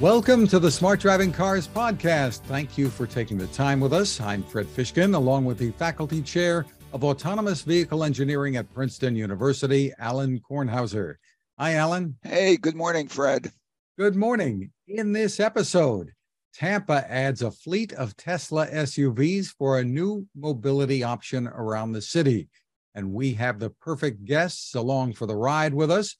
Welcome 0.00 0.46
to 0.46 0.60
the 0.60 0.70
Smart 0.70 1.00
Driving 1.00 1.32
Cars 1.32 1.66
podcast. 1.66 2.42
Thank 2.42 2.78
you 2.78 2.88
for 2.88 3.04
taking 3.04 3.36
the 3.36 3.48
time 3.48 3.80
with 3.80 3.92
us. 3.92 4.20
I'm 4.20 4.44
Fred 4.44 4.66
Fishkin, 4.66 5.16
along 5.16 5.44
with 5.44 5.58
the 5.58 5.72
faculty 5.72 6.22
chair 6.22 6.66
of 6.92 7.02
autonomous 7.02 7.62
vehicle 7.62 8.04
engineering 8.04 8.54
at 8.54 8.72
Princeton 8.72 9.16
University, 9.16 9.92
Alain 9.98 10.40
Kornhauser. 10.48 11.16
Hi, 11.58 11.70
Alain. 11.70 12.14
Hey, 12.22 12.56
good 12.56 12.76
morning, 12.76 13.08
Fred. 13.08 13.50
Good 13.98 14.14
morning. 14.14 14.70
In 14.86 15.12
this 15.12 15.40
episode, 15.40 16.12
Tampa 16.54 17.04
adds 17.10 17.42
a 17.42 17.50
fleet 17.50 17.92
of 17.94 18.16
Tesla 18.16 18.68
SUVs 18.68 19.48
for 19.58 19.80
a 19.80 19.84
new 19.84 20.28
mobility 20.36 21.02
option 21.02 21.48
around 21.48 21.90
the 21.90 22.02
city. 22.02 22.48
And 22.94 23.12
we 23.12 23.34
have 23.34 23.58
the 23.58 23.70
perfect 23.70 24.24
guests 24.24 24.76
along 24.76 25.14
for 25.14 25.26
the 25.26 25.34
ride 25.34 25.74
with 25.74 25.90
us. 25.90 26.14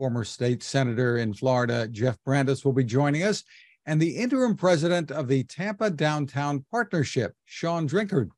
Former 0.00 0.24
state 0.24 0.62
senator 0.62 1.18
in 1.18 1.34
Florida, 1.34 1.86
Jeff 1.86 2.16
Brandes, 2.24 2.64
will 2.64 2.72
be 2.72 2.84
joining 2.84 3.22
us, 3.22 3.44
and 3.84 4.00
the 4.00 4.16
interim 4.16 4.56
president 4.56 5.10
of 5.10 5.28
the 5.28 5.44
Tampa 5.44 5.90
Downtown 5.90 6.64
Partnership, 6.70 7.34
Shaun 7.44 7.86
Drinkard. 7.86 8.30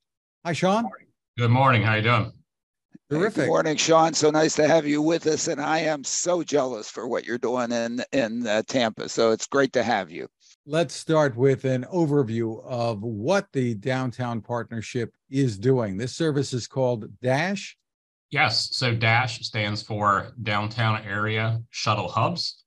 Hi, 0.45 0.55
Shaun. 0.55 0.89
Good 1.39 1.53
morning. 1.53 1.85
How 1.85 1.95
you 1.95 2.03
doing? 2.03 2.33
Terrific. 3.09 3.45
Good 3.45 3.47
morning, 3.47 3.77
Shaun. 3.77 4.13
So 4.13 4.31
nice 4.31 4.57
to 4.57 4.67
have 4.67 4.89
you 4.89 5.01
with 5.03 5.25
us, 5.29 5.47
and 5.47 5.61
I 5.61 5.79
am 5.79 6.03
so 6.03 6.43
jealous 6.43 6.91
for 6.91 7.07
what 7.07 7.25
you're 7.25 7.39
doing 7.39 7.71
in 7.71 8.03
in 8.11 8.45
uh, 8.45 8.63
Tampa. 8.67 9.09
So 9.09 9.31
it's 9.31 9.47
great 9.47 9.73
to 9.75 9.85
have 9.85 10.11
you. 10.11 10.27
Let's 10.67 10.97
start 10.97 11.37
with 11.37 11.65
an 11.65 11.85
overview 11.95 12.61
of 12.65 13.03
what 13.03 13.47
the 13.53 13.75
Downtown 13.75 14.41
Partnership 14.41 15.15
is 15.31 15.59
doing. 15.59 15.97
This 15.97 16.17
service 16.17 16.53
is 16.53 16.67
called 16.67 17.07
Dash, 17.23 17.77
Yes. 18.33 18.71
So 18.73 18.93
DASH 18.95 19.45
stands 19.45 19.83
for 19.83 20.33
Downtown 20.43 21.05
Area 21.05 21.61
Shuttle 21.69 22.09
Hubs. 22.09 22.65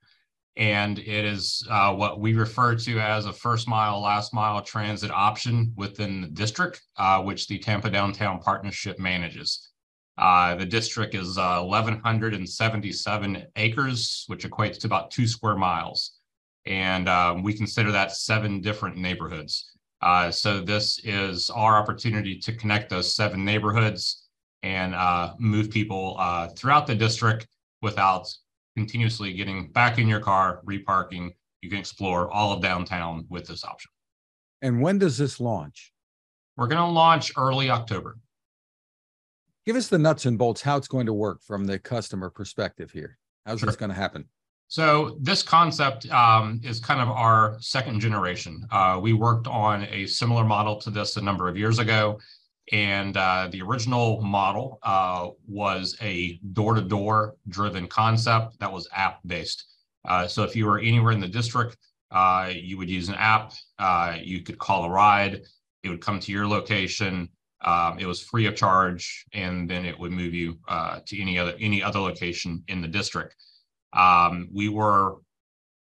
And 0.57 0.99
it 0.99 1.25
is 1.25 1.67
uh, 1.69 1.91
what 1.93 2.19
we 2.19 2.35
refer 2.35 2.75
to 2.75 2.99
as 2.99 3.25
a 3.25 3.33
first 3.33 3.67
mile, 3.67 3.99
last 3.99 4.31
mile 4.31 4.61
transit 4.61 5.09
option 5.09 5.73
within 5.75 6.21
the 6.21 6.27
district, 6.27 6.83
uh, 6.97 7.23
which 7.23 7.47
the 7.47 7.57
Tampa 7.57 7.89
Downtown 7.89 8.39
Partnership 8.39 8.99
manages. 8.99 9.71
Uh, 10.19 10.53
the 10.55 10.67
district 10.67 11.15
is 11.15 11.35
1,177 11.35 13.35
uh, 13.35 13.41
acres, 13.55 14.23
which 14.27 14.47
equates 14.47 14.77
to 14.79 14.87
about 14.87 15.09
two 15.09 15.27
square 15.27 15.55
miles. 15.55 16.19
And 16.67 17.09
um, 17.09 17.41
we 17.41 17.53
consider 17.53 17.91
that 17.91 18.11
seven 18.11 18.61
different 18.61 18.97
neighborhoods. 18.97 19.71
Uh, 19.99 20.29
so 20.29 20.61
this 20.61 20.99
is 21.03 21.49
our 21.49 21.75
opportunity 21.75 22.37
to 22.37 22.53
connect 22.53 22.91
those 22.91 23.15
seven 23.15 23.43
neighborhoods 23.43 24.24
and 24.65 24.95
uh, 24.95 25.33
move 25.37 25.69
people 25.69 26.15
uh, 26.17 26.47
throughout 26.49 26.87
the 26.87 26.95
district 26.95 27.47
without 27.83 28.27
continuously 28.75 29.31
getting 29.31 29.71
back 29.71 29.99
in 29.99 30.07
your 30.07 30.19
car, 30.19 30.59
reparking. 30.63 31.31
You 31.61 31.69
can 31.69 31.77
explore 31.77 32.31
all 32.31 32.51
of 32.51 32.63
downtown 32.63 33.25
with 33.29 33.47
this 33.47 33.63
option. 33.63 33.91
And 34.63 34.81
when 34.81 34.97
does 34.97 35.19
this 35.19 35.39
launch? 35.39 35.93
We're 36.57 36.67
going 36.67 36.81
to 36.81 36.91
launch 36.91 37.31
early 37.37 37.69
October. 37.69 38.17
Give 39.67 39.75
us 39.75 39.87
the 39.87 39.99
nuts 39.99 40.25
and 40.25 40.37
bolts 40.37 40.61
how 40.61 40.77
it's 40.77 40.87
going 40.87 41.05
to 41.05 41.13
work 41.13 41.43
from 41.43 41.65
the 41.65 41.77
customer 41.77 42.31
perspective 42.31 42.91
here. 42.91 43.17
How's 43.45 43.59
sure. 43.59 43.67
this 43.67 43.75
going 43.75 43.89
to 43.89 43.95
happen? 43.95 44.25
So 44.67 45.17
this 45.21 45.43
concept 45.43 46.09
um, 46.09 46.59
is 46.63 46.79
kind 46.79 46.99
of 46.99 47.09
our 47.09 47.57
second 47.59 47.99
generation. 47.99 48.65
Uh, 48.71 48.99
we 49.01 49.13
worked 49.13 49.47
on 49.47 49.83
a 49.91 50.07
similar 50.07 50.43
model 50.43 50.77
to 50.81 50.89
this 50.89 51.17
a 51.17 51.21
number 51.21 51.47
of 51.47 51.55
years 51.55 51.77
ago. 51.77 52.19
And 52.71 53.15
uh, 53.15 53.49
the 53.51 53.61
original 53.61 54.21
model 54.21 54.79
uh, 54.81 55.29
was 55.47 55.95
a 56.01 56.39
door 56.53 56.73
to 56.73 56.81
door 56.81 57.35
driven 57.47 57.87
concept 57.87 58.59
that 58.59 58.71
was 58.71 58.87
app 58.93 59.19
based. 59.25 59.65
Uh, 60.07 60.27
so 60.27 60.43
if 60.43 60.55
you 60.55 60.65
were 60.65 60.79
anywhere 60.79 61.11
in 61.11 61.19
the 61.19 61.27
district, 61.27 61.77
uh, 62.11 62.51
you 62.53 62.77
would 62.77 62.89
use 62.89 63.09
an 63.09 63.15
app. 63.15 63.53
Uh, 63.77 64.17
you 64.21 64.41
could 64.41 64.57
call 64.57 64.85
a 64.85 64.89
ride, 64.89 65.41
it 65.83 65.89
would 65.89 66.01
come 66.01 66.19
to 66.19 66.31
your 66.31 66.47
location. 66.47 67.29
Um, 67.63 67.97
it 67.99 68.05
was 68.05 68.21
free 68.21 68.45
of 68.45 68.55
charge, 68.55 69.25
and 69.33 69.69
then 69.69 69.85
it 69.85 69.97
would 69.97 70.11
move 70.11 70.33
you 70.33 70.59
uh, 70.67 70.99
to 71.05 71.19
any 71.19 71.39
other 71.39 71.55
any 71.59 71.81
other 71.81 71.99
location 71.99 72.63
in 72.67 72.81
the 72.81 72.87
district. 72.87 73.35
Um, 73.93 74.49
we 74.53 74.69
were 74.69 75.15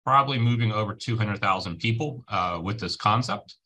probably 0.04 0.38
moving 0.38 0.72
over 0.72 0.94
200,000 0.94 1.78
people 1.78 2.24
with 2.62 2.80
this 2.80 2.96
concept 2.96 3.56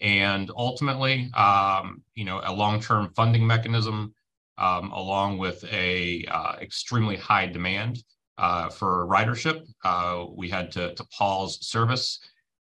and 0.00 0.50
ultimately, 0.56 1.30
um, 1.34 2.02
you 2.14 2.24
know, 2.24 2.40
a 2.44 2.52
long-term 2.52 3.12
funding 3.14 3.46
mechanism, 3.46 4.14
um, 4.58 4.90
along 4.92 5.38
with 5.38 5.62
a 5.72 6.24
uh, 6.26 6.56
extremely 6.60 7.16
high 7.16 7.46
demand 7.46 8.02
uh, 8.38 8.68
for 8.68 9.06
ridership, 9.06 9.66
uh, 9.84 10.24
we 10.34 10.48
had 10.48 10.70
to, 10.72 10.94
to 10.94 11.04
pause 11.04 11.58
service, 11.66 12.18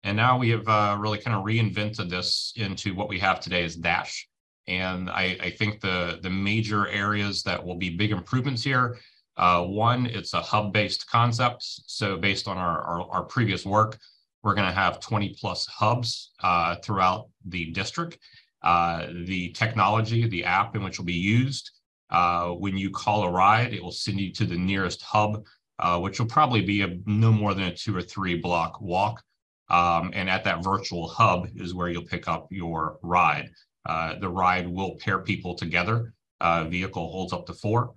and 0.04 0.16
now 0.16 0.38
we 0.38 0.50
have 0.50 0.68
uh, 0.68 0.96
really 0.98 1.18
kind 1.18 1.36
of 1.36 1.44
reinvented 1.44 2.08
this 2.08 2.52
into 2.56 2.94
what 2.94 3.08
we 3.08 3.18
have 3.18 3.40
today 3.40 3.64
as 3.64 3.74
Dash. 3.74 4.28
And 4.66 5.10
I, 5.10 5.36
I 5.40 5.50
think 5.50 5.80
the 5.80 6.18
the 6.22 6.30
major 6.30 6.88
areas 6.88 7.42
that 7.42 7.62
will 7.64 7.74
be 7.76 7.90
big 7.90 8.12
improvements 8.12 8.62
here. 8.62 8.96
Uh, 9.36 9.62
one, 9.64 10.06
it's 10.06 10.32
a 10.32 10.40
hub-based 10.40 11.10
concept. 11.10 11.62
So 11.86 12.16
based 12.16 12.46
on 12.46 12.56
our, 12.56 12.80
our, 12.82 13.10
our 13.10 13.22
previous 13.24 13.66
work, 13.66 13.98
we're 14.44 14.54
going 14.54 14.68
to 14.68 14.74
have 14.74 15.00
20 15.00 15.34
plus 15.40 15.66
hubs 15.66 16.32
uh, 16.42 16.76
throughout 16.76 17.28
the 17.46 17.70
district. 17.70 18.18
Uh, 18.62 19.06
the 19.24 19.50
technology, 19.50 20.28
the 20.28 20.44
app 20.44 20.76
in 20.76 20.84
which 20.84 20.98
will 20.98 21.06
be 21.06 21.14
used, 21.14 21.70
uh, 22.10 22.48
when 22.50 22.76
you 22.76 22.90
call 22.90 23.24
a 23.24 23.30
ride, 23.30 23.72
it 23.72 23.82
will 23.82 23.90
send 23.90 24.20
you 24.20 24.30
to 24.32 24.44
the 24.44 24.56
nearest 24.56 25.02
hub, 25.02 25.42
uh, 25.78 25.98
which 25.98 26.20
will 26.20 26.26
probably 26.26 26.60
be 26.60 26.82
a, 26.82 26.96
no 27.06 27.32
more 27.32 27.54
than 27.54 27.64
a 27.64 27.74
two 27.74 27.96
or 27.96 28.02
three 28.02 28.36
block 28.36 28.80
walk. 28.80 29.22
Um, 29.70 30.10
and 30.14 30.28
at 30.28 30.44
that 30.44 30.62
virtual 30.62 31.08
hub 31.08 31.48
is 31.56 31.74
where 31.74 31.88
you'll 31.88 32.04
pick 32.04 32.28
up 32.28 32.46
your 32.50 32.98
ride. 33.02 33.50
Uh, 33.86 34.18
the 34.18 34.28
ride 34.28 34.68
will 34.68 34.96
pair 34.96 35.20
people 35.20 35.54
together. 35.54 36.12
Uh, 36.40 36.64
vehicle 36.64 37.10
holds 37.10 37.32
up 37.32 37.46
to 37.46 37.54
four 37.54 37.94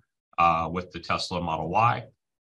with 0.72 0.92
the 0.92 1.00
Tesla 1.00 1.42
Model 1.42 1.70
Y. 1.70 2.06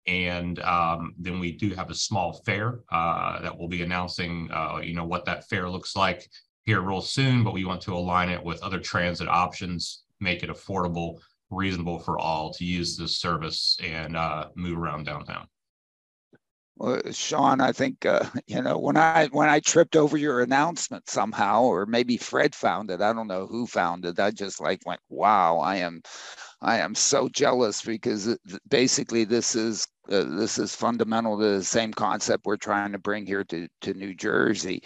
And 0.07 0.59
um, 0.61 1.15
then 1.19 1.39
we 1.39 1.53
do 1.53 1.71
have 1.71 1.91
a 1.91 1.95
small 1.95 2.43
fare 2.45 2.81
uh, 2.91 3.41
that 3.43 3.57
we'll 3.57 3.69
be 3.69 3.83
announcing, 3.83 4.51
uh, 4.53 4.81
you 4.83 4.95
know, 4.95 5.05
what 5.05 5.25
that 5.27 5.49
fare 5.49 5.69
looks 5.69 5.95
like 5.95 6.29
here 6.65 6.81
real 6.81 7.01
soon, 7.01 7.45
but 7.45 7.55
we 7.55 7.65
want 7.65 7.81
to 7.83 7.95
align 7.95 8.29
it 8.29 8.43
with 8.43 8.63
other 8.63 8.79
transit 8.79 9.29
options, 9.29 10.05
make 10.21 10.43
it 10.43 10.51
affordable, 10.51 11.19
reasonable 11.51 11.99
for 11.99 12.19
all 12.19 12.53
to 12.55 12.65
use 12.65 12.97
this 12.97 13.19
service 13.19 13.79
and 13.83 14.17
uh, 14.17 14.49
move 14.55 14.79
around 14.79 15.05
downtown. 15.05 15.47
Well, 16.77 17.01
Shaun, 17.13 17.61
I 17.61 17.73
think 17.73 18.07
uh, 18.07 18.25
you 18.47 18.63
know 18.63 18.79
when 18.79 18.97
I 18.97 19.27
when 19.27 19.49
I 19.49 19.61
tripped 19.61 19.95
over 19.95 20.17
your 20.17 20.41
announcement 20.41 21.09
somehow, 21.09 21.63
or 21.63 21.87
maybe 21.87 22.17
Fred 22.17 22.55
found 22.55 22.91
it. 22.91 23.01
I 23.01 23.13
don't 23.13 23.29
know 23.29 23.47
who 23.47 23.67
found 23.67 24.05
it. 24.05 24.19
I 24.19 24.31
just 24.31 24.61
like 24.61 24.81
went, 24.87 25.01
"Wow, 25.09 25.59
I 25.59 25.77
am, 25.77 26.03
I 26.61 26.79
am 26.79 26.95
so 26.95 27.29
jealous 27.29 27.83
because 27.83 28.37
basically 28.69 29.25
this 29.25 29.55
is 29.55 29.87
uh, 30.11 30.25
this 30.25 30.59
is 30.59 30.75
fundamental 30.75 31.39
to 31.39 31.59
the 31.59 31.65
same 31.65 31.93
concept 31.93 32.45
we're 32.45 32.57
trying 32.57 32.93
to 32.93 32.99
bring 32.99 33.25
here 33.25 33.45
to, 33.45 33.69
to 33.81 33.95
New 33.95 34.15
Jersey. 34.15 34.83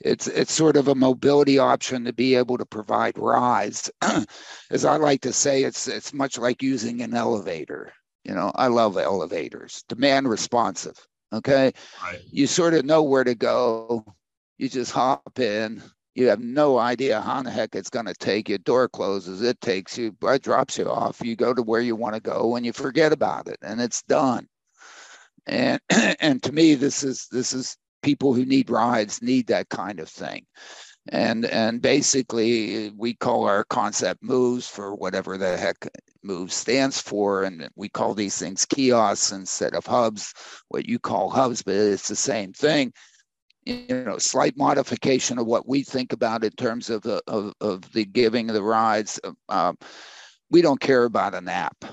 It's 0.00 0.26
it's 0.26 0.52
sort 0.52 0.76
of 0.76 0.88
a 0.88 0.94
mobility 0.94 1.58
option 1.58 2.04
to 2.04 2.12
be 2.12 2.34
able 2.34 2.58
to 2.58 2.66
provide 2.66 3.18
rides. 3.18 3.90
As 4.70 4.84
I 4.84 4.96
like 4.96 5.22
to 5.22 5.32
say, 5.32 5.64
it's 5.64 5.88
it's 5.88 6.12
much 6.12 6.38
like 6.38 6.62
using 6.62 7.00
an 7.00 7.14
elevator. 7.14 7.92
You 8.24 8.34
know, 8.34 8.52
I 8.54 8.66
love 8.66 8.98
elevators, 8.98 9.84
demand 9.88 10.28
responsive. 10.28 10.98
Okay. 11.32 11.72
Right. 12.02 12.20
You 12.30 12.46
sort 12.46 12.74
of 12.74 12.84
know 12.84 13.02
where 13.02 13.24
to 13.24 13.34
go. 13.34 14.04
You 14.58 14.68
just 14.68 14.92
hop 14.92 15.38
in. 15.38 15.82
You 16.14 16.28
have 16.28 16.40
no 16.40 16.78
idea 16.78 17.20
how 17.20 17.42
the 17.42 17.50
heck 17.50 17.74
it's 17.74 17.90
going 17.90 18.06
to 18.06 18.14
take 18.14 18.48
you. 18.48 18.58
Door 18.58 18.88
closes, 18.88 19.40
it 19.40 19.60
takes 19.60 19.96
you, 19.96 20.16
it 20.24 20.42
drops 20.42 20.76
you 20.76 20.90
off. 20.90 21.20
You 21.22 21.36
go 21.36 21.54
to 21.54 21.62
where 21.62 21.80
you 21.80 21.94
want 21.94 22.16
to 22.16 22.20
go 22.20 22.56
and 22.56 22.66
you 22.66 22.72
forget 22.72 23.12
about 23.12 23.46
it 23.46 23.58
and 23.62 23.80
it's 23.80 24.02
done. 24.02 24.48
And 25.48 25.80
and 26.20 26.42
to 26.42 26.52
me, 26.52 26.74
this 26.74 27.02
is 27.02 27.26
this 27.30 27.52
is 27.52 27.76
people 28.02 28.34
who 28.34 28.44
need 28.44 28.70
rides 28.70 29.22
need 29.22 29.48
that 29.48 29.68
kind 29.68 29.98
of 30.00 30.08
thing. 30.08 30.46
And 31.10 31.46
and 31.46 31.80
basically 31.80 32.90
we 32.90 33.14
call 33.14 33.44
our 33.44 33.64
concept 33.64 34.22
moves 34.22 34.68
for 34.68 34.94
whatever 34.94 35.38
the 35.38 35.56
heck 35.56 35.88
move 36.22 36.52
stands 36.52 37.00
for. 37.00 37.44
And 37.44 37.68
we 37.76 37.88
call 37.88 38.14
these 38.14 38.38
things 38.38 38.66
kiosks 38.66 39.32
instead 39.32 39.74
of 39.74 39.86
hubs. 39.86 40.34
What 40.68 40.88
you 40.88 40.98
call 40.98 41.30
hubs 41.30 41.62
but 41.62 41.74
it's 41.74 42.08
the 42.08 42.16
same 42.16 42.52
thing. 42.52 42.92
You 43.64 44.04
know 44.04 44.18
slight 44.18 44.56
modification 44.56 45.38
of 45.38 45.46
what 45.46 45.68
we 45.68 45.82
think 45.82 46.12
about 46.12 46.44
in 46.44 46.50
terms 46.52 46.90
of 46.90 47.02
the 47.02 47.22
of, 47.26 47.52
of 47.60 47.90
the 47.92 48.04
giving 48.04 48.50
of 48.50 48.54
the 48.54 48.62
rides. 48.62 49.18
Um, 49.48 49.78
we 50.50 50.62
don't 50.62 50.80
care 50.80 51.04
about 51.04 51.34
an 51.34 51.48
app 51.48 51.84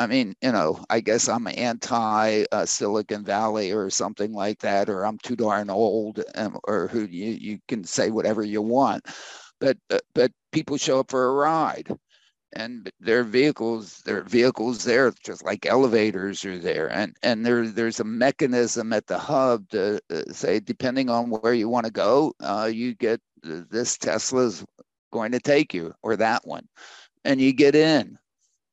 I 0.00 0.06
mean, 0.06 0.34
you 0.42 0.52
know, 0.52 0.84
I 0.90 1.00
guess 1.00 1.28
I'm 1.28 1.46
anti 1.46 2.44
uh, 2.52 2.66
Silicon 2.66 3.24
Valley 3.24 3.72
or 3.72 3.90
something 3.90 4.32
like 4.32 4.60
that, 4.60 4.88
or 4.88 5.04
I'm 5.04 5.18
too 5.18 5.36
darn 5.36 5.70
old, 5.70 6.24
um, 6.36 6.58
or 6.64 6.88
who 6.88 7.04
you, 7.06 7.32
you 7.32 7.58
can 7.68 7.84
say 7.84 8.10
whatever 8.10 8.42
you 8.42 8.62
want. 8.62 9.06
But 9.60 9.76
uh, 9.90 9.98
but 10.14 10.32
people 10.52 10.78
show 10.78 11.00
up 11.00 11.10
for 11.10 11.26
a 11.26 11.34
ride, 11.34 11.88
and 12.54 12.90
there 13.00 13.20
are 13.20 13.24
vehicles 13.24 14.02
there 14.06 14.18
are 14.18 14.24
vehicles 14.24 14.84
there 14.84 15.12
just 15.24 15.44
like 15.44 15.66
elevators 15.66 16.44
are 16.44 16.58
there 16.58 16.90
and 16.92 17.16
and 17.22 17.46
there 17.46 17.68
there's 17.68 18.00
a 18.00 18.04
mechanism 18.04 18.92
at 18.92 19.06
the 19.06 19.18
hub 19.18 19.68
to 19.70 20.00
uh, 20.10 20.22
say 20.32 20.60
depending 20.60 21.08
on 21.10 21.30
where 21.30 21.54
you 21.54 21.68
want 21.68 21.86
to 21.86 21.92
go 21.92 22.32
uh, 22.42 22.70
you 22.72 22.94
get 22.94 23.20
this 23.44 23.98
tesla's 23.98 24.64
going 25.12 25.32
to 25.32 25.40
take 25.40 25.74
you 25.74 25.94
or 26.02 26.16
that 26.16 26.46
one 26.46 26.66
and 27.24 27.40
you 27.40 27.52
get 27.52 27.74
in 27.74 28.18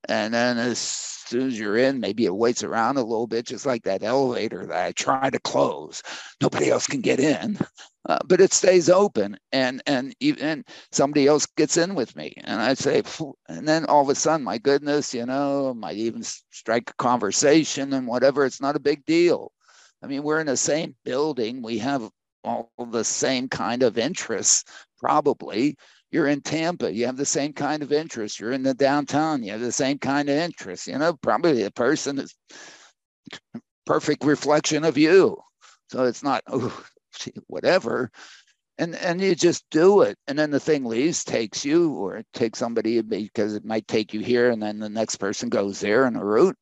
and 0.09 0.33
then 0.33 0.57
as 0.57 1.16
soon 1.27 1.47
as 1.47 1.59
you're 1.59 1.77
in 1.77 1.99
maybe 1.99 2.25
it 2.25 2.35
waits 2.35 2.63
around 2.63 2.97
a 2.97 3.03
little 3.03 3.27
bit 3.27 3.45
just 3.45 3.65
like 3.65 3.83
that 3.83 4.03
elevator 4.03 4.65
that 4.65 4.85
i 4.85 4.91
try 4.93 5.29
to 5.29 5.39
close. 5.39 6.01
Nobody 6.41 6.69
else 6.69 6.87
can 6.87 7.01
get 7.01 7.19
in 7.19 7.57
uh, 8.07 8.19
but 8.25 8.41
it 8.41 8.53
stays 8.53 8.89
open 8.89 9.37
and 9.51 9.81
and 9.85 10.15
even 10.19 10.63
somebody 10.91 11.27
else 11.27 11.45
gets 11.57 11.77
in 11.77 11.93
with 11.95 12.15
me. 12.15 12.33
And 12.43 12.61
i 12.61 12.73
say 12.73 13.03
and 13.49 13.67
then 13.67 13.85
all 13.85 14.01
of 14.01 14.09
a 14.09 14.15
sudden 14.15 14.43
my 14.43 14.57
goodness 14.57 15.13
you 15.13 15.25
know 15.25 15.73
might 15.73 15.97
even 15.97 16.23
strike 16.23 16.89
a 16.89 16.93
conversation 16.95 17.93
and 17.93 18.07
whatever 18.07 18.45
it's 18.45 18.61
not 18.61 18.75
a 18.75 18.79
big 18.79 19.05
deal. 19.05 19.51
I 20.01 20.07
mean 20.07 20.23
we're 20.23 20.39
in 20.39 20.47
the 20.47 20.57
same 20.57 20.95
building 21.03 21.61
we 21.61 21.79
have 21.79 22.09
all 22.43 22.71
the 22.91 23.03
same 23.03 23.49
kind 23.49 23.83
of 23.83 23.97
interests 23.97 24.63
probably 24.99 25.75
you're 26.17 26.27
in 26.27 26.41
tampa 26.41 26.91
you 26.91 27.05
have 27.05 27.17
the 27.17 27.25
same 27.25 27.53
kind 27.53 27.83
of 27.83 27.93
interests 27.93 28.39
you're 28.39 28.51
in 28.51 28.63
the 28.63 28.73
downtown 28.73 29.43
you 29.43 29.51
have 29.51 29.61
the 29.61 29.71
same 29.71 29.99
kind 29.99 30.29
of 30.29 30.35
interests 30.35 30.87
you 30.87 30.97
know 30.97 31.13
probably 31.21 31.63
a 31.63 31.71
person 31.71 32.17
is 32.17 32.35
perfect 33.87 34.25
reflection 34.25 34.83
of 34.83 34.97
you. 34.97 35.37
So 35.89 36.03
it's 36.03 36.21
not 36.21 36.43
oh 36.47 36.85
whatever. 37.47 38.11
And 38.77 38.95
and 38.95 39.19
you 39.19 39.33
just 39.33 39.65
do 39.71 40.01
it 40.01 40.19
and 40.27 40.37
then 40.37 40.51
the 40.51 40.59
thing 40.59 40.85
leaves 40.85 41.23
takes 41.23 41.65
you 41.65 41.93
or 41.93 42.17
it 42.17 42.27
takes 42.31 42.59
somebody 42.59 43.01
because 43.01 43.55
it 43.55 43.65
might 43.65 43.87
take 43.87 44.13
you 44.13 44.19
here 44.19 44.51
and 44.51 44.61
then 44.61 44.77
the 44.77 44.89
next 44.89 45.15
person 45.15 45.49
goes 45.49 45.79
there 45.79 46.05
in 46.05 46.15
a 46.15 46.23
route 46.23 46.55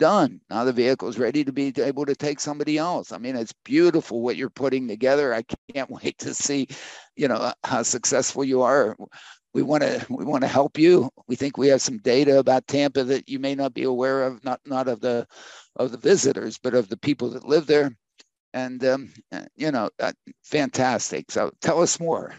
done. 0.00 0.40
Now 0.50 0.64
the 0.64 0.72
vehicle 0.72 1.08
is 1.08 1.18
ready 1.18 1.44
to 1.44 1.52
be 1.52 1.72
able 1.78 2.06
to 2.06 2.16
take 2.16 2.40
somebody 2.40 2.78
else. 2.78 3.12
I 3.12 3.18
mean 3.18 3.36
it's 3.36 3.54
beautiful 3.64 4.22
what 4.22 4.36
you're 4.36 4.50
putting 4.50 4.88
together. 4.88 5.32
I 5.32 5.44
can't 5.72 5.90
wait 6.02 6.18
to 6.18 6.34
see 6.34 6.66
you 7.14 7.28
know 7.28 7.52
how 7.62 7.84
successful 7.84 8.42
you 8.42 8.62
are. 8.62 8.96
We 9.54 9.62
want 9.62 9.82
to 9.84 10.04
we 10.10 10.24
want 10.24 10.42
to 10.42 10.48
help 10.48 10.78
you. 10.78 11.10
We 11.28 11.36
think 11.36 11.56
we 11.56 11.68
have 11.68 11.82
some 11.82 11.98
data 11.98 12.38
about 12.40 12.66
tampa 12.66 13.04
that 13.04 13.28
you 13.28 13.38
may 13.38 13.54
not 13.54 13.74
be 13.74 13.84
aware 13.84 14.24
of 14.24 14.42
not 14.42 14.60
not 14.66 14.88
of 14.88 15.00
the 15.00 15.26
of 15.76 15.92
the 15.92 15.98
visitors 15.98 16.58
but 16.58 16.74
of 16.74 16.88
the 16.88 16.96
people 16.96 17.30
that 17.30 17.46
live 17.46 17.66
there. 17.66 17.96
And 18.52 18.84
um, 18.84 19.12
you 19.54 19.70
know, 19.70 19.90
uh, 20.00 20.12
fantastic. 20.42 21.30
So 21.30 21.52
tell 21.60 21.82
us 21.82 22.00
more. 22.00 22.34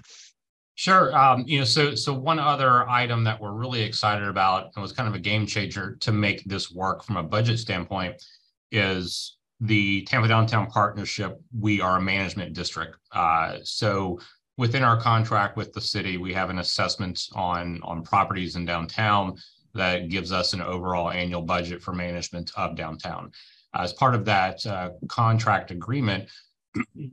Sure. 0.76 1.16
Um, 1.16 1.44
you 1.46 1.60
know, 1.60 1.66
so 1.66 1.96
so 1.96 2.14
one 2.14 2.40
other 2.40 2.90
item 2.90 3.24
that 3.26 3.40
we're 3.40 3.52
really 3.52 3.82
excited 3.82 4.28
about 4.28 4.72
and 4.76 4.82
was 4.82 4.92
kind 4.92 5.08
of 5.08 5.16
a 5.16 5.20
game 5.20 5.46
changer 5.46 5.96
to 6.00 6.12
make 6.12 6.44
this 6.46 6.72
work 6.72 7.04
from 7.04 7.18
a 7.18 7.24
budget 7.24 7.60
standpoint 7.60 8.24
is 8.72 9.38
the 9.60 10.04
Tampa 10.04 10.28
Downtown 10.28 10.68
Partnership. 10.68 11.40
We 11.58 11.82
are 11.82 11.98
a 11.98 12.02
management 12.02 12.54
district, 12.54 12.98
uh, 13.12 13.58
so 13.64 14.20
within 14.58 14.84
our 14.84 15.00
contract 15.00 15.58
with 15.58 15.74
the 15.74 15.82
city, 15.82 16.18
we 16.18 16.34
have 16.34 16.50
an 16.50 16.60
assessment 16.60 17.22
on 17.34 17.80
on 17.84 18.02
properties 18.04 18.56
in 18.56 18.66
downtown 18.66 19.36
that 19.74 20.10
gives 20.10 20.32
us 20.32 20.54
an 20.54 20.62
overall 20.62 21.12
annual 21.12 21.42
budget 21.42 21.82
for 21.82 21.94
management 21.94 22.52
of 22.58 22.76
downtown. 22.76 23.32
As 23.74 23.94
part 23.94 24.16
of 24.16 24.26
that 24.26 24.66
uh, 24.66 24.92
contract 25.08 25.72
agreement, 25.72 26.30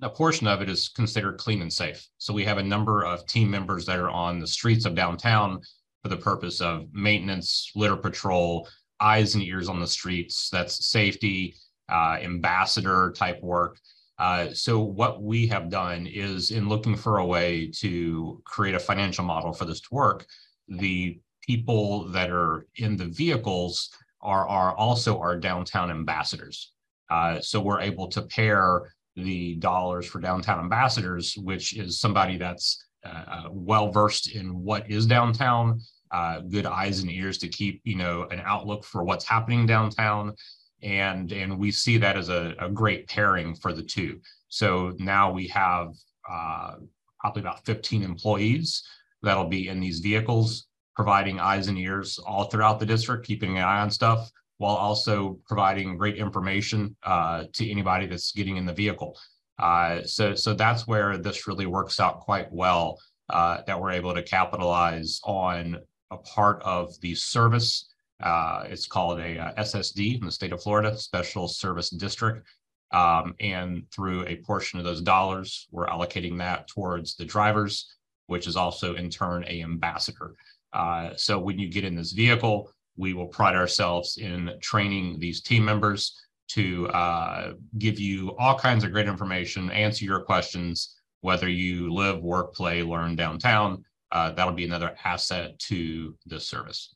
a 0.03 0.11
portion 0.11 0.47
of 0.47 0.63
it 0.63 0.69
is 0.69 0.89
considered 0.89 1.39
clean 1.39 1.63
and 1.63 1.73
safe. 1.73 2.07
So 2.19 2.33
we 2.33 2.45
have 2.45 2.59
a 2.59 2.63
number 2.63 3.05
of 3.05 3.27
team 3.27 3.51
members 3.51 3.87
that 3.87 3.99
are 3.99 4.11
on 4.11 4.39
the 4.39 4.47
streets 4.47 4.85
of 4.85 4.95
downtown 4.95 5.61
for 6.03 6.09
the 6.09 6.17
purpose 6.17 6.61
of 6.61 6.87
maintenance, 6.93 7.73
litter 7.75 7.97
patrol, 7.97 8.69
eyes 9.01 9.35
and 9.35 9.43
ears 9.43 9.69
on 9.69 9.81
the 9.81 9.87
streets. 9.87 10.49
That's 10.51 10.87
safety, 10.87 11.55
uh, 11.89 12.19
ambassador 12.23 13.13
type 13.17 13.43
work. 13.43 13.79
Uh, 14.19 14.53
so 14.53 14.81
what 14.81 15.23
we 15.23 15.47
have 15.47 15.71
done 15.71 16.07
is 16.07 16.51
in 16.51 16.69
looking 16.69 16.97
for 16.97 17.19
a 17.19 17.27
way 17.27 17.71
to 17.77 18.43
create 18.45 18.75
a 18.75 18.81
financial 18.81 19.25
model 19.25 19.53
for 19.53 19.65
this 19.65 19.81
to 19.81 19.89
work, 19.93 20.27
the 20.67 21.19
people 21.43 22.09
that 22.09 22.31
are 22.31 22.67
in 22.77 22.97
the 22.97 23.07
vehicles 23.07 23.91
are, 24.21 24.47
are 24.49 24.75
also 24.75 25.19
our 25.21 25.37
downtown 25.37 25.91
ambassadors. 25.91 26.73
Uh, 27.11 27.41
so 27.41 27.61
we're 27.61 27.81
able 27.81 28.09
to 28.09 28.23
pair 28.23 28.93
the 29.19 29.55
dollars 29.57 30.07
for 30.07 30.21
downtown 30.21 30.61
ambassadors, 30.61 31.37
which 31.37 31.77
is 31.77 32.01
somebody 32.01 32.37
that's 32.37 32.85
uh, 33.05 33.25
uh 33.29 33.49
well 33.51 33.91
versed 33.91 34.35
in 34.35 34.63
what 34.63 34.91
is 34.91 35.07
downtown, 35.07 35.81
uh, 36.11 36.41
good 36.41 36.67
eyes 36.67 37.01
and 37.01 37.11
ears 37.11 37.39
to 37.39 37.49
keep 37.49 37.81
you 37.85 37.97
know 37.97 38.27
an 38.31 38.41
outlook 38.45 38.85
for 38.85 39.05
what's 39.05 39.25
happening 39.25 39.67
downtown, 39.67 40.35
and 40.83 41.33
and 41.33 41.59
we 41.59 41.71
see 41.71 41.99
that 41.99 42.17
as 42.17 42.29
a, 42.29 42.55
a 42.59 42.69
great 42.69 43.09
pairing 43.09 43.55
for 43.55 43.73
the 43.73 43.83
two. 43.83 44.21
So 44.49 44.95
now 44.99 45.31
we 45.31 45.47
have 45.49 45.95
uh, 46.29 46.77
probably 47.21 47.43
about 47.43 47.65
15 47.65 48.03
employees 48.03 48.83
that'll 49.23 49.49
be 49.49 49.69
in 49.69 49.81
these 49.81 49.99
vehicles 50.01 50.69
providing 50.99 51.39
eyes 51.39 51.69
and 51.69 51.79
ears 51.79 52.19
all 52.19 52.45
throughout 52.45 52.81
the 52.81 52.87
district, 52.87 53.25
keeping 53.25 53.57
an 53.57 53.63
eye 53.63 53.81
on 53.81 53.89
stuff, 53.89 54.33
while 54.59 54.77
also 54.77 55.39
providing 55.47 55.97
great 55.97 56.17
information 56.17 56.95
uh, 57.05 57.45
to 57.53 57.69
anybody 57.71 58.07
that's 58.07 58.33
getting 58.33 58.57
in 58.57 58.67
the 58.67 58.73
vehicle. 58.73 59.19
Uh, 59.59 60.03
so, 60.05 60.35
so 60.35 60.55
that's 60.55 60.87
where 60.87 61.17
this 61.17 61.47
really 61.49 61.67
works 61.67 61.99
out 61.99 62.21
quite 62.21 62.53
well. 62.53 62.99
Uh, 63.31 63.61
that 63.67 63.79
we're 63.79 63.91
able 63.91 64.15
to 64.15 64.23
capitalize 64.23 65.21
on 65.23 65.77
a 66.11 66.17
part 66.17 66.63
of 66.63 66.99
the 67.03 67.15
service. 67.15 67.91
Uh, 68.23 68.65
it's 68.67 68.87
called 68.87 69.21
a, 69.21 69.37
a 69.37 69.39
uh, 69.39 69.55
SSD 69.57 70.19
in 70.19 70.25
the 70.25 70.33
state 70.33 70.51
of 70.51 70.63
Florida, 70.63 70.97
Special 70.97 71.47
Service 71.47 71.91
District. 71.91 72.43
Um, 72.91 73.35
and 73.39 73.85
through 73.93 74.25
a 74.25 74.37
portion 74.37 74.79
of 74.79 74.87
those 74.87 75.03
dollars, 75.03 75.69
we're 75.71 75.87
allocating 75.89 76.39
that 76.39 76.69
towards 76.69 77.17
the 77.17 77.25
drivers, 77.27 77.95
which 78.29 78.47
is 78.47 78.57
also 78.57 78.95
in 78.95 79.11
turn 79.11 79.45
a 79.47 79.63
ambassador. 79.63 80.35
Uh, 80.73 81.11
so 81.17 81.39
when 81.39 81.59
you 81.59 81.69
get 81.69 81.85
in 81.85 81.95
this 81.95 82.13
vehicle, 82.13 82.73
we 82.99 83.15
will 83.15 83.29
pride 83.29 83.55
ourselves 83.55 84.19
in 84.19 84.53
training 84.61 85.19
these 85.19 85.41
team 85.41 85.65
members 85.65 86.21
to 86.49 86.89
uh, 86.89 87.53
give 87.79 87.99
you 88.01 88.35
all 88.39 88.59
kinds 88.59 88.83
of 88.83 88.93
great 88.93 89.07
information, 89.07 89.71
answer 89.71 90.05
your 90.05 90.21
questions, 90.21 90.97
whether 91.21 91.49
you 91.49 91.93
live, 91.93 92.23
work, 92.23 92.55
play, 92.55 92.83
learn 92.83 93.15
downtown. 93.17 93.85
Uh, 94.11 94.33
that'll 94.33 94.53
be 94.53 94.65
another 94.65 94.97
asset 95.05 95.59
to 95.59 96.17
this 96.27 96.49
service. 96.49 96.95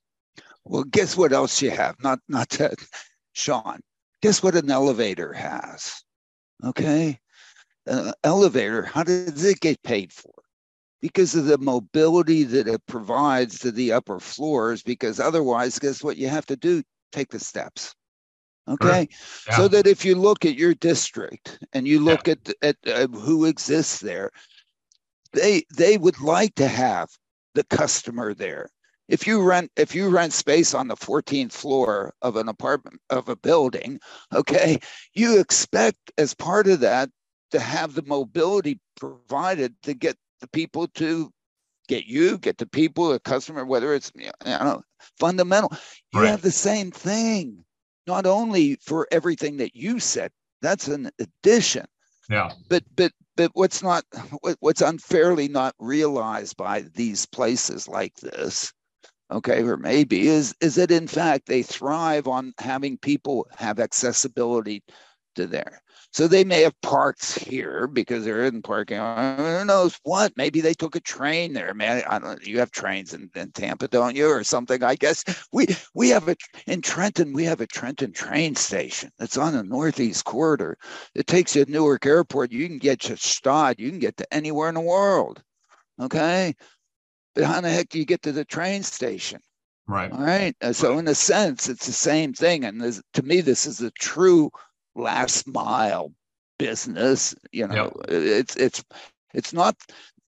Well, 0.65 0.85
guess 0.85 1.17
what 1.17 1.33
else 1.33 1.61
you 1.61 1.71
have? 1.71 1.97
Not 2.03 2.19
not 2.29 2.49
to, 2.51 2.75
Shaun. 3.33 3.81
Guess 4.23 4.43
what 4.43 4.55
an 4.55 4.71
elevator 4.71 5.33
has? 5.33 6.03
Okay, 6.65 7.19
an 7.87 8.13
elevator. 8.25 8.83
How 8.83 9.03
does 9.03 9.45
it 9.45 9.61
get 9.61 9.83
paid 9.83 10.13
for? 10.13 10.33
Because 11.03 11.35
of 11.35 11.47
the 11.47 11.59
mobility 11.59 12.45
that 12.45 12.69
it 12.69 12.81
provides 12.87 13.59
to 13.59 13.73
the 13.73 13.93
upper 13.93 14.21
floors. 14.21 14.83
Because 14.83 15.21
otherwise, 15.21 15.79
guess 15.79 16.03
what 16.03 16.17
you 16.17 16.29
have 16.29 16.47
to 16.47 16.57
do? 16.57 16.83
Take 17.11 17.31
the 17.31 17.41
steps. 17.41 17.95
Okay, 18.69 19.09
yeah. 19.49 19.57
so 19.57 19.67
that 19.67 19.89
if 19.89 20.05
you 20.05 20.15
look 20.15 20.45
at 20.45 20.55
your 20.55 20.73
district 20.73 21.59
and 21.73 21.87
you 21.87 21.99
look 21.99 22.29
yeah. 22.29 22.35
at 22.63 22.77
at 22.87 22.87
uh, 22.87 23.09
who 23.09 23.45
exists 23.45 23.99
there, 23.99 24.31
they 25.33 25.65
they 25.77 25.99
would 25.99 26.21
like 26.21 26.55
to 26.55 26.69
have 26.69 27.09
the 27.55 27.65
customer 27.65 28.35
there. 28.35 28.71
If 29.09 29.27
you 29.27 29.43
rent 29.43 29.73
if 29.77 29.97
you 29.97 30.09
rent 30.09 30.33
space 30.33 30.75
on 30.75 30.87
the 30.87 30.95
14th 30.95 31.51
floor 31.51 32.15
of 32.23 32.37
an 32.37 32.49
apartment 32.49 33.01
of 33.11 33.29
a 33.29 33.35
building, 33.35 33.99
okay, 34.33 34.79
you 35.13 35.41
expect 35.41 36.13
as 36.17 36.33
part 36.33 36.69
of 36.69 36.79
that 36.81 37.11
to 37.51 37.59
have 37.59 37.95
the 37.95 38.05
mobility 38.07 38.79
provided 38.97 39.75
to 39.83 39.93
get 39.93 40.17
the 40.43 40.49
people 40.49 40.87
to 40.89 41.33
get 41.89 42.05
you, 42.05 42.37
get 42.39 42.59
the 42.59 42.67
people, 42.67 43.09
the 43.09 43.21
customer, 43.21 43.65
whether 43.65 43.95
it's 43.95 44.13
you 44.15 44.31
know 44.45 44.83
fundamental. 45.19 45.73
You 46.13 46.21
right. 46.21 46.29
have 46.29 46.43
the 46.43 46.51
same 46.51 46.91
thing, 46.91 47.65
not 48.07 48.27
only 48.27 48.77
for 48.85 49.09
everything 49.11 49.57
that 49.57 49.75
you 49.75 49.99
said. 49.99 50.31
That's 50.61 50.89
an 50.89 51.11
addition. 51.19 51.87
Yeah. 52.29 52.53
But 52.69 52.85
but 52.95 53.13
but 53.37 53.51
what's 53.55 53.83
not 53.83 54.05
what's 54.61 54.83
unfairly 54.83 55.49
not 55.49 55.75
realized 55.79 56.57
by 56.57 56.83
these 56.95 57.27
places 57.27 57.89
like 57.89 58.15
this, 58.17 58.73
okay, 59.31 59.63
or 59.63 59.77
maybe 59.77 60.29
is 60.29 60.55
is 60.61 60.75
that 60.77 60.91
in 60.91 61.09
fact 61.09 61.47
they 61.47 61.63
thrive 61.63 62.29
on 62.29 62.53
having 62.59 62.99
people 62.99 63.49
have 63.57 63.81
accessibility 63.81 64.83
to 65.35 65.47
there. 65.47 65.83
So 66.13 66.29
they 66.29 66.45
may 66.45 66.61
have 66.61 66.79
parks 66.83 67.35
here 67.35 67.87
because 67.87 68.25
there 68.25 68.45
isn't 68.45 68.63
parking. 68.63 68.99
Who 68.99 69.65
knows 69.65 69.99
what? 70.03 70.37
Maybe 70.37 70.61
they 70.61 70.75
took 70.75 70.95
a 70.95 71.01
train 71.01 71.55
there, 71.55 71.73
man. 71.73 72.03
I 72.07 72.19
don't. 72.19 72.47
You 72.47 72.59
have 72.59 72.71
trains 72.71 73.15
in, 73.15 73.31
in 73.35 73.51
Tampa, 73.53 73.89
don't 73.89 74.15
you, 74.15 74.29
or 74.29 74.45
something? 74.45 74.83
I 74.83 74.95
guess 74.95 75.25
we 75.53 75.67
we 75.95 76.11
have 76.11 76.29
a 76.29 76.37
in 76.67 76.83
Trenton. 76.83 77.33
We 77.33 77.45
have 77.45 77.63
a 77.63 77.67
Trenton 77.67 78.13
train 78.13 78.55
station 78.57 79.11
that's 79.19 79.39
on 79.39 79.55
the 79.55 79.63
northeast 79.63 80.27
corridor. 80.27 80.77
It 81.15 81.27
takes 81.27 81.57
you 81.57 81.65
to 81.65 81.71
Newark 81.71 82.05
Airport. 82.05 82.53
You 82.53 82.69
can 82.69 82.79
get 82.79 83.01
to 83.01 83.17
Stad. 83.17 83.81
You 83.81 83.89
can 83.89 83.99
get 83.99 84.19
to 84.19 84.35
anywhere 84.35 84.69
in 84.69 84.75
the 84.75 84.81
world. 84.83 85.43
Okay, 85.99 86.55
but 87.35 87.45
how 87.45 87.63
the 87.63 87.71
heck 87.71 87.89
do 87.89 87.99
you 87.99 88.05
get 88.05 88.21
to 88.23 88.33
the 88.33 88.45
train 88.45 88.83
station? 88.83 89.41
Right. 89.87 90.13
All 90.13 90.21
right. 90.21 90.55
Uh, 90.61 90.73
so 90.73 90.99
in 90.99 91.09
a 91.09 91.15
sense, 91.15 91.71
it's 91.71 91.87
the 91.87 91.93
same 91.93 92.35
thing. 92.35 92.65
And 92.65 92.81
this, 92.81 93.03
to 93.15 93.23
me, 93.23 93.41
this 93.41 93.67
is 93.67 93.81
a 93.81 93.91
true 93.93 94.51
last 94.95 95.47
mile 95.47 96.13
business. 96.59 97.35
You 97.53 97.69
know, 97.69 97.75
yep. 97.75 97.93
it's 98.09 98.57
it's 98.57 98.85
it's 99.35 99.53
not 99.53 99.77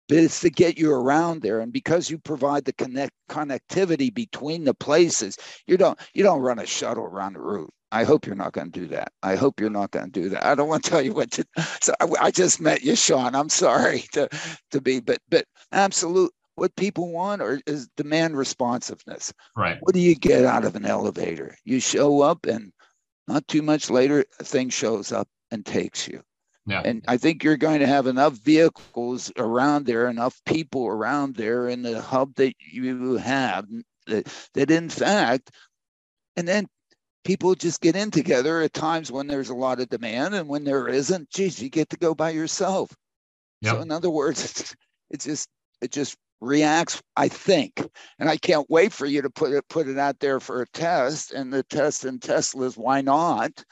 but 0.08 0.18
it's 0.18 0.40
to 0.40 0.50
get 0.50 0.78
you 0.78 0.92
around 0.92 1.40
there. 1.40 1.60
And 1.60 1.72
because 1.72 2.10
you 2.10 2.18
provide 2.18 2.64
the 2.64 2.72
connect 2.74 3.12
connectivity 3.30 4.12
between 4.12 4.64
the 4.64 4.74
places, 4.74 5.38
you 5.66 5.76
don't 5.76 5.98
you 6.12 6.22
don't 6.22 6.40
run 6.40 6.58
a 6.58 6.66
shuttle 6.66 7.04
around 7.04 7.34
the 7.34 7.40
route. 7.40 7.72
I 7.92 8.04
hope 8.04 8.26
you're 8.26 8.34
not 8.34 8.52
going 8.52 8.72
to 8.72 8.80
do 8.80 8.86
that. 8.88 9.12
I 9.22 9.36
hope 9.36 9.60
you're 9.60 9.70
not 9.70 9.90
going 9.90 10.10
to 10.10 10.20
do 10.20 10.28
that. 10.30 10.44
I 10.44 10.54
don't 10.54 10.68
want 10.68 10.84
to 10.84 10.90
tell 10.90 11.02
you 11.02 11.12
what 11.12 11.30
to. 11.32 11.46
So 11.80 11.94
I, 12.00 12.08
I 12.20 12.30
just 12.30 12.60
met 12.60 12.82
you, 12.82 12.96
Shaun. 12.96 13.34
I'm 13.34 13.48
sorry 13.48 14.04
to 14.12 14.28
to 14.70 14.80
be, 14.80 15.00
but 15.00 15.18
but 15.30 15.44
absolute. 15.72 16.32
What 16.56 16.76
people 16.76 17.10
want 17.10 17.40
or 17.40 17.62
is 17.66 17.88
demand 17.96 18.36
responsiveness. 18.36 19.32
Right. 19.56 19.78
What 19.80 19.94
do 19.94 20.00
you 20.00 20.14
get 20.14 20.44
out 20.44 20.66
of 20.66 20.76
an 20.76 20.84
elevator? 20.84 21.56
You 21.64 21.80
show 21.80 22.20
up, 22.20 22.44
and 22.44 22.72
not 23.28 23.46
too 23.48 23.62
much 23.62 23.90
later, 23.90 24.24
a 24.38 24.44
thing 24.44 24.68
shows 24.68 25.12
up 25.12 25.28
and 25.50 25.64
takes 25.64 26.08
you. 26.08 26.22
Yeah. 26.66 26.82
And 26.84 27.04
I 27.08 27.16
think 27.16 27.42
you're 27.42 27.56
going 27.56 27.80
to 27.80 27.86
have 27.86 28.06
enough 28.06 28.34
vehicles 28.34 29.32
around 29.36 29.86
there, 29.86 30.08
enough 30.08 30.40
people 30.46 30.86
around 30.86 31.34
there 31.34 31.68
in 31.68 31.82
the 31.82 32.00
hub 32.00 32.34
that 32.36 32.54
you 32.60 33.16
have 33.16 33.66
that, 34.06 34.32
that 34.54 34.70
in 34.70 34.88
fact, 34.88 35.50
and 36.36 36.46
then 36.46 36.66
people 37.24 37.54
just 37.54 37.80
get 37.80 37.96
in 37.96 38.10
together 38.10 38.60
at 38.60 38.72
times 38.72 39.10
when 39.10 39.26
there's 39.26 39.50
a 39.50 39.54
lot 39.54 39.80
of 39.80 39.88
demand 39.88 40.34
and 40.34 40.48
when 40.48 40.64
there 40.64 40.88
isn't, 40.88 41.30
geez, 41.30 41.60
you 41.60 41.68
get 41.68 41.90
to 41.90 41.96
go 41.96 42.14
by 42.14 42.30
yourself. 42.30 42.94
Yep. 43.60 43.74
So 43.74 43.80
in 43.80 43.90
other 43.90 44.10
words, 44.10 44.44
it's, 44.44 44.76
it's 45.10 45.24
just 45.24 45.48
it 45.80 45.90
just 45.90 46.16
reacts, 46.42 47.00
I 47.16 47.28
think. 47.28 47.82
And 48.18 48.28
I 48.28 48.36
can't 48.36 48.68
wait 48.68 48.92
for 48.92 49.06
you 49.06 49.22
to 49.22 49.30
put 49.30 49.52
it 49.52 49.66
put 49.68 49.88
it 49.88 49.98
out 49.98 50.18
there 50.20 50.40
for 50.40 50.62
a 50.62 50.66
test. 50.68 51.32
And 51.32 51.52
the 51.52 51.62
test 51.62 52.04
in 52.04 52.18
Tesla's 52.18 52.76
why 52.76 53.00
not? 53.00 53.64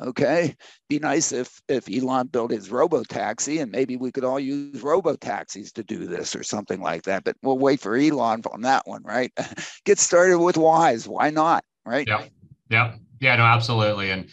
Okay, 0.00 0.56
be 0.88 0.98
nice 0.98 1.32
if 1.32 1.60
if 1.68 1.88
Elon 1.88 2.28
built 2.28 2.50
his 2.50 2.70
robo 2.70 3.04
taxi, 3.04 3.58
and 3.58 3.70
maybe 3.70 3.96
we 3.96 4.10
could 4.10 4.24
all 4.24 4.40
use 4.40 4.82
robo 4.82 5.14
taxis 5.14 5.70
to 5.72 5.84
do 5.84 6.06
this 6.06 6.34
or 6.34 6.42
something 6.42 6.80
like 6.80 7.02
that. 7.02 7.24
But 7.24 7.36
we'll 7.42 7.58
wait 7.58 7.80
for 7.80 7.94
Elon 7.94 8.42
on 8.50 8.62
that 8.62 8.86
one, 8.86 9.02
right? 9.04 9.30
Get 9.84 9.98
started 9.98 10.38
with 10.38 10.56
whys. 10.56 11.06
Why 11.06 11.30
not? 11.30 11.64
Right? 11.84 12.08
Yeah, 12.08 12.24
yeah, 12.70 12.94
yeah. 13.20 13.36
No, 13.36 13.44
absolutely. 13.44 14.10
And 14.10 14.28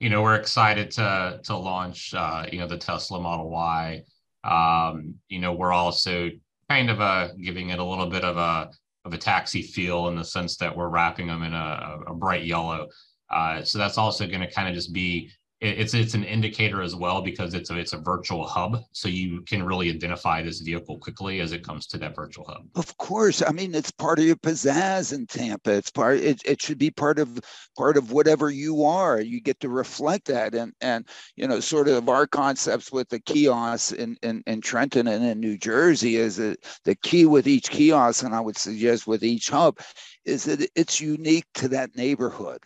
you 0.00 0.10
know, 0.10 0.22
we're 0.22 0.34
excited 0.34 0.90
to 0.92 1.40
to 1.44 1.56
launch, 1.56 2.12
uh, 2.12 2.46
you 2.50 2.58
know, 2.58 2.66
the 2.66 2.78
Tesla 2.78 3.20
Model 3.20 3.48
Y. 3.48 4.02
Um, 4.44 5.14
you 5.28 5.38
know, 5.38 5.52
we're 5.54 5.72
also 5.72 6.30
kind 6.68 6.90
of 6.90 7.00
a 7.00 7.32
giving 7.40 7.70
it 7.70 7.78
a 7.78 7.84
little 7.84 8.06
bit 8.06 8.24
of 8.24 8.36
a 8.36 8.70
of 9.04 9.14
a 9.14 9.18
taxi 9.18 9.62
feel 9.62 10.08
in 10.08 10.16
the 10.16 10.24
sense 10.24 10.56
that 10.56 10.76
we're 10.76 10.88
wrapping 10.88 11.28
them 11.28 11.42
in 11.42 11.54
a, 11.54 11.98
a 12.08 12.14
bright 12.14 12.44
yellow. 12.44 12.88
Uh, 13.30 13.62
so 13.62 13.78
that's 13.78 13.98
also 13.98 14.26
going 14.26 14.40
to 14.40 14.50
kind 14.50 14.68
of 14.68 14.74
just 14.74 14.92
be 14.92 15.30
it's 15.60 15.94
it's 15.94 16.12
an 16.12 16.24
indicator 16.24 16.82
as 16.82 16.94
well 16.94 17.22
because 17.22 17.54
it's 17.54 17.70
a 17.70 17.78
it's 17.78 17.94
a 17.94 17.98
virtual 17.98 18.46
hub, 18.46 18.82
so 18.92 19.08
you 19.08 19.40
can 19.42 19.62
really 19.62 19.88
identify 19.90 20.42
this 20.42 20.60
vehicle 20.60 20.98
quickly 20.98 21.40
as 21.40 21.52
it 21.52 21.64
comes 21.64 21.86
to 21.86 21.98
that 21.98 22.14
virtual 22.14 22.44
hub. 22.44 22.66
Of 22.74 22.94
course, 22.98 23.42
I 23.42 23.52
mean 23.52 23.74
it's 23.74 23.90
part 23.90 24.18
of 24.18 24.26
your 24.26 24.36
pizzazz 24.36 25.14
in 25.14 25.26
Tampa. 25.26 25.72
It's 25.72 25.90
part. 25.90 26.18
It, 26.18 26.42
it 26.44 26.60
should 26.60 26.76
be 26.76 26.90
part 26.90 27.18
of 27.18 27.40
part 27.76 27.96
of 27.96 28.12
whatever 28.12 28.50
you 28.50 28.84
are. 28.84 29.18
You 29.18 29.40
get 29.40 29.58
to 29.60 29.70
reflect 29.70 30.26
that, 30.26 30.54
and 30.54 30.74
and 30.82 31.08
you 31.36 31.48
know 31.48 31.60
sort 31.60 31.88
of 31.88 32.06
our 32.10 32.26
concepts 32.26 32.92
with 32.92 33.08
the 33.08 33.20
kiosks 33.20 33.92
in 33.92 34.18
in, 34.22 34.42
in 34.46 34.60
Trenton 34.60 35.06
and 35.08 35.24
in 35.24 35.40
New 35.40 35.56
Jersey 35.56 36.16
is 36.16 36.36
that 36.36 36.58
the 36.84 36.96
key 36.96 37.24
with 37.24 37.46
each 37.46 37.70
kiosk, 37.70 38.24
and 38.24 38.34
I 38.34 38.40
would 38.40 38.58
suggest 38.58 39.06
with 39.06 39.24
each 39.24 39.48
hub, 39.48 39.78
is 40.26 40.44
that 40.44 40.68
it's 40.74 41.00
unique 41.00 41.46
to 41.54 41.68
that 41.68 41.96
neighborhood 41.96 42.60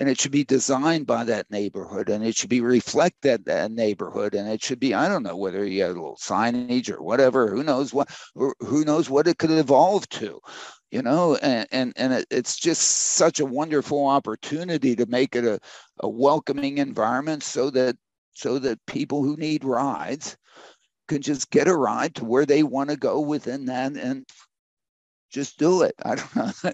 and 0.00 0.08
it 0.08 0.18
should 0.18 0.32
be 0.32 0.44
designed 0.44 1.06
by 1.06 1.22
that 1.24 1.50
neighborhood 1.50 2.08
and 2.08 2.24
it 2.24 2.34
should 2.34 2.48
be 2.48 2.62
reflected 2.62 3.44
that 3.44 3.70
neighborhood 3.70 4.34
and 4.34 4.48
it 4.48 4.62
should 4.62 4.80
be 4.80 4.94
i 4.94 5.06
don't 5.06 5.22
know 5.22 5.36
whether 5.36 5.64
you 5.64 5.82
have 5.82 5.90
a 5.90 6.00
little 6.00 6.16
signage 6.16 6.90
or 6.90 7.02
whatever 7.02 7.48
who 7.50 7.62
knows 7.62 7.92
what 7.92 8.08
who 8.34 8.82
knows 8.84 9.10
what 9.10 9.28
it 9.28 9.38
could 9.38 9.50
evolve 9.50 10.08
to 10.08 10.40
you 10.90 11.02
know 11.02 11.36
and 11.36 11.68
and, 11.70 11.92
and 11.96 12.14
it, 12.14 12.26
it's 12.30 12.56
just 12.58 12.80
such 12.82 13.38
a 13.40 13.46
wonderful 13.46 14.06
opportunity 14.06 14.96
to 14.96 15.04
make 15.06 15.36
it 15.36 15.44
a, 15.44 15.60
a 16.00 16.08
welcoming 16.08 16.78
environment 16.78 17.42
so 17.42 17.68
that 17.68 17.94
so 18.32 18.58
that 18.58 18.84
people 18.86 19.22
who 19.22 19.36
need 19.36 19.64
rides 19.64 20.36
can 21.08 21.20
just 21.20 21.50
get 21.50 21.68
a 21.68 21.76
ride 21.76 22.14
to 22.14 22.24
where 22.24 22.46
they 22.46 22.62
want 22.62 22.88
to 22.88 22.96
go 22.96 23.20
within 23.20 23.66
that 23.66 23.92
and 23.92 24.24
just 25.30 25.58
do 25.58 25.82
it. 25.82 25.94
I 26.04 26.16
don't 26.16 26.36
know. 26.36 26.50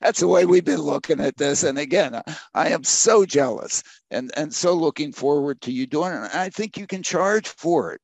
That's 0.00 0.20
the 0.20 0.28
way 0.28 0.46
we've 0.46 0.64
been 0.64 0.80
looking 0.80 1.20
at 1.20 1.36
this. 1.36 1.62
And 1.62 1.78
again, 1.78 2.20
I 2.54 2.68
am 2.70 2.84
so 2.84 3.24
jealous 3.24 3.82
and, 4.10 4.30
and 4.36 4.52
so 4.52 4.74
looking 4.74 5.12
forward 5.12 5.60
to 5.62 5.72
you 5.72 5.86
doing 5.86 6.12
it. 6.12 6.34
I 6.34 6.48
think 6.48 6.76
you 6.76 6.86
can 6.86 7.02
charge 7.02 7.48
for 7.48 7.92
it. 7.92 8.00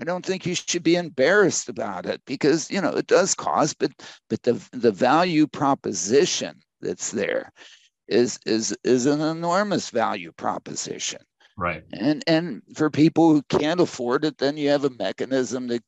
I 0.00 0.04
don't 0.04 0.24
think 0.24 0.46
you 0.46 0.54
should 0.54 0.82
be 0.82 0.96
embarrassed 0.96 1.68
about 1.68 2.06
it 2.06 2.20
because 2.26 2.68
you 2.70 2.80
know 2.80 2.90
it 2.90 3.06
does 3.06 3.34
cost, 3.34 3.78
but 3.78 3.92
but 4.28 4.42
the 4.42 4.60
the 4.72 4.90
value 4.90 5.46
proposition 5.46 6.58
that's 6.80 7.12
there 7.12 7.52
is 8.08 8.38
is 8.44 8.76
is 8.82 9.06
an 9.06 9.20
enormous 9.20 9.90
value 9.90 10.32
proposition. 10.32 11.20
Right. 11.56 11.84
And 11.92 12.24
and 12.26 12.62
for 12.74 12.90
people 12.90 13.30
who 13.30 13.42
can't 13.42 13.80
afford 13.80 14.24
it, 14.24 14.38
then 14.38 14.56
you 14.56 14.70
have 14.70 14.84
a 14.84 14.90
mechanism 14.90 15.68
to 15.68 15.80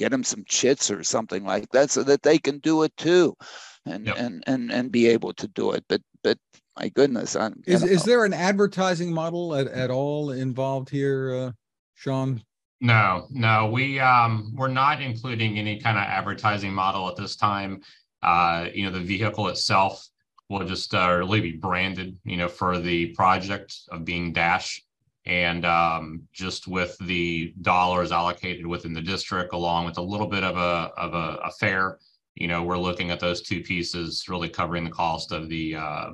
get 0.00 0.10
them 0.10 0.24
some 0.24 0.42
chits 0.48 0.90
or 0.90 1.04
something 1.04 1.44
like 1.44 1.68
that 1.72 1.90
so 1.90 2.02
that 2.02 2.22
they 2.22 2.38
can 2.38 2.58
do 2.60 2.82
it 2.84 2.96
too 2.96 3.36
and 3.84 4.06
yep. 4.06 4.16
and 4.18 4.42
and 4.46 4.72
and 4.72 4.90
be 4.90 5.06
able 5.06 5.34
to 5.34 5.46
do 5.48 5.72
it. 5.72 5.84
But 5.88 6.00
but 6.24 6.38
my 6.78 6.88
goodness 6.88 7.36
I'm, 7.36 7.62
is 7.66 7.82
is 7.82 8.02
there 8.04 8.24
an 8.24 8.32
advertising 8.32 9.12
model 9.12 9.54
at, 9.54 9.66
at 9.68 9.90
all 9.90 10.30
involved 10.30 10.88
here 10.88 11.34
uh, 11.34 11.52
shaun? 11.94 12.42
No 12.80 13.26
no 13.30 13.70
we 13.70 14.00
um 14.00 14.54
we're 14.56 14.68
not 14.68 15.02
including 15.02 15.58
any 15.58 15.78
kind 15.78 15.98
of 15.98 16.04
advertising 16.04 16.72
model 16.72 17.06
at 17.08 17.16
this 17.16 17.36
time. 17.36 17.82
Uh 18.22 18.68
you 18.72 18.84
know 18.84 18.90
the 18.90 19.00
vehicle 19.04 19.48
itself 19.48 20.08
will 20.48 20.66
just 20.66 20.94
uh, 20.94 21.14
really 21.16 21.40
be 21.40 21.52
branded 21.52 22.18
you 22.24 22.38
know 22.38 22.48
for 22.48 22.78
the 22.78 23.06
project 23.08 23.76
of 23.92 24.04
being 24.04 24.32
dash 24.32 24.82
and 25.30 25.64
um, 25.64 26.22
just 26.32 26.66
with 26.66 26.98
the 26.98 27.54
dollars 27.62 28.10
allocated 28.10 28.66
within 28.66 28.92
the 28.92 29.00
district, 29.00 29.54
along 29.54 29.86
with 29.86 29.96
a 29.96 30.02
little 30.02 30.26
bit 30.26 30.42
of 30.42 30.56
a 30.56 30.90
of 30.96 31.14
a, 31.14 31.38
a 31.44 31.50
fare, 31.52 31.98
you 32.34 32.48
know, 32.48 32.64
we're 32.64 32.76
looking 32.76 33.12
at 33.12 33.20
those 33.20 33.40
two 33.40 33.62
pieces 33.62 34.24
really 34.28 34.48
covering 34.48 34.82
the 34.82 34.90
cost 34.90 35.30
of 35.30 35.48
the 35.48 35.76
uh, 35.76 36.10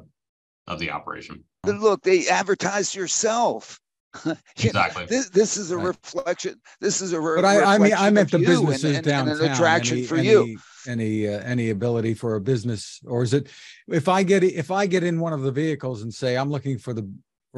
of 0.67 0.79
the 0.79 0.91
operation. 0.91 1.43
Look, 1.65 2.03
they 2.03 2.29
advertise 2.29 2.95
yourself. 2.95 3.81
exactly. 4.57 5.05
Know, 5.05 5.07
this, 5.07 5.31
this 5.31 5.57
is 5.57 5.71
a 5.71 5.79
right. 5.79 5.87
reflection. 5.87 6.61
This 6.83 7.01
is 7.01 7.15
a 7.15 7.21
re- 7.21 7.37
but 7.37 7.47
I, 7.47 7.77
I 7.77 7.79
mean, 7.79 7.95
I 7.97 8.11
meant 8.11 8.31
the 8.31 8.39
businesses 8.39 8.85
and, 8.85 8.97
and, 8.97 9.05
downtown. 9.05 9.37
And 9.37 9.41
an 9.41 9.53
attraction 9.53 9.99
any, 9.99 10.07
for 10.07 10.17
any, 10.17 10.29
you. 10.29 10.59
Any 10.87 11.27
uh, 11.27 11.41
any 11.41 11.71
ability 11.71 12.13
for 12.15 12.35
a 12.35 12.41
business, 12.41 13.01
or 13.07 13.23
is 13.23 13.33
it 13.33 13.49
if 13.89 14.09
I 14.09 14.23
get 14.23 14.45
if 14.45 14.71
I 14.71 14.85
get 14.85 15.05
in 15.05 15.21
one 15.21 15.33
of 15.33 15.41
the 15.41 15.51
vehicles 15.51 16.03
and 16.03 16.13
say 16.13 16.37
I'm 16.37 16.51
looking 16.51 16.77
for 16.77 16.93
the 16.93 17.11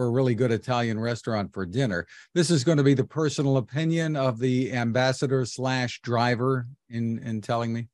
a 0.07 0.11
really 0.11 0.35
good 0.35 0.53
Italian 0.53 0.99
restaurant 0.99 1.53
for 1.53 1.67
dinner. 1.67 2.07
This 2.35 2.51
is 2.51 2.65
going 2.65 2.79
to 2.79 2.85
be 2.85 2.95
the 2.95 3.05
personal 3.05 3.57
opinion 3.57 4.17
of 4.17 4.39
the 4.39 4.73
ambassador 4.73 5.45
slash 5.45 6.01
driver 6.03 6.67
in 6.89 7.19
in 7.21 7.41
telling 7.41 7.73
me. 7.73 7.89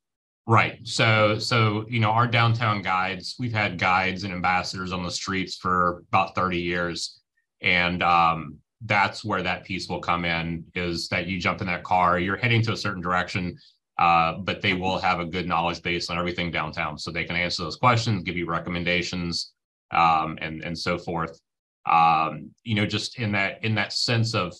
Right. 0.46 0.78
So 0.84 1.38
so 1.38 1.86
you 1.88 2.00
know 2.00 2.10
our 2.10 2.26
downtown 2.26 2.82
guides, 2.82 3.36
we've 3.38 3.52
had 3.52 3.78
guides 3.78 4.24
and 4.24 4.32
ambassadors 4.32 4.92
on 4.92 5.02
the 5.02 5.10
streets 5.10 5.56
for 5.56 6.04
about 6.08 6.34
30 6.34 6.60
years. 6.60 7.20
And 7.62 8.02
um, 8.02 8.58
that's 8.82 9.24
where 9.24 9.42
that 9.42 9.64
piece 9.64 9.88
will 9.88 10.00
come 10.00 10.26
in 10.26 10.64
is 10.74 11.08
that 11.08 11.26
you 11.26 11.40
jump 11.40 11.62
in 11.62 11.66
that 11.68 11.82
car, 11.82 12.18
you're 12.18 12.36
heading 12.36 12.60
to 12.62 12.72
a 12.72 12.76
certain 12.76 13.00
direction, 13.00 13.56
uh, 13.98 14.34
but 14.34 14.60
they 14.60 14.74
will 14.74 14.98
have 14.98 15.20
a 15.20 15.24
good 15.24 15.48
knowledge 15.48 15.80
base 15.80 16.10
on 16.10 16.18
everything 16.18 16.50
downtown. 16.50 16.98
So 16.98 17.10
they 17.10 17.24
can 17.24 17.36
answer 17.36 17.62
those 17.62 17.76
questions, 17.76 18.22
give 18.22 18.36
you 18.36 18.46
recommendations, 18.46 19.52
um, 19.92 20.36
and, 20.42 20.62
and 20.62 20.78
so 20.78 20.98
forth 20.98 21.40
um, 21.86 22.50
you 22.62 22.74
know, 22.74 22.86
just 22.86 23.18
in 23.18 23.32
that 23.32 23.62
in 23.64 23.74
that 23.74 23.92
sense 23.92 24.34
of 24.34 24.54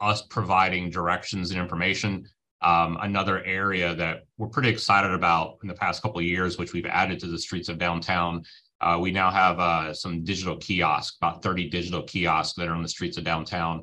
us 0.00 0.22
providing 0.22 0.90
directions 0.90 1.50
and 1.50 1.60
information. 1.60 2.26
Um, 2.60 2.96
another 3.00 3.42
area 3.44 3.94
that 3.96 4.24
we're 4.38 4.46
pretty 4.46 4.68
excited 4.68 5.10
about 5.10 5.58
in 5.62 5.68
the 5.68 5.74
past 5.74 6.00
couple 6.00 6.20
of 6.20 6.24
years, 6.24 6.58
which 6.58 6.72
we've 6.72 6.86
added 6.86 7.18
to 7.20 7.26
the 7.26 7.38
streets 7.38 7.68
of 7.68 7.78
downtown. 7.78 8.44
Uh, 8.80 8.98
we 9.00 9.10
now 9.10 9.30
have 9.30 9.58
uh, 9.58 9.92
some 9.92 10.24
digital 10.24 10.56
kiosks, 10.56 11.16
about 11.16 11.42
30 11.42 11.70
digital 11.70 12.02
kiosks 12.02 12.54
that 12.54 12.68
are 12.68 12.74
on 12.74 12.82
the 12.82 12.88
streets 12.88 13.16
of 13.16 13.24
downtown. 13.24 13.82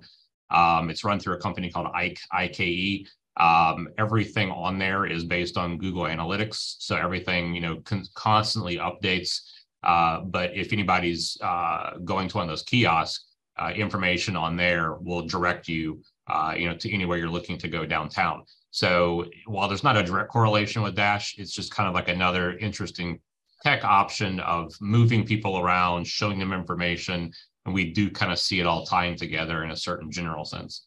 Um, 0.49 0.89
it's 0.89 1.03
run 1.03 1.19
through 1.19 1.35
a 1.35 1.39
company 1.39 1.69
called 1.69 1.87
Ike, 1.93 2.19
IKE. 2.33 3.07
Um, 3.37 3.87
everything 3.97 4.51
on 4.51 4.77
there 4.77 5.05
is 5.05 5.23
based 5.23 5.57
on 5.57 5.77
Google 5.77 6.03
Analytics, 6.03 6.75
so 6.79 6.95
everything 6.95 7.55
you 7.55 7.61
know 7.61 7.77
con- 7.85 8.05
constantly 8.13 8.77
updates. 8.77 9.41
Uh, 9.83 10.21
but 10.21 10.55
if 10.55 10.73
anybody's 10.73 11.37
uh, 11.41 11.97
going 12.03 12.27
to 12.27 12.37
one 12.37 12.43
of 12.43 12.49
those 12.49 12.63
kiosks, 12.63 13.25
uh, 13.57 13.71
information 13.71 14.35
on 14.35 14.55
there 14.55 14.93
will 14.95 15.23
direct 15.23 15.67
you, 15.67 16.01
uh, 16.27 16.53
you 16.57 16.67
know, 16.67 16.75
to 16.75 16.91
anywhere 16.93 17.17
you're 17.17 17.29
looking 17.29 17.57
to 17.57 17.67
go 17.67 17.85
downtown. 17.85 18.43
So 18.71 19.25
while 19.47 19.67
there's 19.67 19.83
not 19.83 19.97
a 19.97 20.03
direct 20.03 20.31
correlation 20.31 20.81
with 20.81 20.95
Dash, 20.95 21.35
it's 21.37 21.53
just 21.53 21.73
kind 21.73 21.89
of 21.89 21.95
like 21.95 22.07
another 22.07 22.57
interesting 22.57 23.19
tech 23.63 23.83
option 23.83 24.39
of 24.41 24.73
moving 24.79 25.25
people 25.25 25.57
around, 25.59 26.07
showing 26.07 26.39
them 26.39 26.53
information, 26.53 27.31
and 27.65 27.73
we 27.73 27.91
do 27.91 28.09
kind 28.09 28.31
of 28.31 28.39
see 28.39 28.59
it 28.59 28.65
all 28.65 28.85
tying 28.85 29.15
together 29.15 29.63
in 29.63 29.71
a 29.71 29.75
certain 29.75 30.11
general 30.11 30.45
sense. 30.45 30.85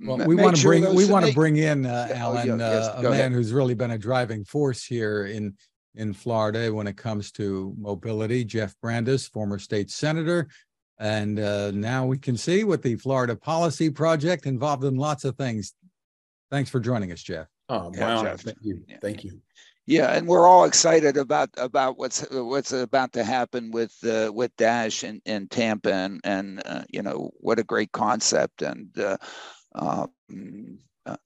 Well, 0.00 0.18
we 0.26 0.36
want 0.36 0.56
to 0.56 0.62
sure 0.62 0.70
bring 0.70 0.94
we 0.94 1.06
want 1.06 1.26
to 1.26 1.32
bring 1.32 1.56
in 1.56 1.84
uh, 1.84 2.08
Alain, 2.14 2.50
oh, 2.50 2.56
yeah, 2.56 2.72
yes, 2.72 2.86
uh, 2.86 2.94
a 2.98 3.02
man 3.02 3.12
ahead. 3.12 3.32
who's 3.32 3.52
really 3.52 3.74
been 3.74 3.90
a 3.90 3.98
driving 3.98 4.44
force 4.44 4.84
here 4.84 5.26
in 5.26 5.54
in 5.98 6.12
Florida 6.12 6.72
when 6.72 6.86
it 6.86 6.96
comes 6.96 7.30
to 7.32 7.74
mobility. 7.78 8.44
Jeff 8.44 8.74
Brandes, 8.80 9.26
former 9.26 9.58
state 9.58 9.90
senator, 9.90 10.48
and 10.98 11.38
uh, 11.38 11.70
now 11.72 12.06
we 12.06 12.18
can 12.18 12.36
see 12.36 12.64
with 12.64 12.82
the 12.82 12.96
Florida 12.96 13.36
Policy 13.36 13.90
Project 13.90 14.46
involved 14.46 14.84
in 14.84 14.96
lots 14.96 15.24
of 15.24 15.36
things. 15.36 15.74
Thanks 16.50 16.70
for 16.70 16.80
joining 16.80 17.12
us, 17.12 17.22
Jeff. 17.22 17.46
Oh, 17.68 17.92
yeah, 17.94 18.22
Jeff. 18.22 18.40
Thank 18.40 18.58
you. 18.62 18.82
Yeah. 18.88 18.96
Thank 19.02 19.24
you. 19.24 19.40
Yeah, 19.88 20.12
and 20.12 20.28
we're 20.28 20.46
all 20.46 20.66
excited 20.66 21.16
about 21.16 21.48
about 21.56 21.96
what's 21.96 22.20
what's 22.30 22.72
about 22.72 23.14
to 23.14 23.24
happen 23.24 23.70
with 23.70 23.96
uh, 24.04 24.30
with 24.30 24.54
Dash 24.56 25.02
in, 25.02 25.22
in 25.24 25.48
Tampa, 25.48 25.90
and 25.90 26.20
and 26.24 26.62
uh, 26.66 26.82
you 26.90 27.02
know 27.02 27.30
what 27.38 27.58
a 27.58 27.64
great 27.64 27.90
concept, 27.92 28.60
and 28.60 28.90
uh, 28.98 29.16
um, 29.74 30.78
uh, 31.06 31.16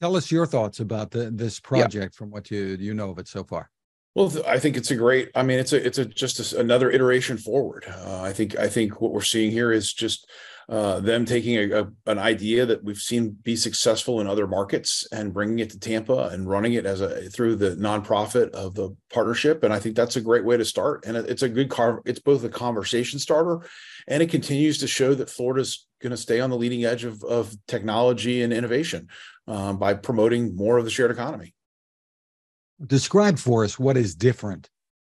tell 0.00 0.14
us 0.14 0.30
your 0.30 0.46
thoughts 0.46 0.78
about 0.78 1.10
the, 1.10 1.32
this 1.32 1.58
project 1.58 2.14
yeah. 2.14 2.16
from 2.16 2.30
what 2.30 2.52
you 2.52 2.76
you 2.78 2.94
know 2.94 3.10
of 3.10 3.18
it 3.18 3.26
so 3.26 3.42
far. 3.42 3.68
Well, 4.14 4.30
I 4.46 4.58
think 4.58 4.76
it's 4.76 4.90
a 4.90 4.96
great. 4.96 5.30
I 5.34 5.42
mean, 5.42 5.58
it's 5.58 5.72
a 5.72 5.84
it's 5.84 5.98
a 5.98 6.04
just 6.04 6.52
a, 6.52 6.60
another 6.60 6.90
iteration 6.90 7.38
forward. 7.38 7.84
Uh, 7.88 8.20
I 8.20 8.32
think 8.32 8.58
I 8.58 8.68
think 8.68 9.00
what 9.00 9.12
we're 9.12 9.22
seeing 9.22 9.50
here 9.50 9.72
is 9.72 9.90
just 9.90 10.28
uh, 10.68 11.00
them 11.00 11.24
taking 11.24 11.56
a, 11.56 11.82
a, 11.82 11.88
an 12.06 12.18
idea 12.18 12.66
that 12.66 12.84
we've 12.84 12.98
seen 12.98 13.30
be 13.42 13.56
successful 13.56 14.20
in 14.20 14.26
other 14.26 14.46
markets 14.46 15.06
and 15.12 15.32
bringing 15.32 15.60
it 15.60 15.70
to 15.70 15.78
Tampa 15.78 16.28
and 16.28 16.48
running 16.48 16.74
it 16.74 16.84
as 16.84 17.00
a 17.00 17.30
through 17.30 17.56
the 17.56 17.70
nonprofit 17.76 18.50
of 18.50 18.74
the 18.74 18.94
partnership. 19.10 19.64
And 19.64 19.72
I 19.72 19.78
think 19.78 19.96
that's 19.96 20.16
a 20.16 20.20
great 20.20 20.44
way 20.44 20.58
to 20.58 20.64
start. 20.64 21.06
And 21.06 21.16
it's 21.16 21.42
a 21.42 21.48
good 21.48 21.70
car. 21.70 22.02
It's 22.04 22.20
both 22.20 22.44
a 22.44 22.50
conversation 22.50 23.18
starter, 23.18 23.66
and 24.08 24.22
it 24.22 24.30
continues 24.30 24.76
to 24.78 24.86
show 24.86 25.14
that 25.14 25.30
Florida's 25.30 25.86
going 26.02 26.10
to 26.10 26.18
stay 26.18 26.40
on 26.40 26.50
the 26.50 26.58
leading 26.58 26.84
edge 26.84 27.04
of 27.04 27.24
of 27.24 27.56
technology 27.66 28.42
and 28.42 28.52
innovation 28.52 29.08
um, 29.48 29.78
by 29.78 29.94
promoting 29.94 30.54
more 30.54 30.76
of 30.76 30.84
the 30.84 30.90
shared 30.90 31.10
economy 31.10 31.54
describe 32.86 33.38
for 33.38 33.64
us 33.64 33.78
what 33.78 33.96
is 33.96 34.14
different 34.14 34.68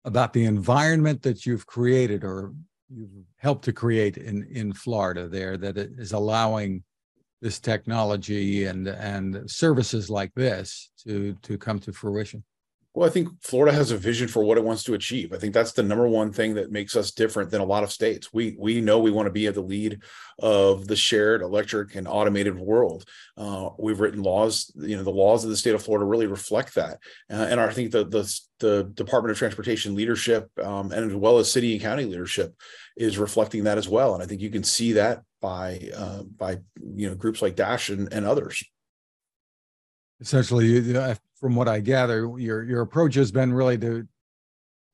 about 0.04 0.32
the 0.32 0.44
environment 0.44 1.22
that 1.22 1.46
you've 1.46 1.66
created 1.66 2.24
or 2.24 2.52
you've 2.90 3.10
helped 3.36 3.64
to 3.64 3.72
create 3.72 4.16
in 4.16 4.44
in 4.50 4.72
Florida 4.72 5.28
there 5.28 5.56
that 5.56 5.76
is 5.76 6.12
allowing 6.12 6.82
this 7.40 7.58
technology 7.58 8.64
and 8.64 8.86
and 8.88 9.50
services 9.50 10.10
like 10.10 10.32
this 10.34 10.90
to 11.04 11.34
to 11.42 11.58
come 11.58 11.78
to 11.78 11.92
fruition 11.92 12.42
well, 12.94 13.08
I 13.08 13.12
think 13.12 13.28
Florida 13.42 13.76
has 13.76 13.90
a 13.90 13.96
vision 13.96 14.28
for 14.28 14.44
what 14.44 14.56
it 14.56 14.62
wants 14.62 14.84
to 14.84 14.94
achieve. 14.94 15.32
I 15.32 15.38
think 15.38 15.52
that's 15.52 15.72
the 15.72 15.82
number 15.82 16.06
one 16.06 16.32
thing 16.32 16.54
that 16.54 16.70
makes 16.70 16.94
us 16.94 17.10
different 17.10 17.50
than 17.50 17.60
a 17.60 17.64
lot 17.64 17.82
of 17.82 17.90
states. 17.90 18.32
We 18.32 18.54
we 18.56 18.80
know 18.80 19.00
we 19.00 19.10
want 19.10 19.26
to 19.26 19.32
be 19.32 19.48
at 19.48 19.54
the 19.54 19.62
lead 19.62 20.00
of 20.38 20.86
the 20.86 20.94
shared 20.94 21.42
electric 21.42 21.96
and 21.96 22.06
automated 22.06 22.56
world. 22.56 23.04
Uh, 23.36 23.70
we've 23.80 23.98
written 23.98 24.22
laws. 24.22 24.72
You 24.76 24.96
know, 24.96 25.02
the 25.02 25.10
laws 25.10 25.42
of 25.42 25.50
the 25.50 25.56
state 25.56 25.74
of 25.74 25.82
Florida 25.82 26.06
really 26.06 26.28
reflect 26.28 26.76
that. 26.76 26.98
Uh, 27.28 27.46
and 27.50 27.60
I 27.60 27.72
think 27.72 27.90
the, 27.90 28.04
the 28.04 28.40
the 28.60 28.84
Department 28.94 29.32
of 29.32 29.38
Transportation 29.38 29.96
leadership, 29.96 30.48
um, 30.62 30.92
and 30.92 31.10
as 31.10 31.16
well 31.16 31.38
as 31.38 31.50
city 31.50 31.72
and 31.72 31.82
county 31.82 32.04
leadership, 32.04 32.54
is 32.96 33.18
reflecting 33.18 33.64
that 33.64 33.76
as 33.76 33.88
well. 33.88 34.14
And 34.14 34.22
I 34.22 34.26
think 34.26 34.40
you 34.40 34.50
can 34.50 34.62
see 34.62 34.92
that 34.92 35.22
by 35.42 35.80
uh, 35.96 36.22
by 36.22 36.58
you 36.80 37.08
know 37.08 37.16
groups 37.16 37.42
like 37.42 37.56
Dash 37.56 37.88
and, 37.88 38.12
and 38.12 38.24
others 38.24 38.64
essentially 40.24 40.94
from 41.34 41.54
what 41.54 41.68
i 41.68 41.78
gather 41.78 42.38
your 42.38 42.62
your 42.64 42.80
approach 42.80 43.14
has 43.14 43.30
been 43.30 43.52
really 43.52 43.76
to 43.76 44.08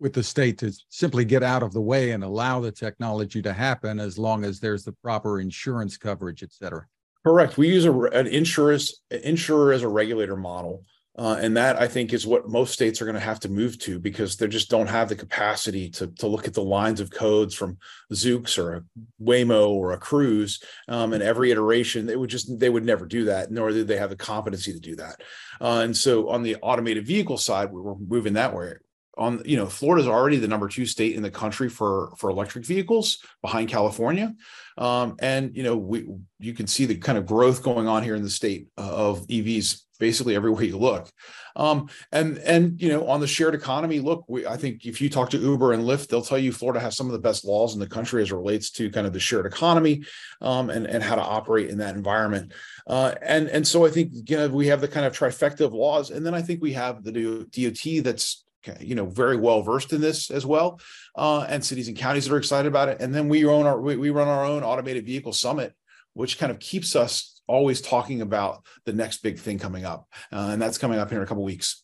with 0.01 0.13
the 0.13 0.23
state 0.23 0.59
to 0.59 0.73
simply 0.89 1.25
get 1.25 1.43
out 1.43 1.63
of 1.63 1.73
the 1.73 1.81
way 1.81 2.11
and 2.11 2.25
allow 2.25 2.59
the 2.59 2.73
technology 2.73 3.41
to 3.41 3.53
happen 3.53 4.01
as 4.01 4.19
long 4.19 4.45
as 4.45 4.59
there's 4.59 4.83
the 4.83 4.93
proper 4.93 5.41
insurance 5.41 5.97
coverage 5.97 6.43
et 6.43 6.53
cetera. 6.53 6.85
Correct. 7.25 7.59
We 7.59 7.69
use 7.69 7.85
a, 7.85 7.93
an 7.93 8.27
insurance 8.27 9.03
insurer 9.11 9.73
as 9.73 9.83
a 9.83 9.89
regulator 9.89 10.37
model 10.37 10.85
uh, 11.19 11.37
and 11.41 11.57
that 11.57 11.81
I 11.81 11.89
think 11.89 12.13
is 12.13 12.27
what 12.27 12.49
most 12.49 12.73
states 12.73 13.03
are 13.03 13.05
going 13.05 13.15
to 13.15 13.21
have 13.21 13.41
to 13.41 13.49
move 13.49 13.79
to 13.81 13.99
because 13.99 14.37
they 14.37 14.47
just 14.47 14.71
don't 14.71 14.87
have 14.87 15.09
the 15.09 15.17
capacity 15.17 15.91
to, 15.91 16.07
to 16.07 16.27
look 16.27 16.47
at 16.47 16.55
the 16.55 16.63
lines 16.63 17.01
of 17.01 17.11
codes 17.11 17.55
from 17.55 17.79
Zoox 18.13 18.57
or 18.57 18.75
a 18.75 18.83
Waymo 19.23 19.69
or 19.69 19.93
a 19.93 19.99
Cruise. 19.99 20.63
Um, 20.89 21.13
and 21.13 21.23
every 21.23 21.51
iteration, 21.51 22.07
they 22.07 22.17
would 22.17 22.31
just, 22.31 22.59
they 22.59 22.71
would 22.71 22.85
never 22.85 23.07
do 23.07 23.25
that, 23.25 23.51
nor 23.51 23.71
did 23.71 23.89
they 23.89 23.97
have 23.97 24.11
the 24.11 24.17
competency 24.17 24.73
to 24.73 24.81
do 24.81 24.97
that. 24.97 25.21
Uh, 25.61 25.81
and 25.85 25.97
so 25.97 26.29
on 26.29 26.43
the 26.43 26.57
automated 26.63 27.07
vehicle 27.07 27.39
side, 27.39 27.73
we 27.73 27.81
were 27.81 27.97
moving 27.99 28.35
that 28.35 28.55
way. 28.55 28.75
On, 29.19 29.43
you 29.45 29.57
know, 29.57 29.67
Florida 29.67 30.03
is 30.03 30.09
already 30.09 30.39
the 30.39 30.49
number 30.49 30.69
two 30.69 30.87
state 30.87 31.15
in 31.15 31.23
the 31.23 31.31
country 31.31 31.69
for 31.69 32.15
for 32.17 32.31
electric 32.31 32.65
vehicles 32.65 33.19
behind 33.43 33.69
California. 33.69 34.35
Um, 34.79 35.17
and 35.21 35.57
you 35.57 35.63
know, 35.63 35.77
we 35.77 36.09
you 36.39 36.55
can 36.55 36.67
see 36.67 36.87
the 36.87 36.97
kind 36.97 37.19
of 37.19 37.27
growth 37.27 37.63
going 37.63 37.89
on 37.89 38.03
here 38.03 38.15
in 38.15 38.23
the 38.23 38.31
state 38.31 38.69
uh, 38.79 38.91
of 38.91 39.27
EVs 39.27 39.83
basically 40.01 40.35
everywhere 40.35 40.65
you 40.65 40.79
look. 40.79 41.09
Um, 41.55 41.89
and 42.11 42.39
and 42.39 42.81
you 42.81 42.89
know, 42.89 43.07
on 43.07 43.21
the 43.21 43.27
shared 43.27 43.55
economy, 43.55 44.01
look, 44.01 44.25
we, 44.27 44.47
I 44.47 44.57
think 44.57 44.87
if 44.87 45.01
you 45.01 45.11
talk 45.11 45.31
to 45.31 45.39
Uber 45.39 45.73
and 45.73 45.85
Lyft, 45.85 46.09
they'll 46.09 46.23
tell 46.23 46.39
you 46.39 46.53
Florida 46.53 46.81
has 46.81 46.97
some 46.97 47.07
of 47.07 47.13
the 47.13 47.19
best 47.19 47.45
laws 47.45 47.75
in 47.75 47.81
the 47.81 47.87
country 47.87 48.23
as 48.23 48.31
it 48.31 48.35
relates 48.35 48.71
to 48.73 48.91
kind 48.91 49.07
of 49.07 49.13
the 49.13 49.21
shared 49.21 49.47
economy 49.47 50.03
um, 50.41 50.71
and 50.71 50.87
and 50.87 51.03
how 51.03 51.15
to 51.15 51.23
operate 51.23 51.69
in 51.69 51.79
that 51.79 51.95
environment. 51.95 52.53
Uh, 52.87 53.15
and 53.23 53.49
and 53.49 53.67
so 53.67 53.87
I 53.87 53.91
think 53.91 54.13
you 54.29 54.37
know, 54.37 54.49
we 54.49 54.69
have 54.69 54.81
the 54.81 54.89
kind 54.89 55.07
of 55.07 55.17
trifecta 55.17 55.61
of 55.61 55.75
laws, 55.75 56.11
and 56.11 56.27
then 56.27 56.35
I 56.35 56.43
think 56.43 56.63
we 56.63 56.73
have 56.73 57.05
the 57.05 57.13
new 57.13 57.45
DOT 57.45 58.03
that's 58.03 58.45
you 58.81 58.95
know 58.95 59.07
very 59.07 59.37
well 59.37 59.63
versed 59.63 59.93
in 59.93 60.01
this 60.01 60.31
as 60.31 60.45
well 60.45 60.81
uh, 61.17 61.47
and 61.49 61.65
cities 61.65 61.89
and 61.89 61.97
counties 61.97 62.27
that 62.27 62.35
are 62.35 62.39
excited 62.39 62.69
about 62.69 62.89
it 62.89 63.01
and 63.01 63.15
then 63.15 63.29
we 63.29 63.45
own 63.45 63.67
our 63.67 63.81
we, 63.81 63.97
we 63.97 64.11
run 64.11 64.29
our 64.29 64.45
own 64.45 64.63
automated 64.63 65.07
vehicle 65.07 65.33
summit 65.33 65.75
which 66.13 66.39
kind 66.39 66.51
of 66.53 66.59
keeps 66.59 66.97
us 66.97 67.41
always 67.51 67.81
talking 67.81 68.21
about 68.23 68.65
the 68.85 68.93
next 68.93 69.23
big 69.23 69.39
thing 69.39 69.59
coming 69.59 69.85
up, 69.85 70.09
uh, 70.33 70.51
and 70.53 70.63
that's 70.63 70.79
coming 70.79 70.99
up 70.99 71.11
here 71.11 71.19
in 71.19 71.25
a 71.25 71.27
couple 71.27 71.43
weeks. 71.43 71.83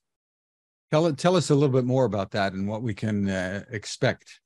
Tell 0.92 1.12
tell 1.14 1.36
us 1.36 1.50
a 1.50 1.54
little 1.54 1.74
bit 1.74 1.84
more 1.84 2.04
about 2.04 2.30
that 2.30 2.52
and 2.52 2.68
what 2.68 2.82
we 2.82 2.94
can 2.94 3.28
uh, 3.28 3.64
expect 3.70 4.40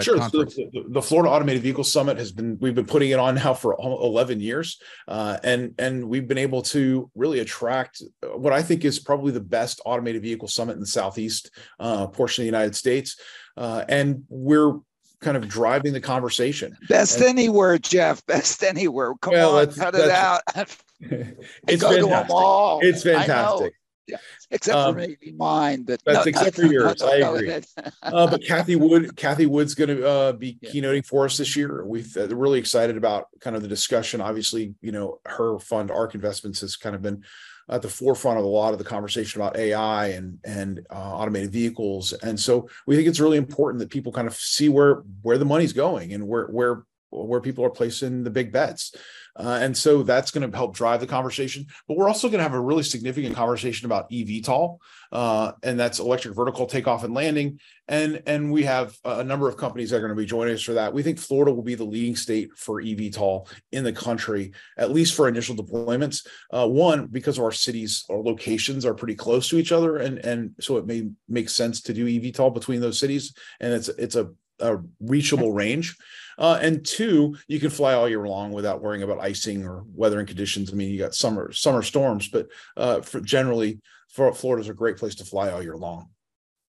sure. 0.00 0.18
So 0.30 0.44
the, 0.44 0.84
the, 0.88 1.02
Florida 1.02 1.30
Automated 1.30 1.62
Vehicle 1.62 1.84
Summit 1.84 2.18
has 2.18 2.32
been 2.32 2.58
we've 2.60 2.74
been 2.74 2.86
putting 2.86 3.10
it 3.10 3.18
on 3.18 3.34
now 3.34 3.54
for 3.54 3.76
11 3.78 4.40
years, 4.40 4.80
uh, 5.08 5.38
and 5.44 5.74
and 5.78 6.08
we've 6.08 6.26
been 6.26 6.38
able 6.38 6.62
to 6.62 7.10
really 7.14 7.40
attract 7.40 8.02
what 8.22 8.52
I 8.52 8.62
think 8.62 8.84
is 8.84 8.98
probably 8.98 9.32
the 9.32 9.40
best 9.40 9.80
automated 9.84 10.22
vehicle 10.22 10.48
summit 10.48 10.74
in 10.74 10.80
the 10.80 10.86
southeast 10.86 11.50
uh, 11.78 12.06
portion 12.06 12.42
of 12.42 12.44
the 12.44 12.56
United 12.56 12.74
States, 12.74 13.20
uh, 13.56 13.84
and 13.88 14.24
we're 14.28 14.78
kind 15.20 15.36
of 15.36 15.48
driving 15.48 15.92
the 15.92 16.00
conversation. 16.00 16.76
Best 16.88 17.18
and, 17.18 17.26
anywhere, 17.26 17.78
Jeff. 17.78 18.24
Best 18.26 18.62
anywhere. 18.62 19.14
Come 19.20 19.34
well, 19.34 19.58
on, 19.58 19.72
cut 19.72 19.94
it 19.94 20.10
out. 20.10 20.42
it's 21.00 21.82
fantastic. 21.82 22.82
It's 22.82 23.02
fantastic. 23.02 23.74
Yeah, 24.06 24.18
except 24.50 24.76
um, 24.76 24.94
for 24.94 25.00
maybe 25.00 25.32
mine, 25.36 25.82
but 25.82 26.00
that's 26.04 26.26
no, 26.26 26.30
except 26.30 26.58
no, 26.58 26.66
for 26.66 26.72
yours. 26.72 27.00
No, 27.00 27.08
I 27.08 27.16
agree. 27.16 27.62
uh, 28.02 28.26
but 28.26 28.42
Cathie 28.42 28.76
Wood, 28.76 29.16
Cathie 29.16 29.46
Wood's 29.46 29.74
going 29.74 29.96
to 29.96 30.06
uh, 30.06 30.32
be 30.32 30.58
yeah. 30.60 30.70
keynoting 30.70 31.04
for 31.04 31.24
us 31.24 31.36
this 31.36 31.56
year. 31.56 31.84
We've 31.84 32.16
uh, 32.16 32.28
really 32.28 32.58
excited 32.58 32.96
about 32.96 33.26
kind 33.40 33.56
of 33.56 33.62
the 33.62 33.68
discussion. 33.68 34.20
Obviously, 34.20 34.74
you 34.80 34.92
know, 34.92 35.20
her 35.26 35.58
fund, 35.58 35.90
ARK 35.90 36.14
Investments, 36.14 36.60
has 36.60 36.76
kind 36.76 36.94
of 36.94 37.02
been 37.02 37.24
at 37.68 37.82
the 37.82 37.88
forefront 37.88 38.38
of 38.38 38.44
a 38.44 38.48
lot 38.48 38.72
of 38.72 38.78
the 38.78 38.84
conversation 38.84 39.40
about 39.40 39.56
AI 39.56 40.08
and 40.08 40.38
and 40.44 40.86
uh, 40.90 41.14
automated 41.16 41.50
vehicles. 41.50 42.12
And 42.12 42.38
so 42.38 42.68
we 42.86 42.96
think 42.96 43.08
it's 43.08 43.20
really 43.20 43.38
important 43.38 43.80
that 43.80 43.90
people 43.90 44.12
kind 44.12 44.28
of 44.28 44.34
see 44.34 44.68
where 44.68 45.02
where 45.22 45.38
the 45.38 45.44
money's 45.44 45.72
going 45.72 46.12
and 46.12 46.28
where 46.28 46.46
where 46.46 46.84
where 47.10 47.40
people 47.40 47.64
are 47.64 47.70
placing 47.70 48.24
the 48.24 48.30
big 48.30 48.52
bets. 48.52 48.94
Uh, 49.38 49.58
and 49.60 49.76
so 49.76 50.02
that's 50.02 50.30
going 50.30 50.50
to 50.50 50.56
help 50.56 50.74
drive 50.74 51.00
the 51.00 51.06
conversation. 51.06 51.66
But 51.86 51.96
we're 51.96 52.08
also 52.08 52.28
going 52.28 52.38
to 52.38 52.42
have 52.42 52.54
a 52.54 52.60
really 52.60 52.82
significant 52.82 53.34
conversation 53.34 53.86
about 53.86 54.10
eVTOL, 54.10 54.78
uh, 55.12 55.52
and 55.62 55.78
that's 55.78 55.98
electric 55.98 56.34
vertical 56.34 56.66
takeoff 56.66 57.04
and 57.04 57.14
landing. 57.14 57.60
And 57.88 58.22
and 58.26 58.50
we 58.50 58.64
have 58.64 58.96
a 59.04 59.22
number 59.22 59.48
of 59.48 59.56
companies 59.56 59.90
that 59.90 59.98
are 59.98 60.00
going 60.00 60.10
to 60.10 60.16
be 60.16 60.26
joining 60.26 60.54
us 60.54 60.62
for 60.62 60.72
that. 60.72 60.92
We 60.92 61.02
think 61.02 61.18
Florida 61.18 61.52
will 61.52 61.62
be 61.62 61.76
the 61.76 61.84
leading 61.84 62.16
state 62.16 62.50
for 62.56 62.82
eVTOL 62.82 63.48
in 63.72 63.84
the 63.84 63.92
country, 63.92 64.52
at 64.76 64.90
least 64.90 65.14
for 65.14 65.28
initial 65.28 65.54
deployments. 65.54 66.26
Uh, 66.50 66.66
one 66.66 67.06
because 67.06 67.38
our 67.38 67.52
cities 67.52 68.04
or 68.08 68.22
locations 68.22 68.84
are 68.84 68.94
pretty 68.94 69.14
close 69.14 69.48
to 69.50 69.58
each 69.58 69.70
other, 69.70 69.98
and 69.98 70.18
and 70.18 70.54
so 70.60 70.78
it 70.78 70.86
may 70.86 71.08
make 71.28 71.48
sense 71.48 71.80
to 71.82 71.92
do 71.92 72.06
eVTOL 72.06 72.54
between 72.54 72.80
those 72.80 72.98
cities, 72.98 73.34
and 73.60 73.72
it's 73.72 73.88
it's 73.88 74.16
a, 74.16 74.30
a 74.60 74.78
reachable 75.00 75.52
range. 75.52 75.96
Uh, 76.38 76.58
and 76.60 76.84
two, 76.84 77.36
you 77.48 77.58
can 77.58 77.70
fly 77.70 77.94
all 77.94 78.08
year 78.08 78.26
long 78.26 78.52
without 78.52 78.82
worrying 78.82 79.02
about 79.02 79.20
icing 79.20 79.66
or 79.66 79.84
weathering 79.94 80.26
conditions. 80.26 80.70
I 80.70 80.74
mean, 80.74 80.90
you 80.90 80.98
got 80.98 81.14
summer 81.14 81.52
summer 81.52 81.82
storms, 81.82 82.28
but 82.28 82.48
uh, 82.76 83.00
for 83.00 83.20
generally, 83.20 83.80
for 84.10 84.32
Florida's 84.34 84.68
a 84.68 84.74
great 84.74 84.98
place 84.98 85.14
to 85.16 85.24
fly 85.24 85.50
all 85.50 85.62
year 85.62 85.76
long. 85.76 86.10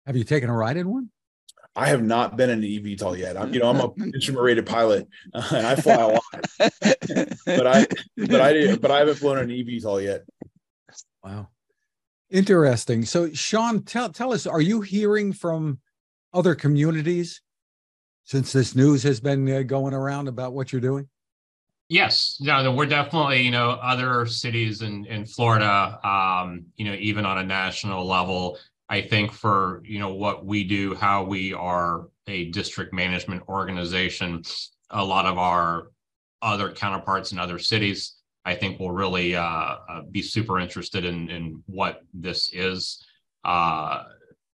Have 0.05 0.15
you 0.15 0.23
taken 0.23 0.49
a 0.49 0.53
ride 0.53 0.77
in 0.77 0.89
one? 0.89 1.09
I 1.75 1.87
have 1.87 2.01
not 2.01 2.37
been 2.37 2.49
in 2.49 2.63
an 2.63 2.65
eVTOL 2.65 3.19
yet. 3.19 3.37
I'm, 3.37 3.53
you 3.53 3.59
know, 3.59 3.69
I'm 3.69 3.79
a 3.79 3.91
instrument 4.15 4.43
rated 4.43 4.65
pilot, 4.65 5.07
uh, 5.33 5.47
and 5.53 5.67
I 5.67 5.75
fly 5.75 5.93
a 5.93 6.07
lot, 6.07 6.23
but 7.45 7.67
I, 7.67 7.85
but 8.17 8.41
I, 8.41 8.53
did, 8.53 8.81
but 8.81 8.89
I 8.89 8.99
haven't 8.99 9.15
flown 9.15 9.37
an 9.37 9.49
eVTOL 9.49 10.03
yet. 10.03 10.23
Wow, 11.23 11.49
interesting. 12.31 13.05
So, 13.05 13.31
Shaun, 13.31 13.83
tell 13.83 14.09
tell 14.09 14.33
us, 14.33 14.47
are 14.47 14.61
you 14.61 14.81
hearing 14.81 15.33
from 15.33 15.79
other 16.33 16.55
communities 16.55 17.41
since 18.27 18.51
this 18.51 18.75
news 18.75 19.03
has 19.03 19.21
been 19.21 19.49
uh, 19.49 19.61
going 19.63 19.93
around 19.93 20.27
about 20.27 20.53
what 20.53 20.73
you're 20.73 20.81
doing? 20.81 21.07
Yes, 21.87 22.37
no, 22.41 22.69
we're 22.73 22.85
definitely, 22.85 23.41
you 23.41 23.51
know, 23.51 23.71
other 23.81 24.25
cities 24.25 24.81
in 24.81 25.05
in 25.05 25.25
Florida, 25.25 25.97
um, 26.05 26.65
you 26.75 26.83
know, 26.83 26.93
even 26.99 27.25
on 27.25 27.37
a 27.37 27.43
national 27.43 28.05
level. 28.05 28.59
I 28.89 29.01
think 29.01 29.31
for 29.31 29.81
you 29.85 29.99
know 29.99 30.13
what 30.13 30.45
we 30.45 30.65
do, 30.65 30.93
how 30.95 31.23
we 31.23 31.53
are 31.53 32.09
a 32.27 32.51
district 32.51 32.93
management 32.93 33.43
organization, 33.47 34.43
a 34.89 35.03
lot 35.03 35.25
of 35.25 35.37
our 35.37 35.87
other 36.41 36.73
counterparts 36.73 37.31
in 37.31 37.39
other 37.39 37.57
cities, 37.57 38.17
I 38.43 38.55
think 38.55 38.77
will 38.77 38.91
really 38.91 39.37
uh, 39.37 39.41
uh, 39.41 40.01
be 40.11 40.21
super 40.21 40.59
interested 40.59 41.05
in 41.05 41.29
in 41.29 41.63
what 41.67 42.01
this 42.13 42.49
is. 42.51 43.01
Uh, 43.45 44.03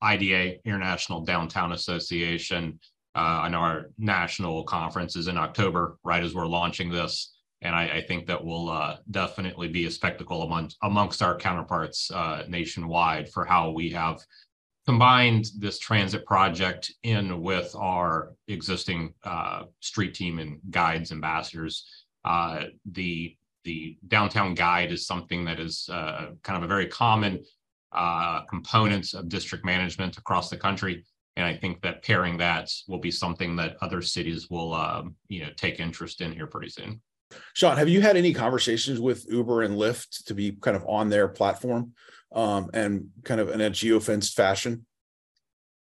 IDA 0.00 0.64
International 0.64 1.20
Downtown 1.24 1.72
Association 1.72 2.78
uh, 3.14 3.48
know 3.48 3.58
our 3.58 3.90
national 3.98 4.64
conference 4.64 5.16
is 5.16 5.28
in 5.28 5.38
October, 5.38 5.98
right 6.04 6.22
as 6.22 6.34
we're 6.34 6.46
launching 6.46 6.90
this. 6.90 7.34
And 7.62 7.74
I, 7.74 7.88
I 7.88 8.00
think 8.02 8.26
that 8.26 8.44
will 8.44 8.70
uh, 8.70 8.98
definitely 9.10 9.68
be 9.68 9.86
a 9.86 9.90
spectacle 9.90 10.42
among, 10.42 10.70
amongst 10.82 11.22
our 11.22 11.36
counterparts 11.36 12.10
uh, 12.10 12.44
nationwide 12.48 13.28
for 13.30 13.44
how 13.44 13.70
we 13.70 13.90
have 13.90 14.24
combined 14.86 15.50
this 15.58 15.78
transit 15.78 16.24
project 16.24 16.92
in 17.02 17.42
with 17.42 17.74
our 17.76 18.34
existing 18.46 19.12
uh, 19.24 19.64
street 19.80 20.14
team 20.14 20.38
and 20.38 20.60
guides 20.70 21.10
ambassadors. 21.10 21.86
Uh, 22.24 22.64
the 22.92 23.36
the 23.64 23.98
downtown 24.06 24.54
guide 24.54 24.92
is 24.92 25.06
something 25.06 25.44
that 25.44 25.60
is 25.60 25.88
uh, 25.92 26.28
kind 26.42 26.56
of 26.56 26.62
a 26.62 26.68
very 26.68 26.86
common 26.86 27.42
component 28.48 29.12
of 29.14 29.28
district 29.28 29.64
management 29.64 30.16
across 30.16 30.48
the 30.48 30.56
country 30.56 31.04
and 31.38 31.46
I 31.46 31.56
think 31.56 31.80
that 31.82 32.02
pairing 32.02 32.36
that 32.38 32.68
will 32.88 32.98
be 32.98 33.12
something 33.12 33.54
that 33.56 33.76
other 33.80 34.02
cities 34.02 34.50
will, 34.50 34.74
um, 34.74 35.14
you 35.28 35.40
know, 35.42 35.50
take 35.56 35.78
interest 35.78 36.20
in 36.20 36.32
here 36.32 36.48
pretty 36.48 36.68
soon. 36.68 37.00
Shaun, 37.54 37.76
have 37.76 37.88
you 37.88 38.00
had 38.00 38.16
any 38.16 38.34
conversations 38.34 38.98
with 39.00 39.24
Uber 39.30 39.62
and 39.62 39.76
Lyft 39.76 40.24
to 40.24 40.34
be 40.34 40.52
kind 40.60 40.76
of 40.76 40.84
on 40.88 41.08
their 41.08 41.28
platform 41.28 41.92
um, 42.32 42.70
and 42.74 43.10
kind 43.22 43.40
of 43.40 43.50
in 43.50 43.60
a 43.60 43.70
geofenced 43.70 44.34
fashion? 44.34 44.84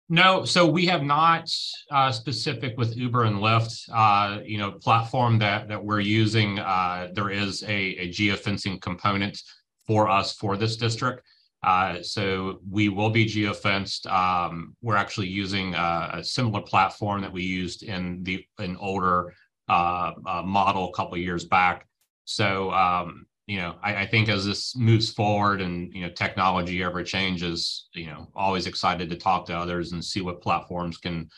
No, 0.09 0.45
so 0.45 0.67
we 0.67 0.87
have 0.87 1.05
not 1.05 1.49
uh, 1.93 2.11
specific 2.11 2.77
with 2.77 2.97
Uber 2.97 3.23
and 3.25 3.37
Lyft. 3.37 3.89
Uh, 3.93 4.41
you 4.43 4.59
know, 4.59 4.73
platform 4.73 5.39
that 5.39 5.69
that 5.69 5.85
we're 5.85 6.01
using. 6.01 6.59
Uh, 6.59 7.11
there 7.13 7.31
is 7.31 7.63
a, 7.63 7.69
a 7.69 8.09
geofencing 8.09 8.81
component 8.81 9.41
for 9.87 10.09
us 10.09 10.33
for 10.33 10.57
this 10.57 10.77
district. 10.77 11.23
Uh, 11.63 12.03
so 12.03 12.61
we 12.71 12.89
will 12.89 13.11
be 13.11 13.27
geofenced. 13.27 14.07
Um, 14.11 14.77
we're 14.81 14.97
actually 14.97 15.29
using 15.29 15.75
a, 15.75 16.11
a, 16.15 16.25
similar 16.25 16.61
platform 16.61 17.21
that 17.23 17.33
we 17.33 17.43
used 17.43 17.83
in 17.83 18.23
the 18.23 18.45
an 18.59 18.77
older 18.77 19.35
uh, 19.69 20.13
uh, 20.25 20.43
model 20.43 20.89
a 20.89 20.93
couple 20.93 21.19
years 21.19 21.45
back. 21.45 21.87
So 22.27 22.71
um, 22.71 23.27
you 23.49 23.57
know, 23.57 23.77
I, 23.83 24.03
I, 24.03 24.07
think 24.07 24.29
as 24.29 24.45
this 24.45 24.77
moves 24.77 25.11
forward 25.11 25.63
and 25.63 25.93
you 25.93 26.03
know 26.03 26.11
technology 26.11 26.83
ever 26.83 27.03
changes, 27.03 27.89
you 27.93 28.07
know, 28.07 28.29
always 28.37 28.67
excited 28.67 29.09
to 29.11 29.17
talk 29.17 29.47
to 29.47 29.57
others 29.57 29.93
and 29.93 30.05
see 30.05 30.21
what 30.21 30.43
platforms 30.43 30.99
can 30.99 31.29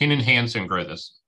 can 0.00 0.12
enhance 0.12 0.54
and 0.54 0.68
grow 0.68 0.84
this. 0.84 1.18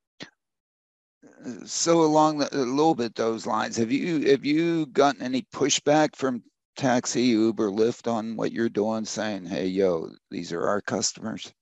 So 1.66 2.03
along 2.03 2.38
the, 2.38 2.48
a 2.55 2.59
little 2.59 2.94
bit 2.94 3.16
those 3.16 3.44
lines, 3.44 3.76
have 3.76 3.90
you 3.90 4.31
have 4.31 4.44
you 4.44 4.87
gotten 4.87 5.20
any 5.20 5.42
pushback 5.53 6.14
from 6.14 6.42
taxi, 6.81 7.25
Uber, 7.25 7.71
Lyft 7.71 8.11
on 8.11 8.37
what 8.37 8.53
you're 8.53 8.71
doing, 8.71 9.05
saying, 9.05 9.45
"Hey, 9.45 9.66
yo, 9.66 10.11
these 10.31 10.51
are 10.53 10.66
our 10.66 10.81
customers"? 10.81 11.53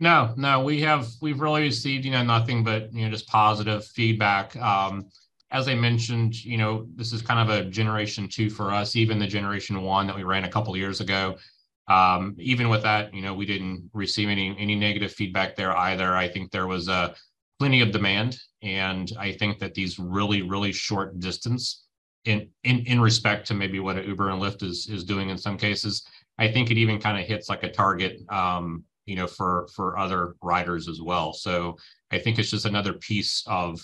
No, 0.00 0.34
no, 0.36 0.62
we 0.62 0.80
have 0.82 1.08
we've 1.22 1.40
really 1.40 1.62
received 1.62 2.04
you 2.04 2.10
know 2.10 2.24
nothing 2.24 2.64
but 2.64 2.92
you 2.92 3.04
know 3.04 3.10
just 3.10 3.28
positive 3.28 3.86
feedback. 3.86 4.54
Um, 4.56 5.08
as 5.52 5.68
I 5.68 5.74
mentioned, 5.74 6.44
you 6.44 6.58
know 6.58 6.86
this 6.96 7.12
is 7.12 7.22
kind 7.22 7.48
of 7.48 7.56
a 7.56 7.70
generation 7.70 8.28
two 8.28 8.50
for 8.50 8.72
us. 8.72 8.96
Even 8.96 9.18
the 9.18 9.26
generation 9.26 9.80
one 9.82 10.06
that 10.08 10.16
we 10.16 10.24
ran 10.24 10.44
a 10.44 10.50
couple 10.50 10.76
years 10.76 11.00
ago, 11.00 11.36
um, 11.88 12.34
even 12.38 12.68
with 12.68 12.82
that, 12.82 13.14
you 13.14 13.22
know 13.22 13.32
we 13.32 13.46
didn't 13.46 13.88
receive 13.94 14.28
any 14.28 14.56
any 14.58 14.74
negative 14.74 15.12
feedback 15.12 15.54
there 15.54 15.74
either. 15.76 16.14
I 16.16 16.28
think 16.28 16.50
there 16.50 16.66
was 16.66 16.88
a 16.88 16.92
uh, 16.92 17.14
plenty 17.58 17.80
of 17.80 17.92
demand, 17.92 18.38
and 18.62 19.10
I 19.18 19.32
think 19.32 19.60
that 19.60 19.74
these 19.74 19.98
really 19.98 20.42
really 20.42 20.72
short 20.72 21.20
distance 21.20 21.85
in 22.26 22.48
in 22.64 22.80
in 22.80 23.00
respect 23.00 23.46
to 23.46 23.54
maybe 23.54 23.80
what 23.80 24.04
Uber 24.04 24.30
and 24.30 24.42
Lyft 24.42 24.62
is 24.62 24.88
is 24.88 25.04
doing 25.04 25.30
in 25.30 25.38
some 25.38 25.56
cases. 25.56 26.06
I 26.38 26.50
think 26.52 26.70
it 26.70 26.76
even 26.76 27.00
kind 27.00 27.18
of 27.18 27.26
hits 27.26 27.48
like 27.48 27.62
a 27.62 27.70
target, 27.70 28.20
um, 28.28 28.84
you 29.06 29.16
know, 29.16 29.26
for 29.26 29.68
for 29.74 29.98
other 29.98 30.34
riders 30.42 30.88
as 30.88 31.00
well. 31.00 31.32
So 31.32 31.76
I 32.10 32.18
think 32.18 32.38
it's 32.38 32.50
just 32.50 32.66
another 32.66 32.94
piece 32.94 33.42
of 33.46 33.80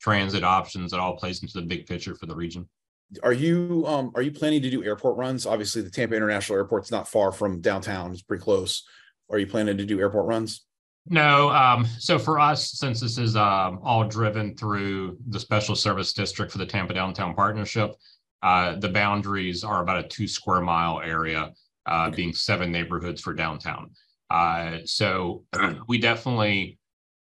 transit 0.00 0.44
options 0.44 0.90
that 0.90 1.00
all 1.00 1.16
plays 1.16 1.42
into 1.42 1.54
the 1.54 1.66
big 1.66 1.86
picture 1.86 2.14
for 2.14 2.26
the 2.26 2.34
region. 2.34 2.68
Are 3.22 3.32
you 3.32 3.84
um 3.86 4.10
are 4.14 4.22
you 4.22 4.32
planning 4.32 4.62
to 4.62 4.70
do 4.70 4.84
airport 4.84 5.16
runs? 5.16 5.46
Obviously, 5.46 5.82
the 5.82 5.90
Tampa 5.90 6.16
International 6.16 6.58
Airport's 6.58 6.90
not 6.90 7.08
far 7.08 7.32
from 7.32 7.60
downtown; 7.60 8.12
it's 8.12 8.22
pretty 8.22 8.42
close. 8.42 8.84
Are 9.30 9.38
you 9.38 9.46
planning 9.46 9.76
to 9.76 9.86
do 9.86 10.00
airport 10.00 10.26
runs? 10.26 10.66
No. 11.06 11.50
Um, 11.50 11.86
so 11.98 12.18
for 12.18 12.40
us, 12.40 12.72
since 12.72 13.00
this 13.00 13.18
is 13.18 13.36
um, 13.36 13.78
all 13.82 14.04
driven 14.04 14.56
through 14.56 15.18
the 15.28 15.38
special 15.38 15.76
service 15.76 16.12
district 16.12 16.50
for 16.50 16.58
the 16.58 16.66
Tampa 16.66 16.94
Downtown 16.94 17.34
Partnership, 17.34 17.94
uh, 18.42 18.76
the 18.76 18.88
boundaries 18.88 19.64
are 19.64 19.82
about 19.82 20.04
a 20.04 20.08
two 20.08 20.26
square 20.26 20.60
mile 20.60 21.00
area, 21.00 21.52
uh, 21.86 22.10
being 22.10 22.32
seven 22.32 22.72
neighborhoods 22.72 23.20
for 23.20 23.34
downtown. 23.34 23.90
Uh, 24.30 24.78
so 24.84 25.44
we 25.88 25.98
definitely 25.98 26.78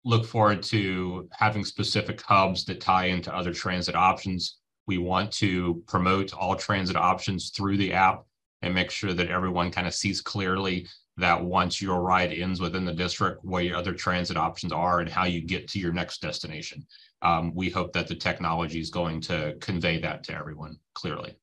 look 0.04 0.26
forward 0.26 0.62
to 0.62 1.28
having 1.32 1.64
specific 1.64 2.20
hubs 2.20 2.64
that 2.64 2.80
tie 2.80 3.06
into 3.06 3.34
other 3.34 3.52
transit 3.54 3.94
options. 3.94 4.58
We 4.86 4.98
want 4.98 5.32
to 5.34 5.82
promote 5.86 6.34
all 6.34 6.56
transit 6.56 6.96
options 6.96 7.50
through 7.50 7.76
the 7.78 7.92
app 7.92 8.24
and 8.62 8.74
make 8.74 8.90
sure 8.90 9.12
that 9.12 9.28
everyone 9.28 9.70
kind 9.70 9.86
of 9.86 9.94
sees 9.94 10.20
clearly 10.20 10.86
that 11.18 11.42
once 11.42 11.80
your 11.80 12.00
ride 12.00 12.32
ends 12.32 12.60
within 12.60 12.84
the 12.84 12.92
district, 12.92 13.44
what 13.44 13.64
your 13.64 13.76
other 13.76 13.92
transit 13.92 14.36
options 14.36 14.72
are 14.72 15.00
and 15.00 15.08
how 15.08 15.24
you 15.24 15.42
get 15.42 15.68
to 15.68 15.78
your 15.78 15.92
next 15.92 16.22
destination. 16.22 16.86
Um, 17.20 17.54
we 17.54 17.68
hope 17.68 17.92
that 17.92 18.08
the 18.08 18.14
technology 18.14 18.80
is 18.80 18.90
going 18.90 19.20
to 19.22 19.54
convey 19.60 20.00
that 20.00 20.24
to 20.24 20.34
everyone 20.34 20.76
clearly. 20.94 21.36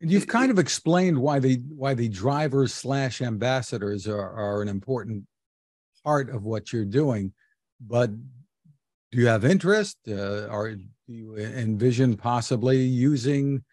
And 0.00 0.10
you've 0.10 0.28
kind 0.28 0.52
of 0.52 0.60
explained 0.60 1.18
why 1.18 1.40
the 1.40 1.60
why 1.68 1.94
the 1.94 2.08
drivers 2.08 2.72
slash 2.72 3.20
ambassadors 3.20 4.06
are, 4.06 4.30
are 4.30 4.62
an 4.62 4.68
important 4.68 5.24
part 6.04 6.30
of 6.30 6.44
what 6.44 6.72
you're 6.72 6.84
doing, 6.84 7.32
but 7.80 8.10
do 9.10 9.18
you 9.18 9.26
have 9.26 9.44
interest? 9.44 9.96
Uh, 10.06 10.46
or 10.46 10.76
do 10.76 10.84
you 11.08 11.36
envision 11.36 12.16
possibly 12.16 12.78
using 12.78 13.64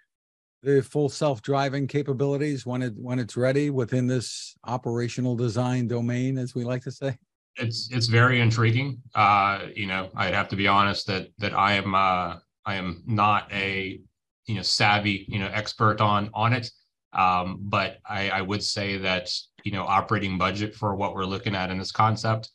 the 0.66 0.82
full 0.82 1.08
self-driving 1.08 1.88
capabilities 1.88 2.66
when 2.66 2.82
it 2.82 2.94
when 2.98 3.20
it's 3.20 3.38
ready 3.38 3.70
within 3.70 4.08
this 4.08 4.56
operational 4.66 5.36
design 5.36 5.88
domain, 5.88 6.38
as 6.38 6.56
we 6.56 6.64
like 6.64 6.82
to 6.84 6.92
say? 6.92 7.18
It's 7.56 7.90
it's 7.92 8.08
very 8.08 8.42
intriguing. 8.42 9.02
Uh, 9.14 9.68
you 9.76 9.86
know, 9.86 10.10
I'd 10.16 10.34
have 10.34 10.50
to 10.50 10.56
be 10.56 10.68
honest 10.68 11.08
that 11.08 11.30
that 11.38 11.54
I 11.54 11.74
am 11.74 11.94
uh, 11.96 12.38
I 12.66 12.76
am 12.76 13.04
not 13.06 13.50
a 13.54 14.02
you 14.48 14.56
know 14.56 14.64
savvy 14.64 15.26
you 15.30 15.40
know 15.40 15.50
expert 15.54 16.02
on 16.02 16.30
on 16.34 16.52
it. 16.54 16.70
Um, 17.14 17.60
but 17.62 18.00
I, 18.06 18.30
I 18.30 18.42
would 18.42 18.64
say 18.64 18.98
that 18.98 19.32
you 19.64 19.72
know 19.72 19.84
operating 19.84 20.38
budget 20.38 20.76
for 20.76 20.96
what 20.96 21.14
we're 21.14 21.26
looking 21.26 21.56
at 21.56 21.72
in 21.72 21.78
this 21.78 21.92
concept, 21.92 22.50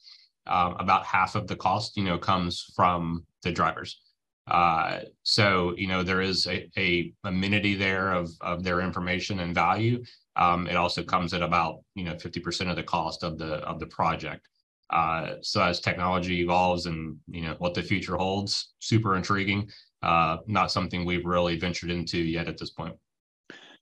um, 0.46 0.76
about 0.78 1.06
half 1.06 1.36
of 1.36 1.46
the 1.46 1.56
cost 1.56 1.96
you 1.96 2.04
know 2.04 2.18
comes 2.18 2.72
from 2.74 3.24
the 3.42 3.52
drivers. 3.52 4.00
Uh, 4.46 5.00
so 5.22 5.74
you 5.76 5.86
know 5.86 6.02
there 6.02 6.20
is 6.20 6.46
a, 6.46 6.68
a, 6.76 7.12
amenity 7.24 7.74
there 7.74 8.12
of 8.12 8.30
of 8.40 8.62
their 8.62 8.80
information 8.80 9.40
and 9.40 9.54
value. 9.54 10.02
Um, 10.36 10.66
it 10.66 10.76
also 10.76 11.02
comes 11.02 11.34
at 11.34 11.42
about 11.42 11.80
you 11.94 12.04
know 12.04 12.14
50% 12.14 12.70
of 12.70 12.76
the 12.76 12.82
cost 12.82 13.22
of 13.22 13.38
the 13.38 13.56
of 13.56 13.78
the 13.78 13.86
project. 13.86 14.48
Uh, 14.90 15.34
so 15.40 15.62
as 15.62 15.80
technology 15.80 16.40
evolves 16.40 16.86
and 16.86 17.16
you 17.28 17.42
know 17.42 17.54
what 17.58 17.74
the 17.74 17.82
future 17.82 18.16
holds, 18.16 18.72
super 18.80 19.16
intriguing. 19.16 19.70
Uh, 20.02 20.38
not 20.46 20.72
something 20.72 21.04
we've 21.04 21.26
really 21.26 21.58
ventured 21.58 21.90
into 21.90 22.18
yet 22.18 22.48
at 22.48 22.58
this 22.58 22.70
point. 22.70 22.96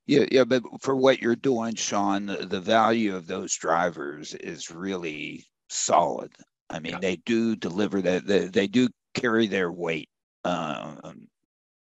Yeah, 0.07 0.25
yeah, 0.33 0.44
but 0.44 0.62
for 0.81 0.97
what 0.97 1.21
you're 1.21 1.37
doing, 1.37 1.75
Shaun, 1.75 2.27
the, 2.27 2.61
value 2.61 3.14
of 3.14 3.27
those 3.27 3.55
drivers 3.55 4.35
is 4.35 4.71
really 4.71 5.47
solid. 5.68 6.33
I 6.71 6.81
mean, 6.81 6.94
yeah. 6.94 6.99
they 6.99 7.16
do 7.16 7.55
deliver 7.55 8.01
that. 8.01 8.27
They, 8.27 8.47
they 8.47 8.66
do 8.66 8.88
carry 9.12 9.47
their 9.47 9.71
weight 9.71 10.09
um, 10.44 11.29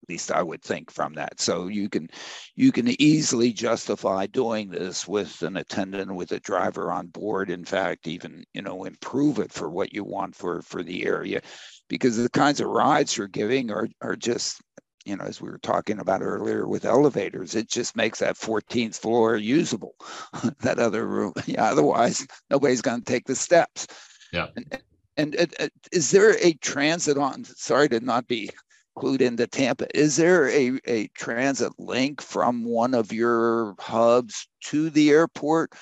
at 0.05 0.09
least 0.09 0.31
I 0.31 0.43
would 0.43 0.61
think 0.61 0.91
from 0.91 1.15
that. 1.15 1.41
So 1.41 1.67
you 1.67 1.89
can 1.89 2.09
you 2.55 2.71
can 2.71 3.01
easily 3.01 3.51
justify 3.51 4.27
doing 4.27 4.69
this 4.69 5.07
with 5.07 5.41
an 5.41 5.57
attendant 5.57 6.13
with 6.13 6.31
a 6.31 6.39
driver 6.39 6.91
on 6.91 7.07
board. 7.07 7.49
In 7.49 7.65
fact, 7.65 8.07
even 8.07 8.43
you 8.53 8.61
know 8.61 8.83
improve 8.83 9.39
it 9.39 9.51
for 9.51 9.69
what 9.69 9.93
you 9.93 10.03
want 10.03 10.35
for 10.35 10.61
for 10.61 10.83
the 10.83 11.05
area, 11.05 11.41
because 11.89 12.17
the 12.17 12.29
kinds 12.29 12.59
of 12.59 12.67
rides 12.67 13.17
you're 13.17 13.27
giving 13.27 13.71
are 13.71 13.87
are 14.01 14.15
just 14.15 14.61
you 15.05 15.15
know, 15.15 15.23
as 15.23 15.39
we 15.39 15.49
were 15.49 15.59
talking 15.59 15.99
about 15.99 16.23
earlier 16.23 16.67
with 16.67 16.83
elevators, 16.83 17.53
it 17.53 17.69
just 17.69 17.95
makes 17.95 18.19
that 18.19 18.35
14th 18.35 18.95
floor 18.99 19.37
usable. 19.37 19.93
that 20.61 20.79
other 20.79 21.07
room, 21.07 21.31
yeah, 21.45 21.65
otherwise 21.65 22.25
nobody's 22.49 22.81
going 22.81 22.99
to 22.99 23.05
take 23.05 23.25
the 23.25 23.35
steps. 23.35 23.87
Yeah. 24.33 24.47
And, 24.55 24.81
and, 25.17 25.35
and, 25.35 25.53
and 25.59 25.71
is 25.91 26.11
there 26.11 26.37
a 26.39 26.53
transit 26.53 27.17
on? 27.17 27.43
Sorry 27.43 27.89
to 27.89 27.99
not 27.99 28.27
be 28.27 28.49
clued 28.97 29.21
into 29.21 29.47
Tampa. 29.47 29.87
Is 29.97 30.15
there 30.15 30.49
a, 30.49 30.79
a 30.87 31.07
transit 31.09 31.73
link 31.77 32.21
from 32.21 32.63
one 32.63 32.93
of 32.93 33.11
your 33.11 33.75
hubs 33.79 34.47
to 34.65 34.89
the 34.89 35.09
airport? 35.11 35.73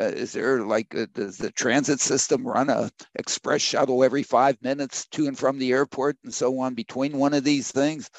Uh, 0.00 0.04
is 0.04 0.32
there 0.32 0.64
like 0.64 0.92
a, 0.94 1.06
does 1.08 1.36
the 1.36 1.52
transit 1.52 2.00
system 2.00 2.46
run 2.46 2.70
a 2.70 2.90
express 3.16 3.60
shuttle 3.60 4.02
every 4.02 4.22
five 4.22 4.56
minutes 4.62 5.06
to 5.06 5.26
and 5.26 5.38
from 5.38 5.58
the 5.58 5.72
airport 5.72 6.16
and 6.24 6.32
so 6.32 6.58
on 6.58 6.74
between 6.74 7.18
one 7.18 7.34
of 7.34 7.44
these 7.44 7.70
things? 7.70 8.10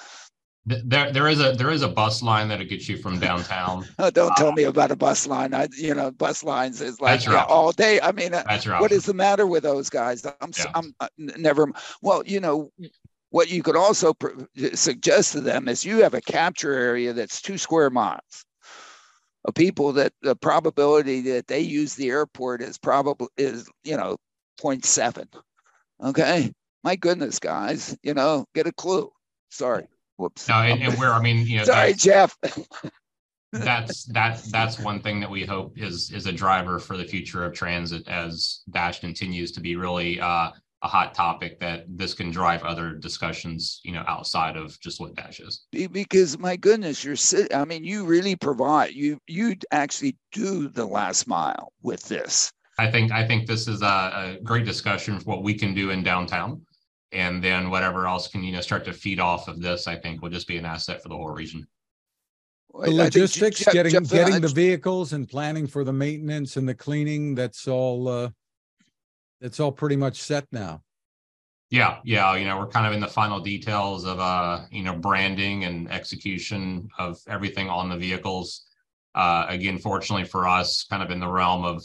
There, 0.67 1.12
there 1.12 1.28
is 1.28 1.39
a 1.39 1.51
there 1.51 1.69
is 1.69 1.84
a 1.84 1.88
bus 1.88 2.23
line 2.23 2.47
that'll 2.47 2.65
get 2.65 2.88
you 2.88 2.97
from 2.97 3.19
downtown. 3.19 3.86
Oh, 3.99 4.10
don't 4.10 4.36
tell 4.36 4.51
me 4.51 4.63
about 4.63 4.91
a 4.91 4.95
bus 4.95 5.28
line. 5.28 5.54
I, 5.54 5.67
you 5.78 5.93
know, 5.93 6.12
bus 6.12 6.43
lines 6.43 6.82
is 6.82 6.99
like 6.99 7.23
yeah, 7.25 7.45
all 7.45 7.71
day. 7.71 8.01
I 8.01 8.12
mean, 8.12 8.34
uh, 8.34 8.43
That's 8.47 8.67
what 8.67 8.91
the 8.91 9.13
matter 9.13 9.45
with 9.45 9.63
those 9.63 9.89
guys? 9.89 10.25
I'm, 10.25 10.51
Yeah. 10.58 10.65
I'm 10.73 10.95
uh, 10.99 11.08
never. 11.17 11.71
Well, 12.01 12.23
you 12.25 12.39
know, 12.39 12.71
what 13.30 13.49
you 13.49 13.62
could 13.62 13.75
also 13.75 14.13
pr- 14.13 14.32
suggest 14.73 15.34
to 15.34 15.41
them 15.41 15.67
is 15.67 15.86
you 15.86 16.01
have 16.04 16.13
a 16.13 16.21
capture 16.21 16.73
area 16.73 17.13
that's 17.13 17.41
two 17.41 17.58
square 17.58 17.89
miles 17.89 18.45
of 19.45 19.54
people 19.54 19.93
that 19.93 20.13
the 20.21 20.36
probability 20.36 21.21
that 21.21 21.47
they 21.47 21.60
use 21.60 21.93
the 21.93 22.10
airport 22.10 22.62
is 22.62 22.78
probably 22.78 23.28
is 23.38 23.69
you 23.84 23.95
know 23.95 24.17
0.7. 24.60 25.28
Okay, 26.04 26.51
my 26.84 26.95
goodness, 26.95 27.39
guys, 27.39 27.97
you 28.04 28.13
know, 28.13 28.45
get 28.56 28.67
a 28.67 28.73
clue. 28.73 29.12
Sorry, 29.49 29.88
whoops. 30.17 30.47
No, 30.47 30.56
and, 30.56 30.82
and 30.82 30.93
where 30.95 31.13
I 31.13 31.21
mean, 31.21 31.45
you 31.45 31.58
know, 31.58 31.63
Sorry, 31.65 31.91
that's, 31.91 32.04
Jeff. 32.04 32.38
that's 33.51 34.06
that 34.06 34.41
that's 34.51 34.80
one 34.80 35.01
thing 35.01 35.19
that 35.19 35.30
we 35.30 35.45
hope 35.45 35.78
is 35.78 36.12
is 36.12 36.25
a 36.25 36.32
driver 36.32 36.80
for 36.80 36.97
the 36.97 37.06
future 37.06 37.43
of 37.43 37.54
transit 37.54 38.08
as 38.08 38.62
Dash 38.71 38.99
continues 38.99 39.51
to 39.54 39.62
be 39.62 39.75
really 39.75 40.19
uh, 40.19 40.51
a 40.82 40.88
hot 40.88 41.13
topic 41.13 41.60
that 41.60 41.86
this 41.88 42.13
can 42.13 42.30
drive 42.30 42.63
other 42.63 42.93
discussions, 42.93 43.82
you 43.84 43.91
know, 43.91 44.04
outside 44.08 44.56
of 44.58 44.80
just 44.82 44.99
what 44.99 45.15
Dash 45.15 45.39
is. 45.39 45.65
Because 45.71 46.38
my 46.38 46.56
goodness 46.56 47.04
you're 47.04 47.15
i 47.54 47.65
mean 47.65 47.84
you 47.84 48.06
really 48.06 48.36
provide 48.36 48.93
you 48.93 49.17
you 49.28 49.56
actually 49.71 50.15
do 50.32 50.67
the 50.67 50.86
last 50.86 51.28
mile 51.28 51.71
with 51.82 52.04
this 52.08 52.51
I 52.78 52.91
think 52.91 53.12
I 53.12 53.25
think 53.25 53.47
this 53.47 53.67
is 53.67 53.82
a, 53.82 53.86
a 53.86 54.38
great 54.43 54.65
discussion 54.65 55.19
for 55.19 55.25
what 55.25 55.43
we 55.43 55.54
can 55.54 55.73
do 55.73 55.91
in 55.91 56.04
downtown, 56.04 56.62
and 57.12 57.44
then 57.44 57.70
whatever 57.70 58.08
else 58.08 58.28
can 58.28 58.44
you 58.44 58.52
know 58.52 58.62
start 58.62 58.86
to 58.86 58.94
feed 58.94 59.20
off 59.20 59.48
of 59.48 59.62
this. 59.62 59.88
I 59.88 59.96
think 59.96 60.22
will 60.22 60.30
just 60.30 60.48
be 60.48 60.58
an 60.58 60.65
asset 60.65 61.02
for 61.02 61.10
the 61.10 61.15
whole 61.15 61.30
region. 61.30 61.68
The 62.74 62.82
I 62.82 62.86
think 62.86 62.98
logistics, 62.98 63.63
getting, 63.63 63.91
Jeff, 63.94 64.10
getting 64.10 64.41
the 64.41 64.50
vehicles 64.50 65.13
and 65.13 65.28
planning 65.30 65.65
for 65.65 65.86
the 65.86 65.94
maintenance 65.94 66.58
and 66.58 66.68
the 66.68 66.76
cleaning, 66.76 67.34
that's 67.34 67.70
all, 67.70 68.10
uh, 68.10 68.30
that's 69.39 69.62
all 69.62 69.72
pretty 69.72 69.96
much 69.96 70.22
set 70.22 70.46
now. 70.52 70.82
Yeah, 71.70 72.00
yeah, 72.04 72.36
you 72.36 72.46
know, 72.46 72.58
we're 72.58 72.68
kind 72.68 72.86
of 72.86 72.94
in 72.94 73.00
the 73.00 73.08
final 73.08 73.39
details 73.39 74.06
of 74.06 74.20
uh, 74.20 74.65
you 74.72 74.84
know, 74.84 74.94
branding 74.94 75.63
and 75.63 75.89
execution 75.89 76.89
of 77.00 77.18
everything 77.28 77.70
on 77.70 77.89
the 77.89 77.98
vehicles. 77.98 78.65
Uh, 79.15 79.46
again, 79.48 79.78
fortunately 79.78 80.26
for 80.26 80.46
us, 80.48 80.86
kind 80.89 81.02
of 81.02 81.12
in 81.12 81.20
the 81.20 81.28
realm 81.28 81.63
of 81.63 81.82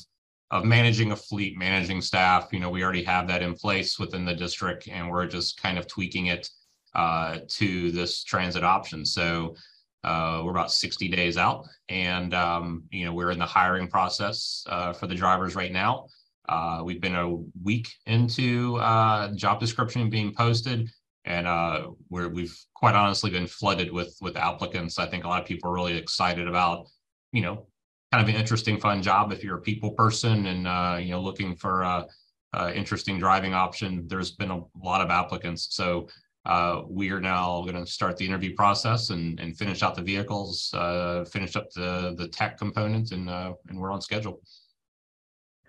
of 0.50 0.64
managing 0.64 1.12
a 1.12 1.16
fleet, 1.16 1.56
managing 1.56 2.00
staff, 2.00 2.48
you 2.52 2.58
know, 2.58 2.70
we 2.70 2.82
already 2.82 3.04
have 3.04 3.28
that 3.28 3.42
in 3.42 3.54
place 3.54 3.98
within 3.98 4.24
the 4.24 4.34
district, 4.34 4.88
and 4.88 5.08
we're 5.08 5.26
just 5.26 5.60
kind 5.60 5.78
of 5.78 5.86
tweaking 5.86 6.26
it 6.26 6.48
uh, 6.94 7.38
to 7.46 7.92
this 7.92 8.24
transit 8.24 8.64
option. 8.64 9.04
So 9.04 9.54
uh, 10.02 10.42
we're 10.44 10.50
about 10.50 10.72
60 10.72 11.08
days 11.08 11.36
out, 11.36 11.66
and 11.88 12.34
um, 12.34 12.84
you 12.90 13.04
know, 13.04 13.12
we're 13.12 13.30
in 13.30 13.38
the 13.38 13.46
hiring 13.46 13.86
process 13.86 14.64
uh, 14.68 14.92
for 14.92 15.06
the 15.06 15.14
drivers 15.14 15.54
right 15.54 15.72
now. 15.72 16.06
Uh, 16.48 16.82
we've 16.84 17.00
been 17.00 17.14
a 17.14 17.36
week 17.62 17.92
into 18.06 18.76
uh, 18.78 19.32
job 19.34 19.60
description 19.60 20.10
being 20.10 20.34
posted, 20.34 20.90
and 21.26 21.46
uh, 21.46 21.90
we're, 22.08 22.28
we've 22.28 22.58
quite 22.74 22.96
honestly 22.96 23.30
been 23.30 23.46
flooded 23.46 23.92
with 23.92 24.16
with 24.20 24.36
applicants. 24.36 24.98
I 24.98 25.06
think 25.06 25.24
a 25.24 25.28
lot 25.28 25.42
of 25.42 25.46
people 25.46 25.70
are 25.70 25.74
really 25.74 25.96
excited 25.96 26.48
about, 26.48 26.86
you 27.30 27.42
know, 27.42 27.66
kind 28.12 28.22
of 28.22 28.34
an 28.34 28.40
interesting, 28.40 28.78
fun 28.80 29.02
job 29.02 29.32
if 29.32 29.44
you're 29.44 29.58
a 29.58 29.60
people 29.60 29.92
person 29.92 30.46
and 30.46 30.66
uh, 30.66 30.98
you 31.00 31.10
know 31.10 31.20
looking 31.20 31.54
for 31.56 31.82
a, 31.82 32.06
a 32.54 32.74
interesting 32.74 33.18
driving 33.18 33.54
option. 33.54 34.06
There's 34.06 34.32
been 34.32 34.50
a 34.50 34.62
lot 34.82 35.00
of 35.00 35.10
applicants, 35.10 35.68
so 35.70 36.08
uh, 36.46 36.82
we 36.88 37.10
are 37.10 37.20
now 37.20 37.62
going 37.62 37.76
to 37.76 37.86
start 37.86 38.16
the 38.16 38.26
interview 38.26 38.54
process 38.54 39.10
and 39.10 39.38
and 39.40 39.56
finish 39.56 39.82
out 39.82 39.94
the 39.94 40.02
vehicles, 40.02 40.72
uh, 40.74 41.24
finish 41.24 41.56
up 41.56 41.70
the 41.70 42.14
the 42.16 42.28
tech 42.28 42.58
component, 42.58 43.12
and 43.12 43.28
uh, 43.28 43.52
and 43.68 43.78
we're 43.78 43.92
on 43.92 44.00
schedule. 44.00 44.40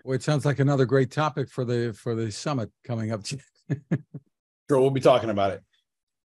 Well, 0.04 0.16
it 0.16 0.22
sounds 0.22 0.44
like 0.44 0.58
another 0.58 0.84
great 0.84 1.12
topic 1.12 1.48
for 1.48 1.64
the, 1.64 1.92
for 1.92 2.16
the 2.16 2.32
summit 2.32 2.70
coming 2.84 3.12
up. 3.12 3.22
Sure, 4.70 4.80
we'll 4.80 4.90
be 4.90 5.00
talking 5.00 5.28
about 5.28 5.50
it. 5.50 5.62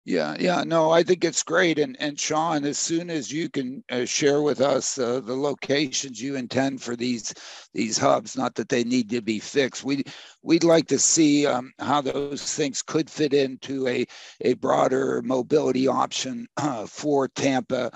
Yeah 0.05 0.37
yeah 0.41 0.65
no 0.65 0.91
i 0.91 1.03
think 1.03 1.23
it's 1.23 1.43
great 1.43 1.79
and 1.79 1.95
and 2.01 2.19
shaun 2.19 2.65
as 2.65 2.79
soon 2.79 3.11
as 3.11 3.31
you 3.31 3.51
can 3.51 3.85
uh, 3.91 4.07
share 4.07 4.41
with 4.41 4.61
us 4.63 4.99
uh, 4.99 5.21
the 5.21 5.37
locations 5.37 6.21
you 6.21 6.37
intend 6.37 6.81
for 6.81 6.97
these 6.97 7.35
these 7.75 7.99
hubs 7.99 8.35
not 8.37 8.55
that 8.55 8.71
they 8.71 8.85
need 8.85 9.11
to 9.11 9.21
be 9.21 9.39
fixed 9.39 9.85
we 9.85 10.03
we'd 10.43 10.65
like 10.65 10.87
to 10.89 10.99
see 10.99 11.47
um, 11.47 11.73
how 11.79 12.01
those 12.01 12.55
things 12.55 12.81
could 12.81 13.11
fit 13.11 13.35
into 13.35 13.87
a 13.87 14.07
a 14.41 14.55
broader 14.55 15.21
mobility 15.23 15.87
option 15.87 16.47
uh, 16.57 16.87
for 16.87 17.29
tampa 17.29 17.91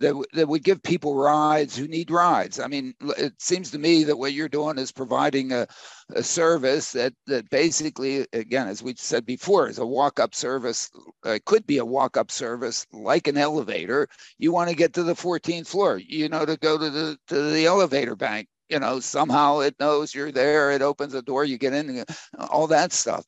that, 0.00 0.26
that 0.32 0.48
would 0.48 0.64
give 0.64 0.82
people 0.82 1.14
rides 1.14 1.76
who 1.76 1.86
need 1.86 2.10
rides. 2.10 2.58
I 2.58 2.66
mean, 2.66 2.94
it 3.16 3.34
seems 3.40 3.70
to 3.70 3.78
me 3.78 4.04
that 4.04 4.16
what 4.16 4.32
you're 4.32 4.48
doing 4.48 4.78
is 4.78 4.90
providing 4.90 5.52
a, 5.52 5.66
a 6.14 6.22
service 6.22 6.92
that 6.92 7.14
that 7.26 7.48
basically, 7.50 8.26
again, 8.32 8.66
as 8.68 8.82
we 8.82 8.94
said 8.96 9.24
before, 9.24 9.68
is 9.68 9.78
a 9.78 9.86
walk-up 9.86 10.34
service. 10.34 10.90
Uh, 11.24 11.38
could 11.46 11.66
be 11.66 11.78
a 11.78 11.84
walk-up 11.84 12.30
service 12.30 12.86
like 12.92 13.28
an 13.28 13.38
elevator. 13.38 14.08
You 14.38 14.52
want 14.52 14.70
to 14.70 14.76
get 14.76 14.92
to 14.94 15.02
the 15.02 15.14
14th 15.14 15.68
floor, 15.68 15.98
you 15.98 16.28
know, 16.28 16.44
to 16.44 16.56
go 16.56 16.76
to 16.76 16.90
the 16.90 17.16
to 17.28 17.50
the 17.50 17.66
elevator 17.66 18.16
bank. 18.16 18.48
You 18.68 18.80
know, 18.80 18.98
somehow 18.98 19.60
it 19.60 19.76
knows 19.78 20.14
you're 20.14 20.32
there. 20.32 20.72
It 20.72 20.82
opens 20.82 21.12
the 21.12 21.22
door, 21.22 21.44
you 21.44 21.58
get 21.58 21.74
in, 21.74 22.04
all 22.50 22.66
that 22.68 22.92
stuff, 22.92 23.24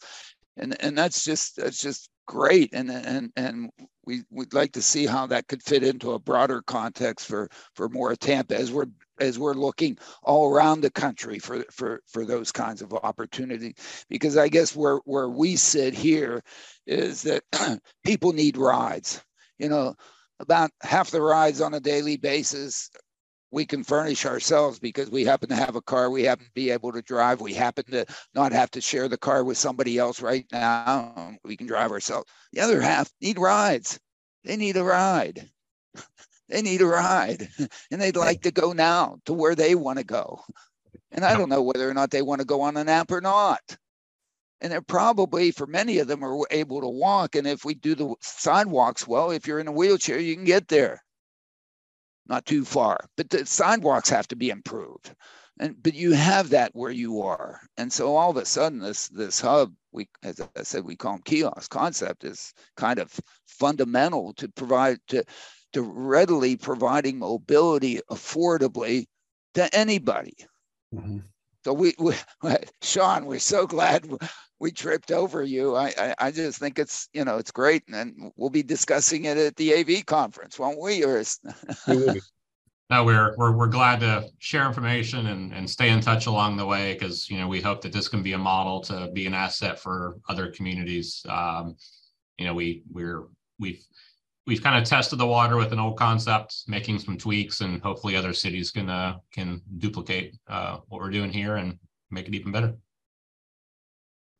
and 0.56 0.76
and 0.82 0.98
that's 0.98 1.24
just 1.24 1.56
that's 1.56 1.80
just 1.80 2.10
great. 2.26 2.70
And 2.72 2.90
and 2.90 3.30
and 3.36 3.70
we 4.06 4.22
would 4.30 4.54
like 4.54 4.72
to 4.72 4.82
see 4.82 5.06
how 5.06 5.26
that 5.26 5.48
could 5.48 5.62
fit 5.62 5.82
into 5.82 6.12
a 6.12 6.18
broader 6.18 6.62
context 6.62 7.26
for 7.26 7.50
for 7.74 7.88
more 7.88 8.14
Tampa 8.14 8.56
as 8.56 8.72
we're 8.72 8.86
as 9.20 9.38
we're 9.38 9.54
looking 9.54 9.98
all 10.22 10.52
around 10.52 10.80
the 10.80 10.90
country 10.90 11.38
for 11.38 11.64
for 11.70 12.00
for 12.06 12.24
those 12.24 12.52
kinds 12.52 12.82
of 12.82 12.92
opportunities 12.92 13.74
because 14.08 14.36
I 14.36 14.48
guess 14.48 14.76
where 14.76 14.98
where 15.04 15.28
we 15.28 15.56
sit 15.56 15.94
here 15.94 16.42
is 16.86 17.22
that 17.22 17.42
people 18.04 18.32
need 18.32 18.56
rides. 18.56 19.22
You 19.58 19.68
know 19.68 19.94
about 20.38 20.70
half 20.82 21.10
the 21.10 21.22
rides 21.22 21.60
on 21.60 21.74
a 21.74 21.80
daily 21.80 22.16
basis 22.16 22.90
we 23.56 23.64
can 23.64 23.82
furnish 23.82 24.26
ourselves 24.26 24.78
because 24.78 25.10
we 25.10 25.24
happen 25.24 25.48
to 25.48 25.56
have 25.56 25.76
a 25.76 25.80
car 25.80 26.10
we 26.10 26.24
happen 26.24 26.44
to 26.44 26.52
be 26.52 26.68
able 26.70 26.92
to 26.92 27.00
drive 27.00 27.40
we 27.40 27.54
happen 27.54 27.82
to 27.86 28.04
not 28.34 28.52
have 28.52 28.70
to 28.70 28.82
share 28.82 29.08
the 29.08 29.16
car 29.16 29.44
with 29.44 29.56
somebody 29.56 29.96
else 29.96 30.20
right 30.20 30.44
now 30.52 31.34
we 31.42 31.56
can 31.56 31.66
drive 31.66 31.90
ourselves. 31.90 32.30
The 32.52 32.60
other 32.60 32.82
half 32.82 33.10
need 33.22 33.38
rides. 33.38 33.98
They 34.44 34.56
need 34.56 34.76
a 34.76 34.84
ride. 34.84 35.48
They 36.48 36.62
need 36.62 36.80
a 36.80 36.86
ride. 36.86 37.48
And 37.90 38.00
they'd 38.00 38.14
like 38.14 38.42
to 38.42 38.52
go 38.52 38.72
now 38.72 39.16
to 39.24 39.32
where 39.32 39.56
they 39.56 39.74
want 39.74 39.98
to 39.98 40.04
go. 40.04 40.42
And 41.10 41.24
i 41.24 41.34
don't 41.34 41.48
know 41.48 41.62
whether 41.62 41.88
or 41.88 41.94
not 41.94 42.10
they 42.10 42.22
want 42.22 42.40
to 42.40 42.46
go 42.46 42.60
on 42.60 42.76
an 42.76 42.90
app 42.90 43.10
or 43.10 43.22
not. 43.22 43.62
And 44.60 44.70
they're 44.70 44.82
probably 44.82 45.50
for 45.50 45.66
many 45.66 45.98
of 45.98 46.08
them 46.08 46.22
are 46.22 46.46
able 46.50 46.82
to 46.82 46.88
walk. 46.88 47.34
And 47.34 47.46
if 47.46 47.64
we 47.64 47.72
do 47.74 47.94
the 47.94 48.14
sidewalks 48.20 49.08
well 49.08 49.30
if 49.30 49.46
you're 49.46 49.60
in 49.60 49.66
a 49.66 49.72
wheelchair 49.72 50.18
you 50.18 50.34
can 50.34 50.44
get 50.44 50.68
there 50.68 51.02
not 52.28 52.46
too 52.46 52.64
far 52.64 52.98
but 53.16 53.30
the 53.30 53.44
sidewalks 53.46 54.08
have 54.10 54.28
to 54.28 54.36
be 54.36 54.50
improved. 54.50 55.14
And 55.58 55.74
but 55.82 55.94
you 55.94 56.12
have 56.12 56.50
that 56.50 56.74
where 56.74 56.90
you 56.90 57.22
are. 57.22 57.60
And 57.78 57.90
so 57.90 58.14
all 58.14 58.30
of 58.30 58.36
a 58.36 58.44
sudden 58.44 58.78
this 58.80 59.08
this 59.08 59.40
hub 59.40 59.72
we 59.92 60.06
as 60.22 60.40
i 60.40 60.62
said 60.62 60.84
we 60.84 60.96
call 60.96 61.12
them 61.12 61.22
kiosk 61.24 61.70
concept 61.70 62.24
is 62.24 62.52
kind 62.76 62.98
of 62.98 63.18
fundamental 63.46 64.34
to 64.34 64.48
provide 64.50 64.98
to 65.08 65.24
to 65.72 65.82
readily 65.82 66.56
providing 66.56 67.18
mobility 67.18 68.00
affordably 68.10 69.06
to 69.54 69.74
anybody. 69.74 70.36
Mhm. 70.94 71.22
so 71.64 71.72
we, 71.72 71.94
we 71.98 72.14
shaun 72.82 73.24
we're 73.26 73.38
so 73.38 73.66
glad 73.66 74.06
we 74.58 74.70
tripped 74.70 75.12
over 75.12 75.42
you 75.42 75.76
I, 75.76 75.92
I 75.98 76.14
i 76.18 76.30
just 76.30 76.58
think 76.58 76.78
it's 76.78 77.08
you 77.12 77.24
know 77.24 77.36
it's 77.36 77.50
great 77.50 77.82
and 77.92 78.32
we'll 78.36 78.50
be 78.50 78.62
discussing 78.62 79.26
it 79.26 79.36
at 79.36 79.56
the 79.56 79.74
av 79.74 80.06
conference 80.06 80.58
won't 80.58 80.80
we 80.80 81.04
or 81.04 81.18
is- 81.18 81.40
no, 82.88 83.04
we're, 83.04 83.34
we're 83.36 83.52
we're 83.52 83.66
glad 83.66 84.00
to 84.00 84.28
share 84.38 84.66
information 84.66 85.26
and 85.26 85.52
and 85.52 85.68
stay 85.68 85.90
in 85.90 86.00
touch 86.00 86.26
along 86.26 86.56
the 86.56 86.66
way 86.66 86.92
because 86.92 87.28
you 87.28 87.38
know 87.38 87.48
we 87.48 87.60
hope 87.60 87.80
that 87.80 87.92
this 87.92 88.08
can 88.08 88.22
be 88.22 88.34
a 88.34 88.38
model 88.38 88.80
to 88.80 89.10
be 89.12 89.26
an 89.26 89.34
asset 89.34 89.78
for 89.78 90.18
other 90.28 90.50
communities. 90.50 91.24
Um, 91.28 91.76
you 92.38 92.46
know, 92.46 92.54
we 92.54 92.84
we're 92.92 93.24
we've 93.58 93.84
we've 94.46 94.62
kind 94.62 94.80
of 94.80 94.88
tested 94.88 95.18
the 95.18 95.26
water 95.26 95.56
with 95.56 95.72
an 95.72 95.80
old 95.80 95.98
concept, 95.98 96.62
making 96.68 97.00
some 97.00 97.18
tweaks, 97.18 97.60
and 97.60 97.82
hopefully 97.82 98.14
other 98.14 98.32
cities 98.32 98.70
can 98.70 98.88
uh, 98.88 99.16
can 99.32 99.60
duplicate 99.78 100.36
uh, 100.48 100.78
what 100.88 101.00
we're 101.00 101.10
doing 101.10 101.32
here 101.32 101.56
and 101.56 101.78
make 102.12 102.28
it 102.28 102.34
even 102.34 102.52
better. 102.52 102.74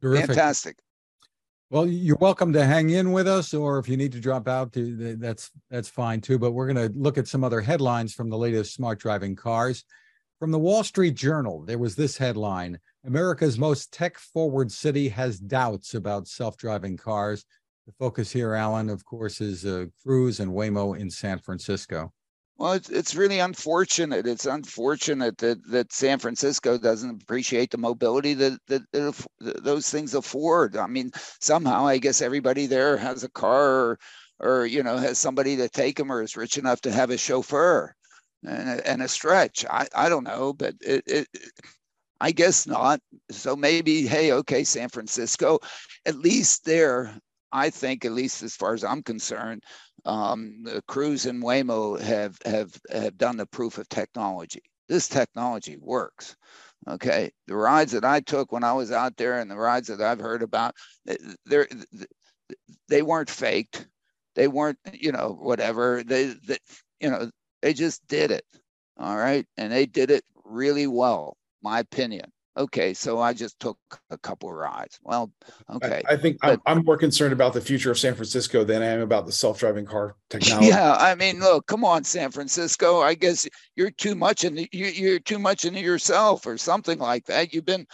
Terrific. 0.07 0.29
Fantastic. 0.29 0.77
Well, 1.69 1.89
you're 1.89 2.17
welcome 2.21 2.53
to 2.53 2.65
hang 2.65 2.91
in 2.91 3.11
with 3.11 3.27
us, 3.27 3.53
or 3.53 3.81
if 3.81 3.89
you 3.89 3.97
need 3.97 4.13
to 4.13 4.21
drop 4.21 4.47
out, 4.47 4.71
that's 4.73 5.51
that's 5.69 5.89
fine 5.89 6.21
too. 6.21 6.39
But 6.39 6.53
we're 6.53 6.73
going 6.73 6.93
to 6.93 6.97
look 6.97 7.19
at 7.19 7.27
some 7.27 7.43
other 7.43 7.61
headlines 7.61 8.15
from 8.15 8.31
the 8.31 8.39
latest 8.39 8.73
smart 8.73 9.01
driving 9.01 9.35
cars. 9.35 9.85
From 10.39 10.53
the 10.53 10.61
Wall 10.61 10.85
Street 10.85 11.15
Journal, 11.15 11.65
there 11.65 11.79
was 11.79 11.97
this 11.97 12.17
headline 12.17 12.79
America's 13.05 13.59
most 13.59 13.93
tech 13.93 14.17
forward 14.17 14.71
city 14.71 15.09
has 15.09 15.41
doubts 15.41 15.95
about 15.95 16.29
self 16.29 16.57
driving 16.57 16.97
cars. 16.97 17.45
The 17.87 17.93
focus 17.99 18.31
here, 18.31 18.55
Alain, 18.55 18.89
of 18.89 19.05
course, 19.05 19.41
is 19.41 19.67
uh, 19.67 19.87
Cruise 20.05 20.39
and 20.39 20.53
Waymo 20.53 20.97
in 20.97 21.11
San 21.11 21.41
Francisco. 21.41 22.13
Well, 22.59 22.73
it's, 22.73 22.89
it's 22.89 23.15
really 23.15 23.39
unfortunate. 23.39 24.27
It's 24.27 24.47
unfortunate 24.47 25.37
that, 25.39 25.59
that 25.71 25.93
San 25.93 26.19
Francisco 26.19 26.79
doesn't 26.79 27.23
appreciate 27.23 27.71
the 27.71 27.79
mobility 27.79 28.33
that, 28.35 28.59
that, 28.69 28.83
that 28.93 29.63
those 29.63 29.91
things 29.91 30.15
afford. 30.15 30.77
I 30.77 30.87
mean, 30.87 31.11
somehow 31.41 31.87
I 31.87 31.99
guess 31.99 32.23
everybody 32.23 32.67
there 32.67 32.97
has 32.97 33.25
a 33.25 33.29
car 33.31 33.69
or, 33.69 33.99
or 34.41 34.67
you 34.67 34.83
know 34.83 34.97
has 34.97 35.19
somebody 35.19 35.57
to 35.57 35.69
take 35.69 35.97
them 35.97 36.11
or 36.11 36.23
is 36.23 36.37
rich 36.37 36.57
enough 36.57 36.81
to 36.83 36.93
have 36.93 37.11
a 37.11 37.19
chauffeur 37.19 37.95
and 38.43 38.69
a, 38.81 38.89
and 38.89 39.03
a 39.03 39.09
stretch. 39.09 39.67
I, 39.69 39.87
I 39.95 40.09
don't 40.09 40.25
know, 40.25 40.53
but 40.55 40.75
it, 40.81 41.05
it 41.07 41.29
I 42.21 42.33
guess 42.33 42.67
not. 42.67 43.01
So 43.31 43.57
maybe, 43.57 44.07
hey, 44.07 44.33
okay, 44.33 44.65
San 44.65 44.89
Francisco, 44.89 45.59
at 46.07 46.17
least 46.17 46.65
there, 46.65 47.15
I 47.53 47.71
think, 47.71 48.05
at 48.05 48.13
least 48.13 48.43
as 48.43 48.55
far 48.57 48.75
as 48.75 48.85
I'm 48.85 49.03
concerned, 49.03 49.63
um, 50.05 50.65
Cruise 50.87 51.27
and 51.27 51.43
Waymo 51.43 52.01
have 52.01 52.39
have 52.45 52.73
have 52.91 53.17
done 53.19 53.37
the 53.37 53.47
proof 53.47 53.79
of 53.79 53.89
technology. 53.89 54.63
This 54.89 55.09
technology 55.09 55.77
works. 55.81 56.37
Okay, 56.89 57.31
the 57.47 57.57
rides 57.57 57.93
that 57.93 58.05
I 58.05 58.21
took 58.21 58.53
when 58.53 58.65
I 58.65 58.73
was 58.73 58.93
out 58.93 59.17
there, 59.17 59.39
and 59.41 59.51
the 59.51 59.57
rides 59.57 59.89
that 59.89 60.01
I've 60.01 60.21
heard 60.21 60.43
about, 60.43 60.75
they 61.05 61.67
they 62.89 63.03
weren't 63.03 63.31
faked. 63.31 63.89
They 64.35 64.49
weren't, 64.49 64.79
you 64.93 65.13
know, 65.13 65.37
whatever. 65.41 66.03
They, 66.05 66.35
they, 66.47 66.59
you 67.01 67.11
know, 67.11 67.31
they 67.63 67.73
just 67.73 68.07
did 68.07 68.31
it. 68.31 68.45
All 68.99 69.17
right, 69.17 69.47
and 69.57 69.73
they 69.73 69.87
did 69.87 70.11
it 70.11 70.25
really 70.45 70.87
well 70.87 71.37
my 71.63 71.81
opinion. 71.81 72.31
Okay, 72.57 72.95
so 72.95 73.21
I 73.21 73.35
just 73.35 73.61
took 73.61 73.79
a 74.09 74.17
couple 74.17 74.49
of 74.49 74.55
rides. 74.55 74.99
Well, 75.03 75.31
okay. 75.75 76.03
I, 76.09 76.15
I 76.15 76.17
think 76.17 76.39
but, 76.41 76.61
I'm, 76.65 76.79
I'm, 76.79 76.85
more 76.87 76.97
concerned 76.97 77.35
about 77.35 77.53
the 77.53 77.61
future 77.61 77.91
of 77.91 77.99
San 77.99 78.15
Francisco 78.15 78.65
than 78.65 78.83
I 78.83 78.87
am 78.87 79.01
about 79.01 79.27
the 79.27 79.33
self-driving 79.33 79.85
car 79.85 80.17
technology. 80.31 80.69
Yeah, 80.69 80.95
I 80.95 81.15
mean, 81.17 81.39
look, 81.41 81.67
come 81.67 81.85
on, 81.85 82.03
San 82.05 82.31
Francisco. 82.31 83.01
I 83.03 83.13
guess 83.15 83.47
you're 83.75 83.91
too 83.91 84.15
much 84.15 84.45
in 84.45 84.55
the, 84.55 84.69
you, 84.73 84.87
you're 84.87 85.21
too 85.21 85.39
much 85.39 85.67
into 85.67 85.81
yourself 85.81 86.47
or 86.47 86.57
something 86.57 86.99
like 86.99 87.27
that. 87.27 87.53
You've 87.53 87.67
been, 87.67 87.87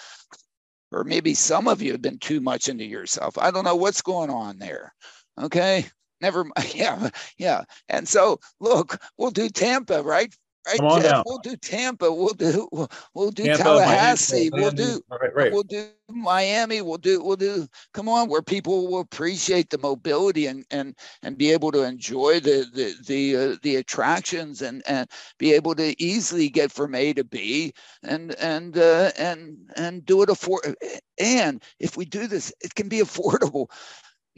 or 0.93 1.03
maybe 1.03 1.35
some 1.35 1.67
of 1.67 1.83
you 1.83 1.91
have 1.93 2.03
been 2.03 2.19
too 2.19 2.41
much 2.41 2.69
into 2.69 2.85
yourself. 2.85 3.39
I 3.39 3.51
don't 3.51 3.65
know 3.65 3.77
what's 3.77 4.03
going 4.03 4.31
on 4.31 4.59
there. 4.59 4.95
Okay, 5.41 5.87
never. 6.21 6.47
Yeah, 6.73 7.11
yeah. 7.37 7.63
And 7.89 8.07
so, 8.07 8.39
look, 8.61 9.01
we'll 9.19 9.33
do 9.33 9.49
Tampa, 9.49 10.03
right? 10.03 10.33
Right, 10.65 10.79
Come 10.79 10.87
on 10.87 11.03
down. 11.03 11.25
We'll 11.27 11.39
do 11.39 11.57
Tampa. 11.57 12.13
We'll 12.13 12.35
do 12.35 12.69
we'll, 12.71 12.89
we'll 13.15 13.31
do 13.33 13.45
Tampa, 13.45 13.65
Tallahassee. 13.65 14.49
Miami, 14.51 14.63
we'll 14.63 14.71
do 14.71 15.01
right, 15.11 15.35
right. 15.35 15.53
we'll 15.53 15.65
do 15.65 15.89
Miami. 16.09 16.83
We'll 16.83 16.99
do 16.99 17.23
we'll 17.23 17.37
do. 17.37 17.67
Come 17.93 18.09
on, 18.09 18.29
where 18.29 18.43
people 18.43 18.87
will 18.87 19.01
appreciate 19.01 19.71
the 19.71 19.79
mobility 19.79 20.47
and 20.47 20.65
and 20.71 20.95
and 21.25 21.37
be 21.37 21.51
able 21.51 21.73
to 21.73 21.83
enjoy 21.83 22.39
the 22.39 22.67
the 22.73 22.95
the 23.07 23.37
uh, 23.37 23.57
the 23.63 23.77
attractions 23.77 24.63
and 24.63 24.85
and 24.87 25.09
be 25.37 25.53
able 25.53 25.75
to 25.75 26.01
easily 26.01 26.49
get 26.49 26.71
from 26.71 26.95
A 26.95 27.13
to 27.15 27.25
B 27.25 27.73
and 28.05 28.33
and 28.37 28.79
uh, 28.79 29.11
and 29.19 29.57
and 29.77 30.07
do 30.07 30.23
it 30.23 30.31
afford. 30.31 30.77
And 31.19 31.61
if 31.81 31.97
we 31.97 32.05
do 32.05 32.29
this, 32.29 32.53
it 32.61 32.77
can 32.77 32.89
be 32.89 32.99
affordable 33.01 33.67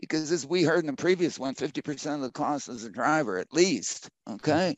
because 0.01 0.33
as 0.33 0.47
we 0.47 0.63
heard 0.63 0.81
in 0.81 0.87
the 0.87 0.95
previous 0.95 1.39
one, 1.39 1.55
50% 1.55 2.15
of 2.15 2.21
the 2.23 2.31
cost 2.31 2.69
is 2.69 2.85
a 2.85 2.91
driver 2.91 3.39
at 3.39 3.53
least. 3.53 4.09
Okay 4.29 4.75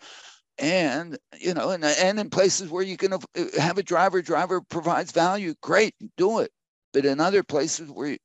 and 0.59 1.19
you 1.39 1.55
know 1.55 1.71
and, 1.71 1.85
and 1.85 2.19
in 2.19 2.31
places 2.31 2.71
where 2.71 2.83
you 2.83 2.97
can 2.97 3.13
uh, 3.13 3.19
have 3.59 3.79
a 3.79 3.83
driver 3.83 4.23
driver 4.23 4.61
provides 4.61 5.13
value 5.13 5.55
great 5.63 5.95
do 6.17 6.39
it 6.39 6.51
but 6.93 7.05
in 7.05 7.21
other 7.21 7.43
places 7.43 7.91
where 7.91 8.09
you, 8.09 8.19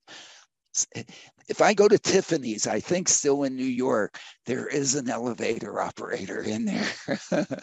eh, 0.96 1.04
if 1.50 1.62
i 1.62 1.74
go 1.74 1.88
to 1.88 2.00
tiffany's 2.00 2.68
i 2.68 2.80
think 2.80 3.10
still 3.10 3.44
in 3.44 3.56
new 3.56 3.64
york 3.64 4.18
there 4.46 4.68
is 4.68 4.96
an 4.96 5.10
elevator 5.10 5.82
operator 5.82 6.42
in 6.42 6.66
there 6.66 7.20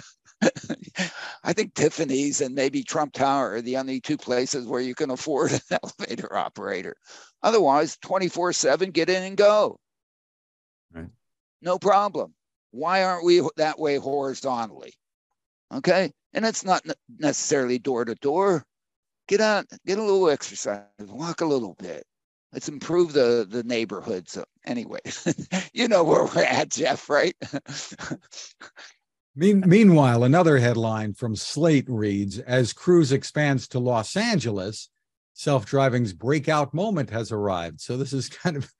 I 1.42 1.52
think 1.52 1.74
Tiffany's 1.74 2.40
and 2.40 2.54
maybe 2.54 2.82
Trump 2.82 3.12
Tower 3.12 3.54
are 3.54 3.62
the 3.62 3.76
only 3.76 4.00
two 4.00 4.16
places 4.16 4.66
where 4.66 4.80
you 4.80 4.94
can 4.94 5.10
afford 5.10 5.52
an 5.52 5.60
elevator 5.82 6.36
operator. 6.36 6.96
Otherwise, 7.42 7.96
24 8.02 8.52
7, 8.52 8.90
get 8.90 9.10
in 9.10 9.22
and 9.24 9.36
go. 9.36 9.80
Right. 10.92 11.08
No 11.60 11.78
problem. 11.78 12.34
Why 12.70 13.04
aren't 13.04 13.24
we 13.24 13.42
that 13.56 13.78
way 13.78 13.96
horizontally? 13.96 14.94
Okay. 15.72 16.12
And 16.34 16.44
it's 16.44 16.64
not 16.64 16.82
necessarily 17.18 17.78
door 17.78 18.04
to 18.04 18.14
door. 18.16 18.64
Get 19.28 19.40
out, 19.40 19.66
get 19.86 19.98
a 19.98 20.02
little 20.02 20.30
exercise, 20.30 20.84
walk 21.00 21.40
a 21.40 21.46
little 21.46 21.74
bit. 21.78 22.04
Let's 22.52 22.68
improve 22.68 23.12
the, 23.12 23.46
the 23.48 23.62
neighborhood. 23.62 24.28
So, 24.28 24.40
uh, 24.40 24.44
anyway, 24.64 25.00
you 25.74 25.86
know 25.86 26.02
where 26.02 26.24
we're 26.24 26.44
at, 26.44 26.70
Jeff, 26.70 27.10
right? 27.10 27.36
Meanwhile, 29.36 30.24
another 30.24 30.58
headline 30.58 31.12
from 31.12 31.36
Slate 31.36 31.88
reads 31.88 32.38
As 32.38 32.72
Cruise 32.72 33.12
expands 33.12 33.68
to 33.68 33.78
Los 33.78 34.16
Angeles, 34.16 34.88
self 35.34 35.66
driving's 35.66 36.14
breakout 36.14 36.72
moment 36.72 37.10
has 37.10 37.30
arrived. 37.32 37.82
So, 37.82 37.98
this 37.98 38.14
is 38.14 38.30
kind 38.30 38.56
of 38.56 38.72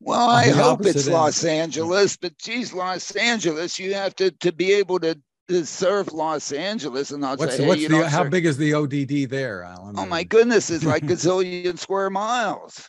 well, 0.00 0.28
I 0.28 0.48
hope 0.48 0.86
it's 0.86 1.06
end. 1.06 1.14
Los 1.14 1.44
Angeles, 1.44 2.16
but 2.16 2.36
geez, 2.38 2.72
Los 2.72 3.10
Angeles, 3.16 3.78
you 3.78 3.94
have 3.94 4.14
to 4.16 4.30
to 4.30 4.52
be 4.52 4.72
able 4.72 5.00
to, 5.00 5.18
to 5.48 5.66
serve 5.66 6.12
Los 6.12 6.52
Angeles, 6.52 7.10
and 7.10 7.24
I'll 7.24 7.36
what's, 7.36 7.56
say, 7.56 7.66
what's 7.66 7.80
hey, 7.82 7.88
the, 7.88 8.08
how 8.08 8.22
serve. 8.22 8.30
big 8.30 8.46
is 8.46 8.56
the 8.56 8.74
ODD 8.74 9.30
there, 9.30 9.62
Alain? 9.62 9.94
Oh 9.98 10.06
my 10.06 10.22
goodness, 10.22 10.70
it's 10.70 10.84
like 10.84 11.02
a 11.10 11.14
zillion 11.14 11.78
square 11.78 12.10
miles. 12.10 12.88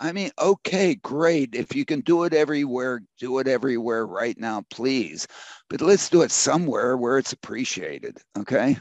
I 0.00 0.12
mean, 0.12 0.30
okay, 0.38 0.94
great. 0.94 1.54
If 1.54 1.74
you 1.74 1.84
can 1.84 2.00
do 2.00 2.22
it 2.24 2.32
everywhere, 2.32 3.02
do 3.18 3.38
it 3.40 3.48
everywhere 3.48 4.06
right 4.06 4.38
now, 4.38 4.62
please. 4.70 5.26
But 5.68 5.80
let's 5.80 6.08
do 6.08 6.22
it 6.22 6.30
somewhere 6.30 6.96
where 6.96 7.18
it's 7.18 7.32
appreciated. 7.32 8.16
Okay. 8.38 8.76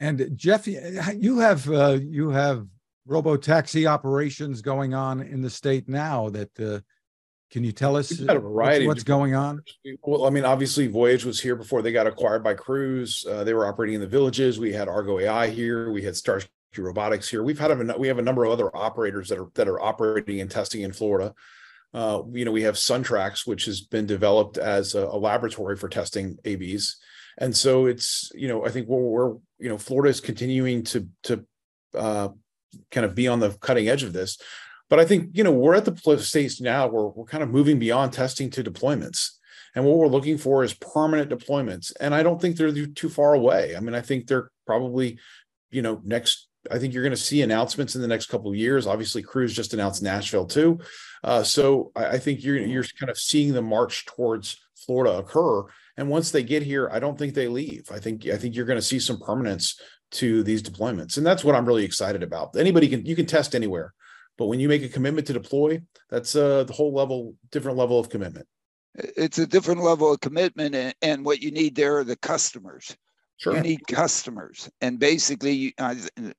And 0.00 0.30
Jeff, 0.34 0.66
you 0.66 1.38
have 1.38 1.68
uh, 1.68 1.98
you 2.00 2.30
have 2.30 2.66
robo 3.08 3.36
taxi 3.36 3.86
operations 3.86 4.60
going 4.60 4.92
on 4.94 5.22
in 5.22 5.40
the 5.40 5.50
state 5.50 5.88
now 5.88 6.28
that 6.28 6.60
uh, 6.60 6.78
can 7.50 7.64
you 7.64 7.72
tell 7.72 7.96
us 7.96 8.12
what's, 8.20 8.84
what's 8.84 9.02
going 9.02 9.34
on? 9.34 9.62
well 10.02 10.26
i 10.26 10.30
mean 10.30 10.44
obviously 10.44 10.86
voyage 10.86 11.24
was 11.24 11.40
here 11.40 11.56
before 11.56 11.80
they 11.80 11.90
got 11.90 12.06
acquired 12.06 12.44
by 12.44 12.54
cruise. 12.54 13.24
Uh, 13.28 13.42
they 13.42 13.54
were 13.54 13.66
operating 13.66 13.94
in 13.94 14.00
the 14.00 14.06
villages. 14.06 14.58
We 14.58 14.72
had 14.72 14.88
argo 14.88 15.18
ai 15.18 15.48
here. 15.48 15.90
We 15.90 16.02
had 16.02 16.14
starsky 16.14 16.50
robotics 16.76 17.28
here. 17.28 17.42
We've 17.42 17.58
had 17.58 17.70
a 17.70 17.98
we 17.98 18.08
have 18.08 18.18
a 18.18 18.22
number 18.22 18.44
of 18.44 18.52
other 18.52 18.74
operators 18.76 19.30
that 19.30 19.38
are 19.38 19.48
that 19.54 19.68
are 19.68 19.80
operating 19.80 20.40
and 20.40 20.50
testing 20.50 20.82
in 20.82 20.92
florida. 20.92 21.34
Uh, 21.94 22.22
you 22.32 22.44
know 22.44 22.52
we 22.52 22.62
have 22.62 22.74
suntrax 22.74 23.46
which 23.46 23.64
has 23.64 23.80
been 23.80 24.04
developed 24.04 24.58
as 24.58 24.94
a, 24.94 25.06
a 25.06 25.16
laboratory 25.16 25.74
for 25.74 25.88
testing 25.88 26.36
avs 26.44 26.96
and 27.38 27.56
so 27.56 27.86
it's 27.86 28.30
you 28.34 28.46
know 28.46 28.66
i 28.66 28.68
think 28.68 28.86
we're, 28.86 29.00
we're 29.00 29.30
you 29.58 29.70
know 29.70 29.78
florida 29.78 30.10
is 30.10 30.20
continuing 30.20 30.82
to 30.82 31.08
to 31.22 31.42
uh, 31.94 32.28
kind 32.90 33.04
of 33.04 33.14
be 33.14 33.28
on 33.28 33.40
the 33.40 33.50
cutting 33.60 33.88
edge 33.88 34.02
of 34.02 34.12
this. 34.12 34.38
But 34.90 34.98
I 34.98 35.04
think, 35.04 35.30
you 35.32 35.44
know, 35.44 35.52
we're 35.52 35.74
at 35.74 35.84
the 35.84 36.18
stage 36.18 36.60
now 36.60 36.86
where 36.86 37.06
we're 37.06 37.24
kind 37.24 37.42
of 37.42 37.50
moving 37.50 37.78
beyond 37.78 38.12
testing 38.12 38.50
to 38.50 38.64
deployments. 38.64 39.32
And 39.74 39.84
what 39.84 39.98
we're 39.98 40.06
looking 40.08 40.38
for 40.38 40.64
is 40.64 40.72
permanent 40.74 41.30
deployments. 41.30 41.92
And 42.00 42.14
I 42.14 42.22
don't 42.22 42.40
think 42.40 42.56
they're 42.56 42.72
too 42.72 43.08
far 43.10 43.34
away. 43.34 43.76
I 43.76 43.80
mean, 43.80 43.94
I 43.94 44.00
think 44.00 44.26
they're 44.26 44.50
probably, 44.66 45.18
you 45.70 45.82
know, 45.82 46.00
next, 46.04 46.48
I 46.70 46.78
think 46.78 46.94
you're 46.94 47.02
going 47.02 47.10
to 47.10 47.16
see 47.16 47.42
announcements 47.42 47.94
in 47.94 48.00
the 48.00 48.08
next 48.08 48.26
couple 48.26 48.50
of 48.50 48.56
years. 48.56 48.86
Obviously, 48.86 49.22
Cruise 49.22 49.54
just 49.54 49.74
announced 49.74 50.02
Nashville 50.02 50.46
too. 50.46 50.80
Uh, 51.22 51.42
so 51.42 51.92
I, 51.94 52.06
I 52.06 52.18
think 52.18 52.42
you're 52.42 52.58
you're 52.58 52.84
kind 52.98 53.10
of 53.10 53.18
seeing 53.18 53.52
the 53.52 53.62
march 53.62 54.06
towards 54.06 54.56
Florida 54.74 55.18
occur. 55.18 55.64
And 55.96 56.08
once 56.08 56.30
they 56.30 56.42
get 56.42 56.62
here, 56.62 56.88
I 56.90 56.98
don't 56.98 57.18
think 57.18 57.34
they 57.34 57.48
leave. 57.48 57.90
I 57.90 57.98
think 57.98 58.26
I 58.26 58.36
think 58.36 58.54
you're 58.54 58.64
going 58.64 58.78
to 58.78 58.82
see 58.82 58.98
some 59.00 59.20
permanence 59.20 59.80
to 60.10 60.42
these 60.42 60.62
deployments. 60.62 61.16
And 61.16 61.26
that's 61.26 61.44
what 61.44 61.54
I'm 61.54 61.66
really 61.66 61.84
excited 61.84 62.22
about. 62.22 62.56
Anybody 62.56 62.88
can 62.88 63.04
you 63.04 63.16
can 63.16 63.26
test 63.26 63.54
anywhere, 63.54 63.94
but 64.36 64.46
when 64.46 64.60
you 64.60 64.68
make 64.68 64.82
a 64.82 64.88
commitment 64.88 65.26
to 65.26 65.32
deploy, 65.32 65.82
that's 66.10 66.34
uh, 66.34 66.64
the 66.64 66.72
whole 66.72 66.94
level, 66.94 67.34
different 67.50 67.76
level 67.76 67.98
of 67.98 68.08
commitment. 68.08 68.46
It's 68.94 69.38
a 69.38 69.46
different 69.46 69.82
level 69.82 70.12
of 70.12 70.20
commitment, 70.20 70.74
and, 70.74 70.94
and 71.02 71.24
what 71.24 71.40
you 71.40 71.50
need 71.50 71.74
there 71.74 71.98
are 71.98 72.04
the 72.04 72.16
customers. 72.16 72.96
Sure. 73.36 73.54
You 73.54 73.60
need 73.62 73.86
customers, 73.86 74.68
and 74.80 74.98
basically, 74.98 75.74
uh, 75.78 75.94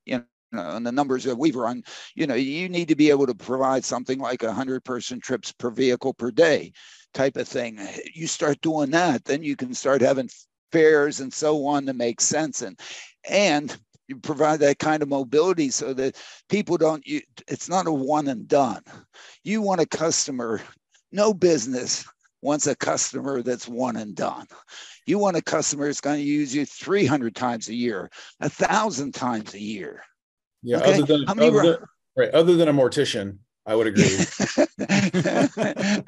you 0.06 0.18
know, 0.18 0.24
and 0.52 0.86
the 0.86 0.92
numbers 0.92 1.24
that 1.24 1.38
we've 1.38 1.56
run, 1.56 1.84
you 2.16 2.28
know, 2.28 2.36
you 2.36 2.68
need 2.68 2.88
to 2.90 2.96
be 2.96 3.10
able 3.10 3.28
to 3.28 3.36
provide 3.36 3.86
something 3.86 4.20
like 4.20 4.44
a 4.44 4.52
hundred 4.52 4.84
person 4.84 5.20
trips 5.22 5.52
per 5.54 5.70
vehicle 5.70 6.14
per 6.14 6.32
day, 6.32 6.74
type 7.14 7.38
of 7.38 7.48
thing. 7.48 7.80
You 8.14 8.28
start 8.28 8.60
doing 8.62 8.90
that, 8.92 9.24
then 9.26 9.44
you 9.44 9.56
can 9.56 9.74
start 9.74 10.02
having 10.02 10.30
fares 10.72 11.20
and 11.20 11.34
so 11.34 11.66
on 11.66 11.86
to 11.86 11.94
make 11.94 12.22
sense. 12.22 12.62
And 12.62 12.80
and 13.28 13.76
you 14.10 14.18
provide 14.18 14.60
that 14.60 14.80
kind 14.80 15.04
of 15.04 15.08
mobility 15.08 15.70
so 15.70 15.94
that 15.94 16.18
people 16.50 16.78
don't 16.78 17.06
you, 17.08 17.22
it's 17.48 17.70
not 17.70 17.88
a 17.88 17.92
one 17.92 18.28
and 18.28 18.48
done 18.48 18.82
you 19.44 19.62
want 19.62 19.80
a 19.80 19.86
customer 19.86 20.60
no 21.12 21.34
business 21.34 22.06
wants 22.42 22.68
a 22.68 22.76
customer 22.76 23.42
that's 23.44 23.68
one 23.68 23.96
and 23.98 24.16
done 24.16 24.48
you 25.06 25.20
want 25.20 25.38
a 25.38 25.42
customer 25.42 25.86
that's 25.86 26.02
going 26.02 26.18
to 26.18 26.24
use 26.24 26.54
you 26.54 26.66
300 26.66 27.36
times 27.36 27.70
a 27.70 27.76
year 27.76 28.10
a 28.42 28.50
thousand 28.50 29.14
times 29.14 29.54
a 29.54 29.62
year 29.62 30.02
yeah 30.64 30.78
okay? 30.78 30.94
other 30.94 31.06
than, 31.06 31.26
other 31.30 31.52
than, 31.52 31.78
right 32.18 32.32
other 32.32 32.56
than 32.56 32.68
a 32.68 32.74
mortician 32.74 33.38
I 33.70 33.76
would 33.76 33.86
agree. 33.86 34.18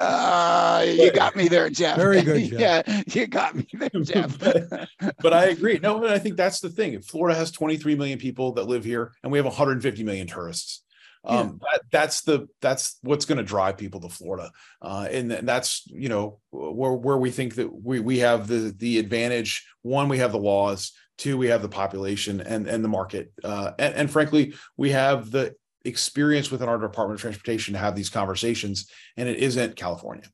uh, 0.00 0.84
you 0.98 1.12
got 1.12 1.36
me 1.36 1.46
there, 1.46 1.70
Jeff. 1.70 1.96
Very 1.96 2.20
good. 2.20 2.50
Jeff. 2.50 2.60
yeah, 2.60 3.02
you 3.06 3.28
got 3.28 3.54
me 3.54 3.68
there, 3.72 3.88
Jeff. 4.02 4.36
but, 4.36 4.88
but, 5.20 5.32
I 5.32 5.44
agree. 5.44 5.78
No, 5.80 6.04
I 6.04 6.18
think 6.18 6.36
that's 6.36 6.58
the 6.58 6.70
thing. 6.70 7.00
Florida 7.02 7.38
has 7.38 7.52
23 7.52 7.94
million 7.94 8.18
people 8.18 8.54
that 8.54 8.64
live 8.64 8.84
here, 8.84 9.12
and 9.22 9.30
we 9.30 9.38
have 9.38 9.46
150 9.46 10.02
million 10.02 10.26
tourists. 10.26 10.82
Um, 11.24 11.60
yeah. 11.62 11.68
that, 11.70 11.82
that's 11.92 12.22
the 12.22 12.48
that's 12.60 12.98
what's 13.02 13.26
going 13.26 13.38
to 13.38 13.44
drive 13.44 13.78
people 13.78 14.00
to 14.00 14.08
Florida, 14.08 14.50
uh, 14.80 15.06
and, 15.08 15.30
and 15.30 15.48
that's 15.48 15.86
you 15.86 16.08
know 16.08 16.40
where 16.50 16.94
where 16.94 17.16
we 17.16 17.30
think 17.30 17.54
that 17.54 17.72
we 17.72 18.00
we 18.00 18.18
have 18.18 18.48
the 18.48 18.74
the 18.76 18.98
advantage. 18.98 19.64
One, 19.82 20.08
we 20.08 20.18
have 20.18 20.32
the 20.32 20.38
laws. 20.38 20.90
Two, 21.18 21.38
we 21.38 21.46
have 21.46 21.62
the 21.62 21.68
population 21.68 22.40
and 22.40 22.66
and 22.66 22.82
the 22.82 22.88
market, 22.88 23.30
uh, 23.44 23.70
and, 23.78 23.94
and 23.94 24.10
frankly, 24.10 24.54
we 24.76 24.90
have 24.90 25.30
the 25.30 25.54
experience 25.84 26.50
within 26.50 26.68
our 26.68 26.78
Department 26.78 27.18
of 27.18 27.22
Transportation 27.22 27.74
to 27.74 27.80
have 27.80 27.94
these 27.94 28.10
conversations, 28.10 28.90
and 29.16 29.28
it 29.28 29.38
isn't 29.38 29.76
California. 29.76 30.24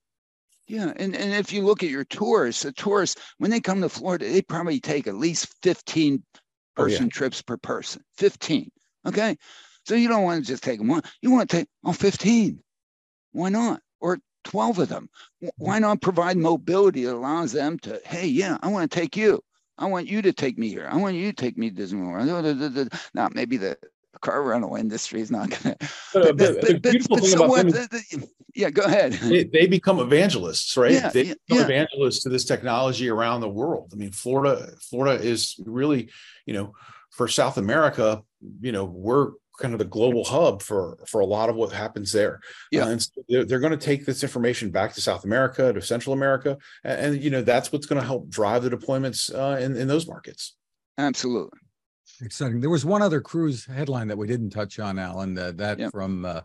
Yeah, 0.67 0.93
and, 0.97 1.17
and 1.17 1.33
if 1.33 1.53
you 1.53 1.63
look 1.65 1.83
at 1.83 1.89
your 1.89 2.05
tourists, 2.05 2.63
the 2.63 2.73
tourists 2.73 3.21
when 3.39 3.51
they 3.51 3.61
come 3.61 3.81
to 3.81 3.89
Florida, 3.89 4.29
they 4.29 4.43
probably 4.43 4.81
take 4.81 5.07
at 5.07 5.15
least 5.15 5.55
15 5.63 6.23
person 6.77 7.03
oh, 7.03 7.05
yeah. 7.05 7.11
trips 7.11 7.41
per 7.41 7.57
person. 7.57 8.03
15. 8.19 8.71
Okay. 9.07 9.37
So 9.87 9.95
you 9.95 10.09
don't 10.09 10.25
want 10.25 10.45
to 10.45 10.47
just 10.47 10.63
take 10.63 10.79
them 10.79 10.89
one. 10.89 11.03
You 11.23 11.31
want 11.31 11.49
to 11.49 11.57
take 11.59 11.69
oh 11.85 11.93
15. 11.93 12.63
Why 13.33 13.49
not? 13.49 13.81
Or 14.01 14.19
12 14.45 14.79
of 14.81 14.89
them. 14.89 15.09
Why 15.57 15.77
mm-hmm. 15.77 15.83
not 15.83 16.03
provide 16.03 16.37
mobility 16.37 17.05
that 17.05 17.15
allows 17.15 17.53
them 17.53 17.79
to, 17.81 18.01
hey, 18.05 18.27
yeah, 18.27 18.59
I 18.63 18.69
want 18.69 18.91
to 18.91 18.95
take 19.01 19.17
you. 19.17 19.41
I 19.79 19.87
want 19.87 20.09
you 20.09 20.21
to 20.23 20.33
take 20.33 20.59
me 20.59 20.69
here. 20.69 20.89
I 20.91 20.97
want 20.97 21.15
you 21.15 21.31
to 21.31 21.37
take 21.37 21.57
me 21.57 21.71
to 21.71 21.77
Disney 21.77 22.03
World. 22.03 22.91
Now, 23.15 23.29
maybe 23.33 23.57
the 23.57 23.79
car 24.19 24.43
rental 24.43 24.77
industry 24.77 25.21
is 25.21 25.31
not 25.31 25.51
going 25.51 25.63
to. 25.63 25.89
But, 26.13 26.37
but, 26.37 26.61
but, 26.61 26.83
but, 26.83 26.97
but 27.09 27.25
so 27.25 27.47
what? 27.47 27.67
The, 27.67 27.89
the, 27.91 28.29
yeah, 28.55 28.71
go 28.71 28.83
ahead. 28.83 29.13
They, 29.13 29.45
they 29.45 29.67
become 29.67 30.01
evangelists, 30.01 30.77
right? 30.77 30.93
Yeah, 30.93 31.11
they 31.11 31.23
become 31.25 31.39
yeah. 31.49 31.65
evangelists 31.65 32.23
to 32.25 32.29
this 32.29 32.45
technology 32.45 33.09
around 33.09 33.41
the 33.41 33.49
world. 33.49 33.91
I 33.93 33.97
mean, 33.97 34.11
Florida, 34.11 34.73
Florida 34.81 35.23
is 35.23 35.55
really, 35.65 36.11
you 36.47 36.55
know, 36.55 36.75
for 37.11 37.29
South 37.29 37.59
America, 37.59 38.23
you 38.61 38.73
know, 38.73 38.85
we're 38.85 39.33
kind 39.59 39.75
of 39.75 39.79
the 39.79 39.85
global 39.85 40.25
hub 40.25 40.63
for 40.63 40.99
for 41.07 41.21
a 41.21 41.27
lot 41.27 41.51
of 41.51 41.57
what 41.57 41.73
happens 41.73 42.13
there. 42.13 42.41
Yeah, 42.71 42.85
uh, 42.85 42.89
and 42.89 43.03
so 43.03 43.11
they're, 43.29 43.45
they're, 43.45 43.61
going 43.61 43.73
to 43.73 43.77
take 43.77 44.07
this 44.07 44.23
information 44.23 44.71
back 44.71 44.95
to 44.95 45.01
South 45.01 45.25
America, 45.25 45.73
to 45.73 45.83
Central 45.83 46.13
America, 46.13 46.57
and, 46.85 47.15
and 47.15 47.23
you 47.23 47.31
know 47.31 47.43
that's 47.43 47.73
what's 47.73 47.87
going 47.87 48.01
to 48.01 48.07
help 48.07 48.29
drive 48.29 48.63
the 48.63 48.71
deployments 48.71 49.35
uh, 49.35 49.59
in 49.59 49.77
in 49.77 49.89
those 49.89 50.07
markets. 50.07 50.57
Absolutely. 50.97 51.59
Exciting. 52.21 52.61
There 52.61 52.71
was 52.71 52.85
one 52.85 53.03
other 53.03 53.21
cruise 53.21 53.65
headline 53.65 54.09
that 54.09 54.19
we 54.19 54.27
didn't 54.27 54.51
touch 54.51 54.79
on, 54.79 54.99
Alain. 54.99 55.39
Uh, 55.39 55.53
that 55.57 55.91
from 55.93 56.25
uh, 56.25 56.41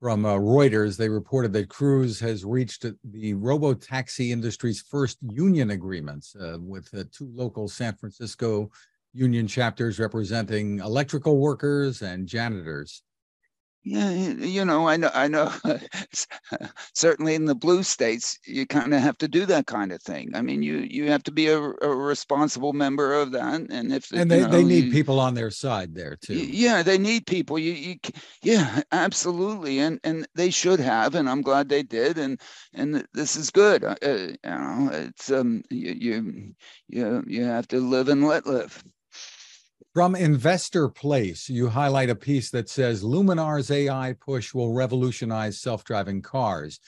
from 0.00 0.24
uh, 0.24 0.36
Reuters. 0.36 0.96
They 0.96 1.08
reported 1.08 1.52
that 1.54 1.68
Cruise 1.68 2.20
has 2.20 2.44
reached 2.44 2.86
the 3.04 3.34
robo 3.34 3.74
taxi 3.74 4.32
industry's 4.32 4.80
first 4.80 5.18
union 5.22 5.70
agreements 5.70 6.34
uh, 6.36 6.56
with 6.60 6.88
two 7.12 7.30
local 7.34 7.68
San 7.68 7.94
Francisco 7.96 8.70
union 9.12 9.46
chapters 9.46 9.98
representing 9.98 10.78
electrical 10.78 11.38
workers 11.38 12.02
and 12.02 12.26
janitors. 12.26 13.02
Yeah, 13.82 14.10
you 14.10 14.64
know, 14.64 14.86
I 14.86 14.98
know, 14.98 15.10
I 15.14 15.28
know. 15.28 15.50
Certainly, 16.94 17.34
in 17.34 17.46
the 17.46 17.54
blue 17.54 17.82
states, 17.82 18.38
you 18.44 18.66
kind 18.66 18.92
of 18.92 19.00
have 19.00 19.16
to 19.18 19.28
do 19.28 19.46
that 19.46 19.66
kind 19.66 19.90
of 19.90 20.02
thing. 20.02 20.32
I 20.34 20.42
mean, 20.42 20.62
you 20.62 20.78
you 20.78 21.10
have 21.10 21.22
to 21.24 21.32
be 21.32 21.46
a, 21.46 21.58
a 21.58 21.88
responsible 21.88 22.74
member 22.74 23.14
of 23.14 23.32
that, 23.32 23.70
and 23.70 23.92
if 23.92 24.10
and 24.12 24.30
they, 24.30 24.42
know, 24.42 24.48
they 24.48 24.64
need 24.64 24.86
you, 24.86 24.92
people 24.92 25.18
on 25.18 25.34
their 25.34 25.50
side 25.50 25.94
there 25.94 26.16
too. 26.16 26.34
Yeah, 26.34 26.82
they 26.82 26.98
need 26.98 27.26
people. 27.26 27.58
You, 27.58 27.72
you 27.72 27.96
yeah, 28.42 28.82
absolutely, 28.92 29.78
and 29.78 29.98
and 30.04 30.28
they 30.34 30.50
should 30.50 30.80
have, 30.80 31.14
and 31.14 31.28
I'm 31.28 31.40
glad 31.40 31.68
they 31.68 31.82
did, 31.82 32.18
and 32.18 32.38
and 32.74 33.06
this 33.14 33.34
is 33.34 33.50
good. 33.50 33.82
Uh, 33.84 33.94
you 34.02 34.36
know, 34.44 34.90
it's 34.92 35.30
um, 35.30 35.62
you 35.70 35.92
you 35.92 36.54
you 36.88 37.24
you 37.26 37.44
have 37.44 37.66
to 37.68 37.80
live 37.80 38.08
and 38.08 38.26
let 38.26 38.46
live. 38.46 38.84
From 39.94 40.14
Investor 40.14 40.88
Place, 40.88 41.48
you 41.48 41.68
highlight 41.68 42.10
a 42.10 42.14
piece 42.14 42.50
that 42.50 42.68
says 42.68 43.02
Luminar's 43.02 43.70
AI 43.70 44.14
push 44.20 44.54
will 44.54 44.72
revolutionize 44.72 45.60
self 45.60 45.84
driving 45.84 46.22
cars. 46.22 46.78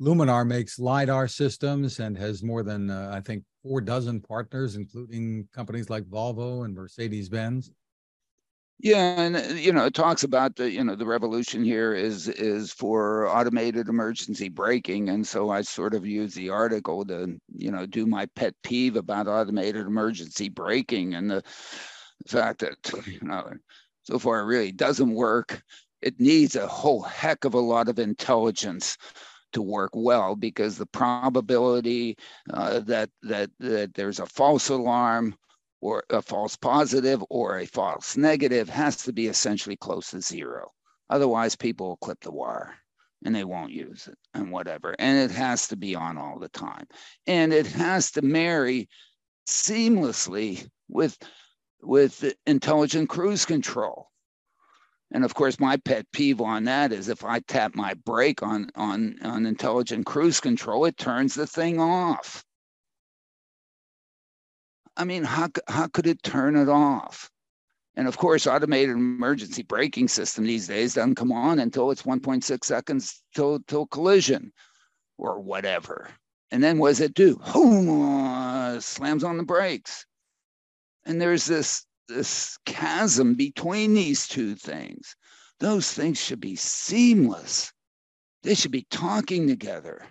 Luminar 0.00 0.46
makes 0.46 0.78
LiDAR 0.78 1.28
systems 1.28 2.00
and 2.00 2.16
has 2.16 2.42
more 2.42 2.62
than, 2.62 2.90
uh, 2.90 3.10
I 3.12 3.20
think, 3.20 3.44
four 3.62 3.80
dozen 3.80 4.20
partners, 4.20 4.76
including 4.76 5.48
companies 5.52 5.90
like 5.90 6.04
Volvo 6.04 6.64
and 6.64 6.74
Mercedes 6.74 7.28
Benz. 7.28 7.70
Yeah, 8.80 9.20
and 9.20 9.36
uh, 9.36 9.40
you 9.54 9.72
know, 9.72 9.86
it 9.86 9.94
talks 9.94 10.22
about 10.22 10.54
the 10.54 10.70
you 10.70 10.84
know 10.84 10.94
the 10.94 11.06
revolution 11.06 11.64
here 11.64 11.94
is 11.94 12.28
is 12.28 12.72
for 12.72 13.28
automated 13.28 13.88
emergency 13.88 14.48
braking, 14.48 15.08
and 15.08 15.26
so 15.26 15.50
I 15.50 15.62
sort 15.62 15.94
of 15.94 16.06
use 16.06 16.34
the 16.34 16.50
article 16.50 17.04
to 17.06 17.40
you 17.56 17.72
know 17.72 17.86
do 17.86 18.06
my 18.06 18.26
pet 18.36 18.54
peeve 18.62 18.94
about 18.94 19.26
automated 19.26 19.84
emergency 19.84 20.48
braking 20.48 21.14
and 21.14 21.28
the 21.28 21.42
the 22.24 22.28
fact 22.28 22.60
that 22.60 23.06
you 23.06 23.20
know 23.22 23.50
so 24.04 24.18
far 24.18 24.40
it 24.40 24.44
really 24.44 24.72
doesn't 24.72 25.14
work. 25.14 25.62
It 26.00 26.20
needs 26.20 26.56
a 26.56 26.66
whole 26.66 27.02
heck 27.02 27.44
of 27.44 27.54
a 27.54 27.60
lot 27.60 27.88
of 27.88 27.98
intelligence 27.98 28.96
to 29.52 29.62
work 29.62 29.90
well 29.94 30.36
because 30.36 30.76
the 30.76 30.86
probability 30.86 32.16
uh, 32.52 32.80
that 32.80 33.10
that 33.22 33.50
that 33.60 33.94
there's 33.94 34.20
a 34.20 34.26
false 34.26 34.68
alarm 34.68 35.34
or 35.80 36.04
a 36.10 36.22
false 36.22 36.56
positive 36.56 37.22
or 37.30 37.58
a 37.58 37.66
false 37.66 38.16
negative 38.16 38.68
has 38.68 38.96
to 39.04 39.12
be 39.12 39.26
essentially 39.26 39.76
close 39.76 40.10
to 40.10 40.20
zero. 40.20 40.70
Otherwise, 41.10 41.56
people 41.56 41.88
will 41.88 41.96
clip 41.98 42.20
the 42.20 42.30
wire 42.30 42.74
and 43.24 43.34
they 43.34 43.44
won't 43.44 43.72
use 43.72 44.08
it 44.08 44.18
and 44.34 44.50
whatever. 44.50 44.94
And 44.98 45.18
it 45.18 45.34
has 45.34 45.68
to 45.68 45.76
be 45.76 45.94
on 45.94 46.18
all 46.18 46.38
the 46.38 46.48
time. 46.48 46.86
And 47.26 47.52
it 47.52 47.66
has 47.66 48.10
to 48.12 48.22
marry 48.22 48.88
seamlessly 49.48 50.68
with 50.88 51.16
with 51.82 52.34
intelligent 52.46 53.08
cruise 53.08 53.44
control. 53.44 54.10
And 55.10 55.24
of 55.24 55.34
course, 55.34 55.58
my 55.58 55.78
pet 55.78 56.06
peeve 56.12 56.40
on 56.40 56.64
that 56.64 56.92
is 56.92 57.08
if 57.08 57.24
I 57.24 57.40
tap 57.40 57.74
my 57.74 57.94
brake 57.94 58.42
on, 58.42 58.70
on, 58.74 59.16
on 59.22 59.46
intelligent 59.46 60.04
cruise 60.04 60.40
control, 60.40 60.84
it 60.84 60.98
turns 60.98 61.34
the 61.34 61.46
thing 61.46 61.80
off. 61.80 62.44
I 64.96 65.04
mean, 65.04 65.24
how, 65.24 65.48
how 65.66 65.86
could 65.86 66.06
it 66.06 66.22
turn 66.22 66.56
it 66.56 66.68
off? 66.68 67.30
And 67.96 68.06
of 68.06 68.18
course, 68.18 68.46
automated 68.46 68.96
emergency 68.96 69.62
braking 69.62 70.08
system 70.08 70.44
these 70.44 70.68
days 70.68 70.94
doesn't 70.94 71.14
come 71.14 71.32
on 71.32 71.58
until 71.58 71.90
it's 71.90 72.02
1.6 72.02 72.64
seconds 72.64 73.22
till, 73.34 73.60
till 73.66 73.86
collision 73.86 74.52
or 75.16 75.40
whatever. 75.40 76.10
And 76.50 76.62
then 76.62 76.78
what 76.78 76.90
does 76.90 77.00
it 77.00 77.14
do? 77.14 77.40
Boom, 77.52 78.02
uh, 78.02 78.80
slams 78.80 79.24
on 79.24 79.36
the 79.36 79.42
brakes 79.42 80.06
and 81.08 81.20
there's 81.20 81.46
this 81.46 81.84
this 82.06 82.56
chasm 82.64 83.34
between 83.34 83.94
these 83.94 84.28
two 84.28 84.54
things. 84.54 85.16
Those 85.60 85.92
things 85.92 86.18
should 86.18 86.40
be 86.40 86.56
seamless. 86.56 87.72
They 88.42 88.54
should 88.54 88.70
be 88.70 88.86
talking 88.90 89.48
together. 89.48 90.06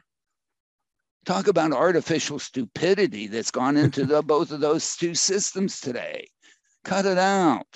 Talk 1.26 1.48
about 1.48 1.72
artificial 1.72 2.40
stupidity 2.40 3.28
that's 3.28 3.52
gone 3.52 3.78
into 3.84 4.06
the, 4.06 4.22
both 4.22 4.52
of 4.52 4.60
those 4.60 4.96
two 4.96 5.16
systems 5.16 5.80
today. 5.80 6.28
Cut 6.84 7.06
it 7.06 7.18
out. 7.18 7.68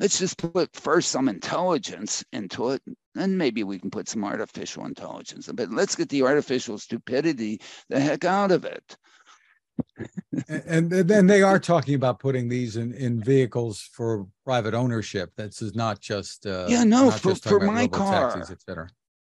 Let's 0.00 0.18
just 0.18 0.38
put 0.38 0.74
first 0.74 1.10
some 1.10 1.28
intelligence 1.28 2.24
into 2.32 2.70
it. 2.70 2.82
And 3.16 3.38
maybe 3.38 3.62
we 3.62 3.78
can 3.78 3.90
put 3.90 4.08
some 4.08 4.24
artificial 4.24 4.84
intelligence 4.86 5.48
but 5.54 5.70
let's 5.70 5.94
get 5.94 6.08
the 6.08 6.22
artificial 6.22 6.78
stupidity 6.78 7.60
the 7.88 8.00
heck 8.00 8.24
out 8.24 8.50
of 8.50 8.64
it 8.64 8.96
and 10.68 10.90
then 10.90 11.26
they 11.26 11.42
are 11.42 11.58
talking 11.58 11.94
about 11.94 12.18
putting 12.18 12.48
these 12.48 12.76
in, 12.76 12.92
in 12.94 13.22
vehicles 13.22 13.80
for 13.92 14.26
private 14.44 14.74
ownership. 14.74 15.32
This 15.36 15.62
is 15.62 15.74
not 15.74 16.00
just 16.00 16.46
uh, 16.46 16.66
yeah, 16.68 16.84
no, 16.84 17.10
for, 17.10 17.34
for 17.34 17.60
my 17.60 17.86
car, 17.86 18.38
etc. 18.38 18.88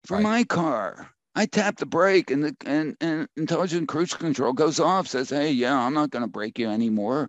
For 0.04 0.14
right. 0.14 0.22
my 0.22 0.44
car, 0.44 1.10
I 1.34 1.46
tap 1.46 1.76
the 1.78 1.86
brake 1.86 2.30
and 2.30 2.44
the 2.44 2.56
and, 2.66 2.96
and 3.00 3.28
intelligent 3.36 3.88
cruise 3.88 4.14
control 4.14 4.52
goes 4.52 4.80
off. 4.80 5.08
Says, 5.08 5.30
"Hey, 5.30 5.50
yeah, 5.52 5.76
I'm 5.76 5.94
not 5.94 6.10
going 6.10 6.24
to 6.24 6.30
brake 6.30 6.58
you 6.58 6.68
anymore." 6.68 7.28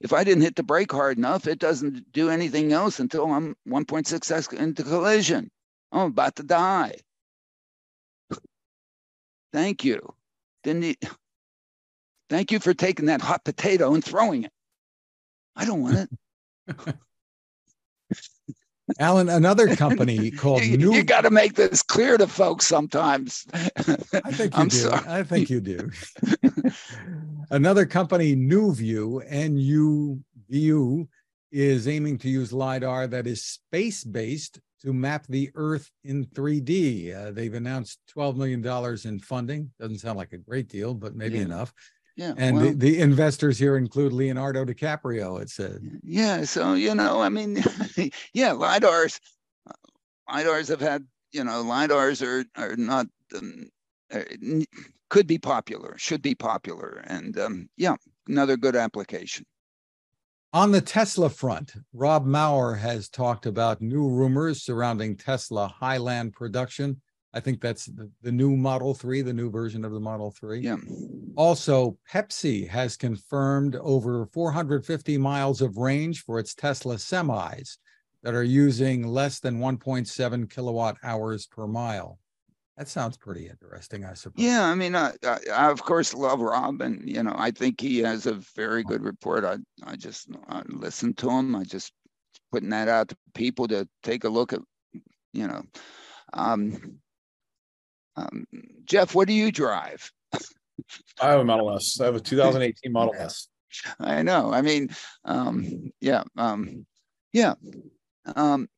If 0.00 0.12
I 0.12 0.22
didn't 0.22 0.42
hit 0.42 0.54
the 0.54 0.62
brake 0.62 0.92
hard 0.92 1.18
enough, 1.18 1.48
it 1.48 1.58
doesn't 1.58 2.12
do 2.12 2.30
anything 2.30 2.72
else 2.72 3.00
until 3.00 3.32
I'm 3.32 3.56
1.6 3.66 4.24
seconds 4.24 4.60
into 4.60 4.84
collision. 4.84 5.50
I'm 5.90 6.08
about 6.08 6.36
to 6.36 6.44
die. 6.44 6.94
Thank 9.52 9.84
you. 9.84 10.14
Didn't 10.62 10.98
Thank 12.28 12.52
you 12.52 12.60
for 12.60 12.74
taking 12.74 13.06
that 13.06 13.20
hot 13.20 13.44
potato 13.44 13.94
and 13.94 14.04
throwing 14.04 14.44
it. 14.44 14.52
I 15.56 15.64
don't 15.64 15.82
want 15.82 16.08
it. 16.68 16.76
Alain, 19.00 19.28
another 19.28 19.76
company 19.76 20.30
called 20.36 20.64
you, 20.64 20.76
New. 20.78 20.94
You 20.94 21.02
got 21.02 21.22
to 21.22 21.30
make 21.30 21.54
this 21.54 21.82
clear 21.82 22.16
to 22.16 22.26
folks 22.26 22.66
sometimes. 22.66 23.46
I 23.54 23.66
think 24.32 24.54
you 24.56 24.62
I'm 24.62 24.68
do. 24.68 24.76
sorry. 24.76 25.06
I 25.06 25.22
think 25.22 25.50
you 25.50 25.60
do. 25.60 25.90
another 27.50 27.84
company, 27.86 28.34
NuView, 28.34 29.22
N 29.28 29.56
U 29.58 30.22
V 30.48 30.58
U, 30.58 31.08
is 31.52 31.86
aiming 31.86 32.18
to 32.18 32.28
use 32.30 32.52
LiDAR 32.52 33.06
that 33.08 33.26
is 33.26 33.42
space 33.44 34.04
based 34.04 34.58
to 34.82 34.92
map 34.94 35.26
the 35.28 35.50
Earth 35.54 35.90
in 36.04 36.24
3D. 36.26 37.14
Uh, 37.14 37.30
they've 37.32 37.54
announced 37.54 37.98
$12 38.16 38.36
million 38.36 38.64
in 39.04 39.18
funding. 39.18 39.70
Doesn't 39.78 39.98
sound 39.98 40.16
like 40.16 40.32
a 40.32 40.38
great 40.38 40.68
deal, 40.68 40.94
but 40.94 41.14
maybe 41.14 41.36
Yeah. 41.38 41.44
enough. 41.44 41.74
Yeah. 42.18 42.34
And 42.36 42.56
well, 42.56 42.66
the, 42.66 42.72
the 42.72 42.98
investors 42.98 43.60
here 43.60 43.76
include 43.76 44.12
Leonardo 44.12 44.64
DiCaprio, 44.64 45.40
it 45.40 45.50
said. 45.50 45.80
yeah. 46.02 46.42
So, 46.42 46.74
you 46.74 46.92
know, 46.92 47.22
I 47.22 47.28
mean, 47.28 47.62
yeah, 48.34 48.50
LIDARs, 48.50 49.20
uh, 49.70 49.72
LIDARs 50.28 50.66
have 50.66 50.80
had, 50.80 51.06
you 51.30 51.44
know, 51.44 51.62
LIDARs 51.62 52.20
are, 52.20 52.44
are 52.56 52.74
not, 52.74 53.06
um, 53.36 53.68
uh, 54.12 54.22
could 55.10 55.28
be 55.28 55.38
popular, 55.38 55.94
should 55.96 56.20
be 56.20 56.34
popular. 56.34 57.04
And 57.06 57.38
um, 57.38 57.68
yeah, 57.76 57.94
another 58.26 58.56
good 58.56 58.74
application. 58.74 59.46
On 60.52 60.72
the 60.72 60.80
Tesla 60.80 61.30
front, 61.30 61.74
Rob 61.92 62.26
Maurer 62.26 62.74
has 62.74 63.08
talked 63.08 63.46
about 63.46 63.80
new 63.80 64.08
rumors 64.08 64.64
surrounding 64.64 65.14
Tesla 65.14 65.68
Highland 65.68 66.32
production. 66.32 67.00
I 67.34 67.40
think 67.40 67.60
that's 67.60 67.86
the, 67.86 68.10
the 68.22 68.32
new 68.32 68.56
Model 68.56 68.94
3, 68.94 69.22
the 69.22 69.32
new 69.32 69.50
version 69.50 69.84
of 69.84 69.92
the 69.92 70.00
Model 70.00 70.30
3. 70.30 70.60
Yeah. 70.60 70.76
Also, 71.36 71.98
Pepsi 72.10 72.66
has 72.68 72.96
confirmed 72.96 73.76
over 73.76 74.26
450 74.32 75.18
miles 75.18 75.60
of 75.60 75.76
range 75.76 76.24
for 76.24 76.38
its 76.38 76.54
Tesla 76.54 76.96
semis 76.96 77.76
that 78.22 78.34
are 78.34 78.42
using 78.42 79.06
less 79.06 79.40
than 79.40 79.58
1.7 79.58 80.50
kilowatt 80.50 80.96
hours 81.02 81.46
per 81.46 81.66
mile. 81.66 82.18
That 82.78 82.88
sounds 82.88 83.16
pretty 83.16 83.48
interesting, 83.48 84.04
I 84.04 84.14
suppose. 84.14 84.44
Yeah, 84.44 84.64
I 84.64 84.74
mean, 84.74 84.94
I, 84.94 85.12
I, 85.24 85.38
I 85.52 85.70
of 85.70 85.82
course 85.82 86.14
love 86.14 86.40
Rob, 86.40 86.80
and 86.80 87.08
you 87.08 87.22
know, 87.24 87.34
I 87.36 87.50
think 87.50 87.80
he 87.80 87.98
has 87.98 88.26
a 88.26 88.34
very 88.54 88.84
good 88.84 89.02
report. 89.02 89.44
I, 89.44 89.56
I 89.84 89.96
just 89.96 90.28
I 90.48 90.62
listened 90.68 91.18
to 91.18 91.30
him. 91.30 91.56
I 91.56 91.64
just 91.64 91.92
putting 92.52 92.70
that 92.70 92.88
out 92.88 93.08
to 93.08 93.16
people 93.34 93.66
to 93.68 93.88
take 94.04 94.22
a 94.22 94.28
look 94.28 94.52
at, 94.52 94.60
you 95.32 95.48
know, 95.48 95.62
um, 96.34 97.00
um, 98.18 98.46
Jeff, 98.84 99.14
what 99.14 99.28
do 99.28 99.34
you 99.34 99.52
drive? 99.52 100.10
I 101.20 101.30
have 101.30 101.40
a 101.40 101.44
Model 101.44 101.74
S. 101.74 102.00
I 102.00 102.06
have 102.06 102.14
a 102.14 102.20
2018 102.20 102.92
Model 102.92 103.14
S. 103.16 103.48
I 104.00 104.22
know. 104.22 104.52
I 104.52 104.62
mean, 104.62 104.88
um, 105.24 105.92
yeah, 106.00 106.24
um, 106.36 106.86
yeah. 107.32 107.54
Um, 108.34 108.68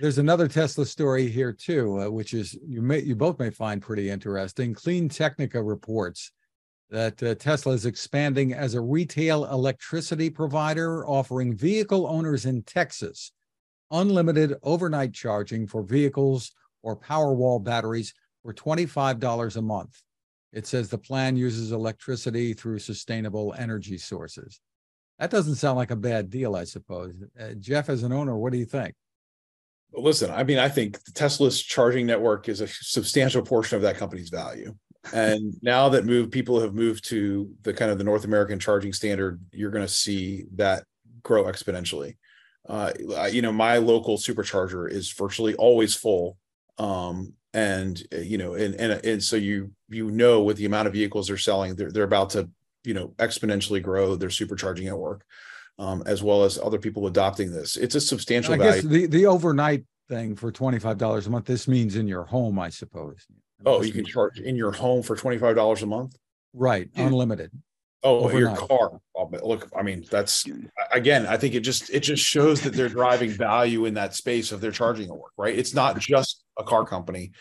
There's 0.00 0.18
another 0.18 0.48
Tesla 0.48 0.86
story 0.86 1.28
here 1.28 1.52
too, 1.52 2.00
uh, 2.00 2.10
which 2.10 2.34
is 2.34 2.58
you 2.66 2.82
may 2.82 3.00
you 3.00 3.14
both 3.14 3.38
may 3.38 3.50
find 3.50 3.80
pretty 3.80 4.10
interesting. 4.10 4.74
Clean 4.74 5.08
Technica 5.08 5.62
reports 5.62 6.32
that 6.90 7.22
uh, 7.22 7.34
Tesla 7.36 7.72
is 7.72 7.86
expanding 7.86 8.52
as 8.52 8.74
a 8.74 8.80
retail 8.80 9.44
electricity 9.46 10.30
provider, 10.30 11.06
offering 11.06 11.56
vehicle 11.56 12.06
owners 12.06 12.44
in 12.44 12.62
Texas 12.62 13.32
unlimited 13.90 14.54
overnight 14.62 15.12
charging 15.12 15.66
for 15.66 15.82
vehicles 15.82 16.52
or 16.82 16.96
Powerwall 16.96 17.62
batteries 17.62 18.12
for 18.44 18.52
$25 18.52 19.56
a 19.56 19.62
month. 19.62 20.02
It 20.52 20.66
says 20.66 20.88
the 20.88 20.98
plan 20.98 21.36
uses 21.36 21.72
electricity 21.72 22.52
through 22.52 22.78
sustainable 22.78 23.54
energy 23.58 23.98
sources. 23.98 24.60
That 25.18 25.30
doesn't 25.30 25.56
sound 25.56 25.76
like 25.76 25.90
a 25.90 25.96
bad 25.96 26.30
deal, 26.30 26.54
I 26.54 26.64
suppose. 26.64 27.14
Uh, 27.40 27.54
Jeff, 27.58 27.88
as 27.88 28.02
an 28.02 28.12
owner, 28.12 28.36
what 28.36 28.52
do 28.52 28.58
you 28.58 28.64
think? 28.64 28.94
But 29.92 30.02
listen, 30.02 30.30
I 30.30 30.44
mean, 30.44 30.58
I 30.58 30.68
think 30.68 31.02
the 31.04 31.12
Tesla's 31.12 31.60
charging 31.60 32.06
network 32.06 32.48
is 32.48 32.60
a 32.60 32.68
substantial 32.68 33.42
portion 33.42 33.76
of 33.76 33.82
that 33.82 33.96
company's 33.96 34.28
value. 34.28 34.74
And 35.12 35.54
now 35.62 35.88
that 35.88 36.04
move 36.04 36.30
people 36.30 36.60
have 36.60 36.74
moved 36.74 37.08
to 37.08 37.50
the 37.62 37.72
kind 37.72 37.90
of 37.90 37.98
the 37.98 38.04
North 38.04 38.24
American 38.24 38.58
charging 38.58 38.92
standard, 38.92 39.40
you're 39.52 39.70
going 39.70 39.86
to 39.86 39.92
see 39.92 40.44
that 40.56 40.84
grow 41.22 41.44
exponentially. 41.44 42.16
Uh, 42.68 42.92
you 43.30 43.42
know, 43.42 43.52
my 43.52 43.78
local 43.78 44.18
supercharger 44.18 44.90
is 44.90 45.12
virtually 45.12 45.54
always 45.54 45.94
full. 45.94 46.38
Um, 46.78 47.34
and 47.54 48.02
uh, 48.12 48.18
you 48.18 48.36
know, 48.36 48.54
and, 48.54 48.74
and 48.74 48.92
and 49.04 49.22
so 49.22 49.36
you 49.36 49.70
you 49.88 50.10
know 50.10 50.42
with 50.42 50.58
the 50.58 50.66
amount 50.66 50.88
of 50.88 50.92
vehicles 50.92 51.28
they're 51.28 51.38
selling, 51.38 51.76
they're 51.76 51.90
they're 51.90 52.04
about 52.04 52.30
to 52.30 52.50
you 52.84 52.92
know 52.92 53.08
exponentially 53.18 53.82
grow 53.82 54.16
their 54.16 54.28
supercharging 54.28 54.84
network, 54.84 55.24
um, 55.78 56.02
as 56.04 56.22
well 56.22 56.44
as 56.44 56.58
other 56.58 56.78
people 56.78 57.06
adopting 57.06 57.50
this. 57.52 57.76
It's 57.76 57.94
a 57.94 58.00
substantial 58.00 58.54
I 58.54 58.58
value. 58.58 58.72
guess 58.82 58.82
the, 58.84 59.06
the 59.06 59.26
overnight 59.26 59.84
thing 60.08 60.36
for 60.36 60.52
twenty-five 60.52 60.98
dollars 60.98 61.26
a 61.26 61.30
month, 61.30 61.46
this 61.46 61.66
means 61.66 61.96
in 61.96 62.06
your 62.08 62.24
home, 62.24 62.58
I 62.58 62.68
suppose. 62.68 63.24
Oh, 63.64 63.78
This 63.78 63.86
you 63.88 63.94
can 63.94 64.04
charge 64.04 64.40
in 64.40 64.56
your 64.56 64.72
home 64.72 65.02
for 65.02 65.16
twenty-five 65.16 65.56
dollars 65.56 65.82
a 65.82 65.86
month? 65.86 66.16
Right, 66.52 66.90
Yeah. 66.94 67.06
unlimited. 67.06 67.50
Oh, 68.06 68.28
your 68.36 68.54
car. 68.54 69.00
Oh, 69.16 69.30
Look, 69.42 69.70
I 69.74 69.82
mean, 69.82 70.04
that's 70.10 70.44
again, 70.92 71.26
I 71.26 71.38
think 71.38 71.54
it 71.54 71.60
just 71.60 71.88
it 71.88 72.00
just 72.00 72.22
shows 72.22 72.60
that 72.60 72.74
they're 72.74 72.90
driving 72.90 73.30
value 73.30 73.86
in 73.86 73.94
that 73.94 74.14
space 74.14 74.52
of 74.52 74.60
their 74.60 74.72
charging 74.72 75.08
network, 75.08 75.32
right? 75.38 75.58
It's 75.58 75.72
not 75.72 75.98
just 75.98 76.43
a 76.58 76.64
car 76.64 76.84
company, 76.84 77.32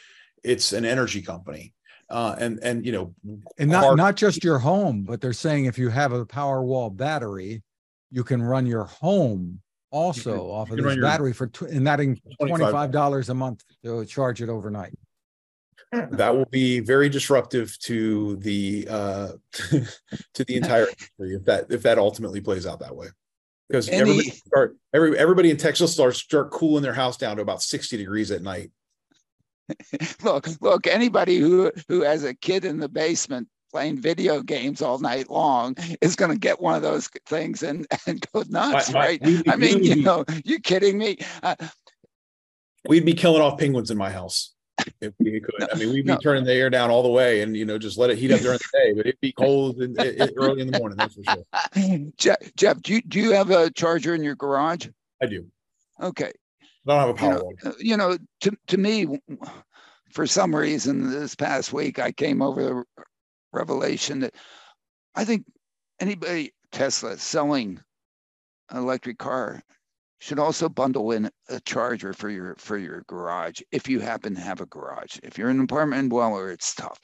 it's 0.43 0.73
an 0.73 0.85
energy 0.85 1.21
company. 1.21 1.73
Uh, 2.09 2.35
and 2.39 2.59
and 2.61 2.85
you 2.85 2.91
know, 2.91 3.13
And 3.57 3.71
not, 3.71 3.83
car- 3.83 3.95
not 3.95 4.15
just 4.15 4.43
your 4.43 4.59
home, 4.59 5.03
but 5.03 5.21
they're 5.21 5.33
saying 5.33 5.65
if 5.65 5.77
you 5.77 5.89
have 5.89 6.11
a 6.11 6.25
Powerwall 6.25 6.95
battery, 6.95 7.63
you 8.11 8.23
can 8.23 8.41
run 8.41 8.65
your 8.65 8.83
home 8.83 9.61
also 9.89 10.31
can- 10.31 10.39
off 10.39 10.69
of 10.71 10.77
this 10.77 10.85
run 10.85 10.95
your- 10.97 11.03
battery 11.05 11.33
for, 11.33 11.47
tw- 11.47 11.61
and 11.63 11.87
that 11.87 11.99
in 11.99 12.15
$25. 12.41 12.47
twenty-five 12.47 12.91
dollars 12.91 13.29
a 13.29 13.33
month 13.33 13.63
to 13.83 14.05
charge 14.05 14.41
it 14.41 14.49
overnight. 14.49 14.93
that 16.11 16.35
will 16.35 16.45
be 16.45 16.79
very 16.79 17.07
disruptive 17.09 17.77
to 17.79 18.35
the 18.37 18.87
uh 18.89 19.31
to 20.33 20.43
the 20.43 20.55
entire 20.55 20.87
industry 20.87 21.35
if 21.35 21.45
that 21.45 21.65
if 21.69 21.83
that 21.83 21.97
ultimately 21.97 22.41
plays 22.41 22.65
out 22.67 22.79
that 22.79 22.95
way. 22.95 23.07
Because 23.69 23.87
Any- 23.89 24.01
everybody 24.01 24.29
start 24.31 24.75
every 24.93 25.17
everybody 25.17 25.49
in 25.51 25.57
Texas 25.57 25.93
starts 25.93 26.19
start 26.19 26.51
cooling 26.51 26.83
their 26.83 26.93
house 26.93 27.17
down 27.17 27.37
to 27.37 27.41
about 27.41 27.61
60 27.63 27.95
degrees 27.97 28.29
at 28.29 28.41
night. 28.43 28.71
look, 30.23 30.47
look, 30.61 30.87
anybody 30.87 31.39
who 31.39 31.71
who 31.87 32.01
has 32.01 32.23
a 32.23 32.33
kid 32.33 32.65
in 32.65 32.79
the 32.79 32.89
basement 32.89 33.47
playing 33.71 33.99
video 33.99 34.41
games 34.41 34.81
all 34.81 34.99
night 34.99 35.29
long 35.29 35.75
is 36.01 36.15
going 36.15 36.31
to 36.31 36.37
get 36.37 36.61
one 36.61 36.75
of 36.75 36.81
those 36.81 37.07
things 37.27 37.63
and 37.63 37.87
and 38.07 38.25
go 38.33 38.43
nuts, 38.49 38.93
right? 38.93 39.19
I 39.47 39.55
mean, 39.55 39.83
you 39.83 40.03
know, 40.03 40.25
you 40.43 40.59
kidding 40.59 40.97
me? 40.97 41.17
Uh, 41.41 41.55
we'd 42.87 43.05
be 43.05 43.13
killing 43.13 43.41
off 43.41 43.57
penguins 43.57 43.89
in 43.89 43.97
my 43.97 44.11
house 44.11 44.53
if 45.01 45.13
we 45.19 45.39
could. 45.39 45.69
I 45.71 45.77
mean, 45.77 45.89
we'd 45.91 46.05
be 46.05 46.11
No. 46.11 46.17
turning 46.17 46.43
the 46.43 46.53
air 46.53 46.69
down 46.69 46.91
all 46.91 47.03
the 47.03 47.09
way 47.09 47.41
and 47.41 47.55
you 47.55 47.65
know 47.65 47.77
just 47.77 47.97
let 47.97 48.09
it 48.09 48.17
heat 48.17 48.31
up 48.31 48.41
during 48.41 48.59
the 48.59 48.79
day, 48.79 48.93
but 48.93 49.05
it'd 49.07 49.21
be 49.21 49.31
cold 49.31 49.81
in, 49.81 49.95
early 50.37 50.61
in 50.61 50.71
the 50.71 50.77
morning. 50.77 50.97
That's 50.97 51.15
for 51.15 51.23
sure. 51.23 52.11
Jeff, 52.17 52.37
Jeff, 52.55 52.81
do 52.81 52.93
you, 52.95 53.01
do 53.01 53.19
you 53.19 53.31
have 53.31 53.49
a 53.49 53.71
charger 53.71 54.13
in 54.13 54.23
your 54.23 54.35
garage? 54.35 54.87
I 55.21 55.25
do. 55.25 55.45
Okay. 56.01 56.31
Don't 56.85 56.99
have 56.99 57.09
a 57.09 57.11
you 57.11 57.15
power 57.17 57.33
know, 57.33 57.43
wall. 57.43 57.53
uh, 57.65 57.71
you 57.79 57.97
know, 57.97 58.17
to, 58.41 58.51
to 58.67 58.77
me, 58.77 59.19
for 60.11 60.27
some 60.27 60.55
reason, 60.55 61.09
this 61.09 61.35
past 61.35 61.73
week, 61.73 61.99
I 61.99 62.11
came 62.11 62.41
over 62.41 62.63
the 62.63 62.83
revelation 63.51 64.19
that 64.21 64.35
I 65.15 65.25
think 65.25 65.45
anybody 65.99 66.53
Tesla 66.71 67.17
selling 67.17 67.79
an 68.69 68.77
electric 68.77 69.17
car 69.17 69.61
should 70.19 70.39
also 70.39 70.69
bundle 70.69 71.11
in 71.11 71.29
a 71.49 71.59
charger 71.61 72.13
for 72.13 72.29
your 72.29 72.55
for 72.55 72.77
your 72.77 73.03
garage 73.07 73.59
if 73.71 73.89
you 73.89 73.99
happen 73.99 74.35
to 74.35 74.41
have 74.41 74.61
a 74.61 74.65
garage. 74.65 75.19
If 75.21 75.37
you're 75.37 75.49
an 75.49 75.59
apartment 75.59 76.09
dweller, 76.09 76.49
it's 76.49 76.73
tough. 76.73 76.99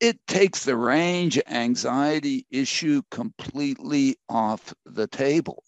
It 0.00 0.18
takes 0.26 0.64
the 0.64 0.76
range 0.76 1.40
anxiety 1.48 2.46
issue 2.50 3.02
completely 3.10 4.16
off 4.28 4.72
the 4.84 5.06
table. 5.06 5.64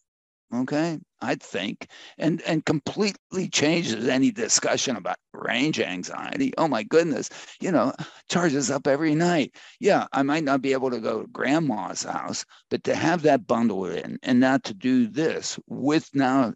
Okay, 0.53 0.99
I 1.21 1.35
think 1.37 1.89
and 2.19 2.41
and 2.43 2.65
completely 2.65 3.49
changes 3.49 4.07
any 4.09 4.31
discussion 4.33 4.95
about 4.97 5.17
range 5.33 5.79
anxiety. 5.81 6.53
Oh 6.59 6.67
my 6.69 6.83
goodness, 6.85 7.31
you 7.61 7.71
know, 7.73 7.93
charges 8.29 8.71
up 8.71 8.87
every 8.87 9.15
night. 9.17 9.55
Yeah, 9.81 10.07
I 10.13 10.23
might 10.23 10.45
not 10.45 10.63
be 10.63 10.73
able 10.73 10.91
to 10.91 11.01
go 11.01 11.23
to 11.23 11.29
grandma's 11.29 12.03
house, 12.05 12.45
but 12.69 12.83
to 12.85 12.95
have 12.97 13.23
that 13.23 13.47
bundle 13.49 13.87
in 13.87 14.19
and 14.23 14.39
not 14.41 14.63
to 14.65 14.75
do 14.75 15.07
this 15.09 15.59
with 15.67 16.09
now 16.15 16.55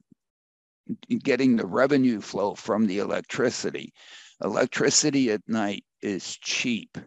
getting 1.22 1.56
the 1.56 1.66
revenue 1.66 2.20
flow 2.20 2.54
from 2.54 2.86
the 2.86 2.98
electricity. 2.98 3.92
Electricity 4.42 5.30
at 5.30 5.40
night 5.48 5.84
is 6.02 6.36
cheap. 6.38 6.98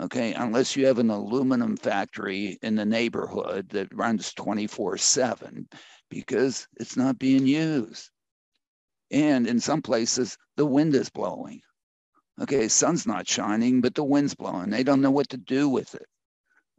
Okay, 0.00 0.34
unless 0.34 0.74
you 0.74 0.86
have 0.86 0.98
an 0.98 1.10
aluminum 1.10 1.76
factory 1.76 2.58
in 2.62 2.74
the 2.74 2.84
neighborhood 2.84 3.68
that 3.70 3.94
runs 3.94 4.34
24 4.34 4.96
7 4.98 5.68
because 6.10 6.66
it's 6.76 6.96
not 6.96 7.18
being 7.18 7.46
used. 7.46 8.10
And 9.12 9.46
in 9.46 9.60
some 9.60 9.82
places, 9.82 10.36
the 10.56 10.66
wind 10.66 10.94
is 10.94 11.10
blowing. 11.10 11.60
Okay, 12.40 12.66
sun's 12.66 13.06
not 13.06 13.28
shining, 13.28 13.80
but 13.80 13.94
the 13.94 14.02
wind's 14.02 14.34
blowing. 14.34 14.70
They 14.70 14.82
don't 14.82 15.00
know 15.00 15.12
what 15.12 15.28
to 15.28 15.36
do 15.36 15.68
with 15.68 15.94
it. 15.94 16.06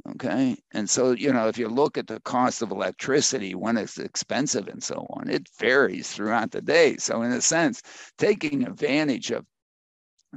Okay. 0.07 0.55
And 0.73 0.89
so, 0.89 1.11
you 1.11 1.33
know, 1.33 1.47
if 1.47 1.57
you 1.57 1.67
look 1.67 1.97
at 1.97 2.07
the 2.07 2.19
cost 2.19 2.61
of 2.61 2.71
electricity, 2.71 3.55
when 3.55 3.77
it's 3.77 3.97
expensive 3.97 4.67
and 4.67 4.83
so 4.83 5.07
on, 5.11 5.29
it 5.29 5.49
varies 5.57 6.11
throughout 6.11 6.51
the 6.51 6.61
day. 6.61 6.97
So, 6.97 7.23
in 7.23 7.31
a 7.31 7.41
sense, 7.41 7.81
taking 8.17 8.67
advantage 8.67 9.31
of 9.31 9.45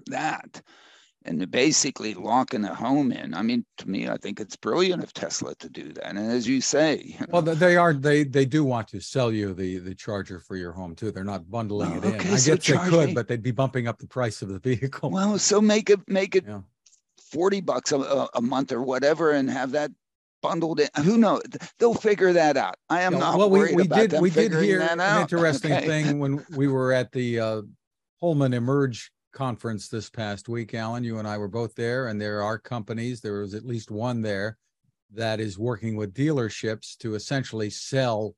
that 0.07 0.63
and 1.25 1.51
basically 1.51 2.15
locking 2.15 2.63
the 2.63 2.75
home 2.75 3.13
in. 3.13 3.35
I 3.35 3.43
mean, 3.43 3.65
to 3.79 3.89
me, 3.89 4.09
I 4.09 4.17
think 4.17 4.41
it's 4.41 4.57
brilliant 4.57 5.03
of 5.03 5.13
Tesla 5.13 5.55
to 5.57 5.69
do 5.69 5.93
that. 5.93 6.07
And 6.07 6.19
as 6.19 6.47
you 6.47 6.61
say, 6.61 7.03
you 7.05 7.27
well, 7.29 7.43
they 7.43 7.77
are 7.77 7.93
they 7.93 8.25
they 8.25 8.45
do 8.45 8.65
want 8.65 8.89
to 8.89 9.01
sell 9.01 9.33
you 9.33 9.53
the 9.55 9.79
the 9.79 9.95
charger 9.95 10.41
for 10.41 10.57
your 10.57 10.73
home 10.73 10.95
too. 10.95 11.11
They're 11.11 11.25
not 11.25 11.51
bundling 11.51 11.93
oh, 11.93 11.97
it 11.97 12.05
okay, 12.05 12.29
in. 12.29 12.35
I 12.35 12.37
so 12.37 12.57
guess 12.57 12.67
they 12.67 12.91
could, 12.91 13.09
me. 13.09 13.15
but 13.15 13.29
they'd 13.29 13.43
be 13.43 13.51
bumping 13.51 13.89
up 13.89 13.99
the 13.99 14.07
price 14.07 14.43
of 14.43 14.49
the 14.49 14.59
vehicle. 14.59 15.11
Well, 15.11 15.39
so 15.39 15.61
make 15.61 15.91
it 15.91 16.01
make 16.09 16.35
it 16.35 16.45
yeah. 16.47 16.61
40 17.31 17.61
bucks 17.61 17.93
a, 17.93 18.29
a 18.35 18.41
month 18.41 18.73
or 18.73 18.83
whatever 18.83 19.33
and 19.33 19.51
have 19.51 19.73
that 19.73 19.91
bundled 20.41 20.81
in. 20.81 20.89
Who 21.03 21.19
knows? 21.19 21.43
They'll 21.79 21.95
figure 21.95 22.33
that 22.33 22.57
out. 22.57 22.77
I 22.89 23.03
am 23.03 23.19
not 23.19 23.39
well, 23.39 23.51
worried 23.51 23.77
we, 23.77 23.83
we 23.83 23.87
about 23.87 23.99
did, 23.99 24.11
them 24.13 24.23
we 24.23 24.31
did 24.31 24.53
hear 24.53 24.81
an 24.81 25.01
interesting 25.21 25.73
okay. 25.73 25.87
thing 25.87 26.19
when 26.19 26.45
we 26.57 26.69
were 26.69 26.93
at 26.93 27.13
the 27.13 27.41
uh, 27.41 27.63
Holman 28.21 28.55
Emerge 28.55 29.11
conference 29.33 29.89
this 29.89 30.11
past 30.11 30.49
week. 30.49 30.75
Alain, 30.75 31.05
you 31.05 31.19
and 31.19 31.29
I 31.29 31.39
were 31.39 31.49
both 31.49 31.75
there, 31.75 32.09
and 32.09 32.21
there 32.21 32.43
are 32.43 32.59
companies. 32.59 33.21
There 33.21 33.41
was 33.41 33.55
at 33.55 33.65
least 33.65 33.91
one 33.91 34.23
there 34.23 34.59
that 35.15 35.41
is 35.41 35.59
working 35.59 35.97
with 35.97 36.15
dealerships 36.15 36.97
to 36.99 37.15
essentially 37.15 37.71
sell 37.71 38.35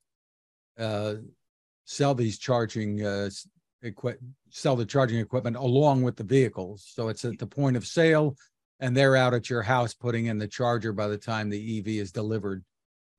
uh, 0.78 1.14
sell 1.84 2.14
these 2.14 2.38
charging 2.38 3.04
uh, 3.04 3.28
equip 3.82 4.20
sell 4.50 4.76
the 4.76 4.86
charging 4.86 5.18
equipment 5.18 5.56
along 5.56 6.02
with 6.02 6.16
the 6.16 6.24
vehicles. 6.24 6.88
So 6.94 7.08
it's 7.08 7.24
at 7.24 7.38
the 7.38 7.46
point 7.46 7.76
of 7.76 7.86
sale 7.86 8.36
and 8.80 8.96
they're 8.96 9.16
out 9.16 9.34
at 9.34 9.50
your 9.50 9.62
house 9.62 9.94
putting 9.94 10.26
in 10.26 10.38
the 10.38 10.48
charger 10.48 10.92
by 10.92 11.08
the 11.08 11.18
time 11.18 11.48
the 11.48 11.78
EV 11.78 11.88
is 11.88 12.12
delivered. 12.12 12.64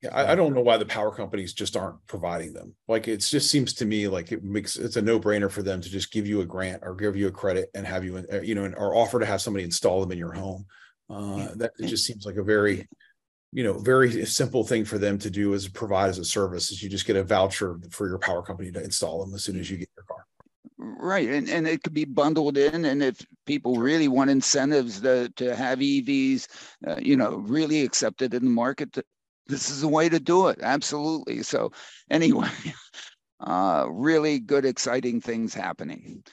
Yeah, 0.02 0.10
I, 0.12 0.32
I, 0.32 0.34
don't 0.34 0.52
know 0.52 0.60
why 0.60 0.78
the 0.78 0.84
power 0.84 1.14
companies 1.14 1.52
just 1.52 1.76
aren't 1.76 2.04
providing 2.08 2.52
them. 2.52 2.74
Like 2.88 3.06
it 3.06 3.18
just 3.18 3.50
seems 3.50 3.72
to 3.74 3.84
me 3.84 4.08
like 4.08 4.32
it 4.32 4.42
makes 4.42 4.76
it's 4.76 4.96
a 4.96 5.02
no 5.02 5.20
brainer 5.20 5.50
for 5.50 5.62
them 5.62 5.80
to 5.80 5.88
just 5.88 6.10
give 6.10 6.26
you 6.26 6.40
a 6.40 6.44
grant 6.44 6.82
or 6.82 6.96
give 6.96 7.16
you 7.16 7.28
a 7.28 7.32
credit 7.32 7.70
and 7.74 7.86
have 7.86 8.04
you, 8.04 8.24
uh, 8.32 8.40
you 8.40 8.56
know, 8.56 8.64
or 8.76 8.96
offer 8.96 9.20
to 9.20 9.26
have 9.26 9.40
somebody 9.40 9.64
install 9.64 10.00
them 10.00 10.10
in 10.10 10.18
your 10.18 10.32
home. 10.32 10.66
Uh, 11.08 11.48
that 11.54 11.70
it 11.78 11.86
just 11.86 12.04
seems 12.06 12.26
like 12.26 12.36
a 12.36 12.42
very, 12.42 12.88
you 13.52 13.62
know, 13.62 13.78
very 13.78 14.24
simple 14.26 14.64
thing 14.64 14.84
for 14.84 14.98
them 14.98 15.18
to 15.18 15.30
do 15.30 15.52
is 15.52 15.68
provide 15.68 16.08
as 16.08 16.18
a 16.18 16.24
service. 16.24 16.72
Is 16.72 16.82
you 16.82 16.88
just 16.88 17.06
get 17.06 17.16
a 17.16 17.22
voucher 17.22 17.78
for 17.90 18.08
your 18.08 18.18
power 18.18 18.42
company 18.42 18.72
to 18.72 18.82
install 18.82 19.24
them 19.24 19.34
as 19.34 19.44
soon 19.44 19.58
as 19.60 19.70
you 19.70 19.76
get 19.76 19.90
your 19.96 20.04
car. 20.04 20.26
Right, 20.78 21.28
and 21.28 21.48
and 21.48 21.68
it 21.68 21.84
could 21.84 21.94
be 21.94 22.04
bundled 22.04 22.58
in, 22.58 22.86
and 22.86 23.04
if 23.04 23.24
people 23.46 23.76
really 23.76 24.08
want 24.08 24.30
incentives 24.30 25.00
to, 25.02 25.28
to 25.36 25.54
have 25.54 25.78
EVs, 25.78 26.48
uh, 26.88 26.96
you 27.00 27.16
know, 27.16 27.36
really 27.36 27.82
accepted 27.82 28.34
in 28.34 28.44
the 28.44 28.50
market, 28.50 28.98
this 29.52 29.68
is 29.68 29.82
a 29.82 29.88
way 29.88 30.08
to 30.08 30.18
do 30.18 30.48
it. 30.48 30.58
Absolutely. 30.62 31.42
So, 31.42 31.72
anyway, 32.10 32.48
uh, 33.40 33.86
really 33.90 34.38
good, 34.38 34.64
exciting 34.64 35.20
things 35.20 35.52
happening. 35.52 36.24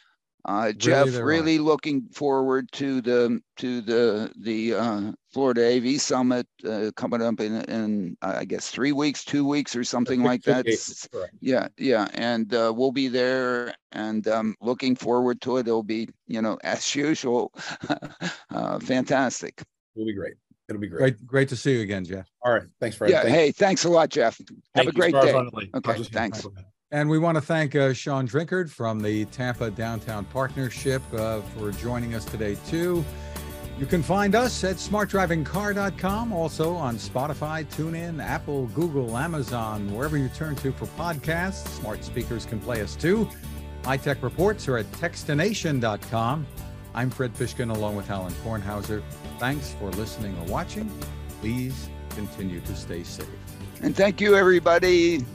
Uh, 0.45 0.71
Jeff, 0.71 1.07
really, 1.07 1.21
really 1.21 1.59
looking 1.59 2.07
forward 2.13 2.71
to 2.71 3.01
the 3.01 3.41
to 3.57 3.81
the 3.81 4.31
the 4.39 4.73
uh, 4.73 5.11
Florida 5.33 5.75
AV 5.75 5.99
Summit 5.99 6.47
uh, 6.65 6.91
coming 6.95 7.21
up 7.21 7.41
in 7.41 7.61
in 7.63 8.17
I 8.21 8.45
guess 8.45 8.69
three 8.69 8.93
weeks, 8.93 9.25
two 9.25 9.45
weeks, 9.45 9.75
or 9.75 9.83
something 9.83 10.23
like 10.23 10.43
that. 10.43 10.65
Yeah, 11.41 11.67
yeah, 11.77 12.07
and 12.13 12.53
uh, 12.53 12.73
we'll 12.73 12.93
be 12.93 13.09
there, 13.09 13.75
and 13.91 14.25
um, 14.29 14.55
looking 14.61 14.95
forward 14.95 15.41
to 15.41 15.57
it. 15.57 15.67
It'll 15.67 15.83
be 15.83 16.07
you 16.25 16.41
know 16.41 16.57
as 16.63 16.95
usual, 16.95 17.51
uh, 18.49 18.79
fantastic. 18.79 19.61
It'll 19.93 20.07
be 20.07 20.13
great. 20.13 20.35
It'll 20.69 20.79
be 20.79 20.87
great. 20.87 20.99
Great, 20.99 21.27
great 21.27 21.49
to 21.49 21.55
see 21.55 21.75
you 21.75 21.81
again, 21.81 22.05
Jeff. 22.05 22.27
All 22.45 22.53
right, 22.53 22.63
thanks, 22.79 22.95
Fred. 22.95 23.09
Yeah, 23.09 23.23
Thank 23.23 23.35
hey, 23.35 23.51
thanks 23.51 23.85
a 23.85 23.89
lot, 23.89 24.09
Jeff. 24.09 24.39
Have 24.75 24.87
a 24.87 24.91
great 24.91 25.13
day. 25.13 25.33
Okay, 25.75 26.03
thanks. 26.03 26.45
And 26.91 27.09
we 27.09 27.19
want 27.19 27.35
to 27.35 27.41
thank 27.41 27.75
uh, 27.75 27.93
Shaun 27.93 28.27
Drinkard 28.27 28.69
from 28.69 28.99
the 28.99 29.25
Tampa 29.25 29.69
Downtown 29.69 30.25
Partnership 30.25 31.01
uh, 31.13 31.41
for 31.41 31.71
joining 31.71 32.15
us 32.15 32.25
today, 32.25 32.57
too. 32.67 33.03
You 33.79 33.85
can 33.85 34.03
find 34.03 34.35
us 34.35 34.63
at 34.63 34.75
smartdrivingcar.com, 34.75 36.33
also 36.33 36.73
on 36.75 36.97
Spotify, 36.97 37.65
TuneIn, 37.65 38.21
Apple, 38.21 38.67
Google, 38.67 39.17
Amazon, 39.17 39.93
wherever 39.93 40.17
you 40.17 40.29
turn 40.29 40.55
to 40.57 40.71
for 40.71 40.85
podcasts. 40.85 41.67
Smart 41.79 42.03
speakers 42.03 42.45
can 42.45 42.59
play 42.59 42.81
us 42.81 42.95
too. 42.95 43.29
High 43.85 43.97
Tech 43.97 44.21
Reports 44.21 44.67
are 44.67 44.77
at 44.77 44.91
techstination.com. 44.93 46.45
I'm 46.93 47.09
Fred 47.09 47.33
Fishkin 47.33 47.73
along 47.73 47.95
with 47.95 48.09
Alain 48.09 48.31
Kornhauser. 48.43 49.01
Thanks 49.39 49.73
for 49.79 49.89
listening 49.91 50.37
or 50.37 50.43
watching. 50.45 50.91
Please 51.39 51.89
continue 52.09 52.59
to 52.59 52.75
stay 52.75 53.03
safe. 53.03 53.25
And 53.81 53.95
thank 53.95 54.19
you, 54.19 54.35
everybody. 54.35 55.25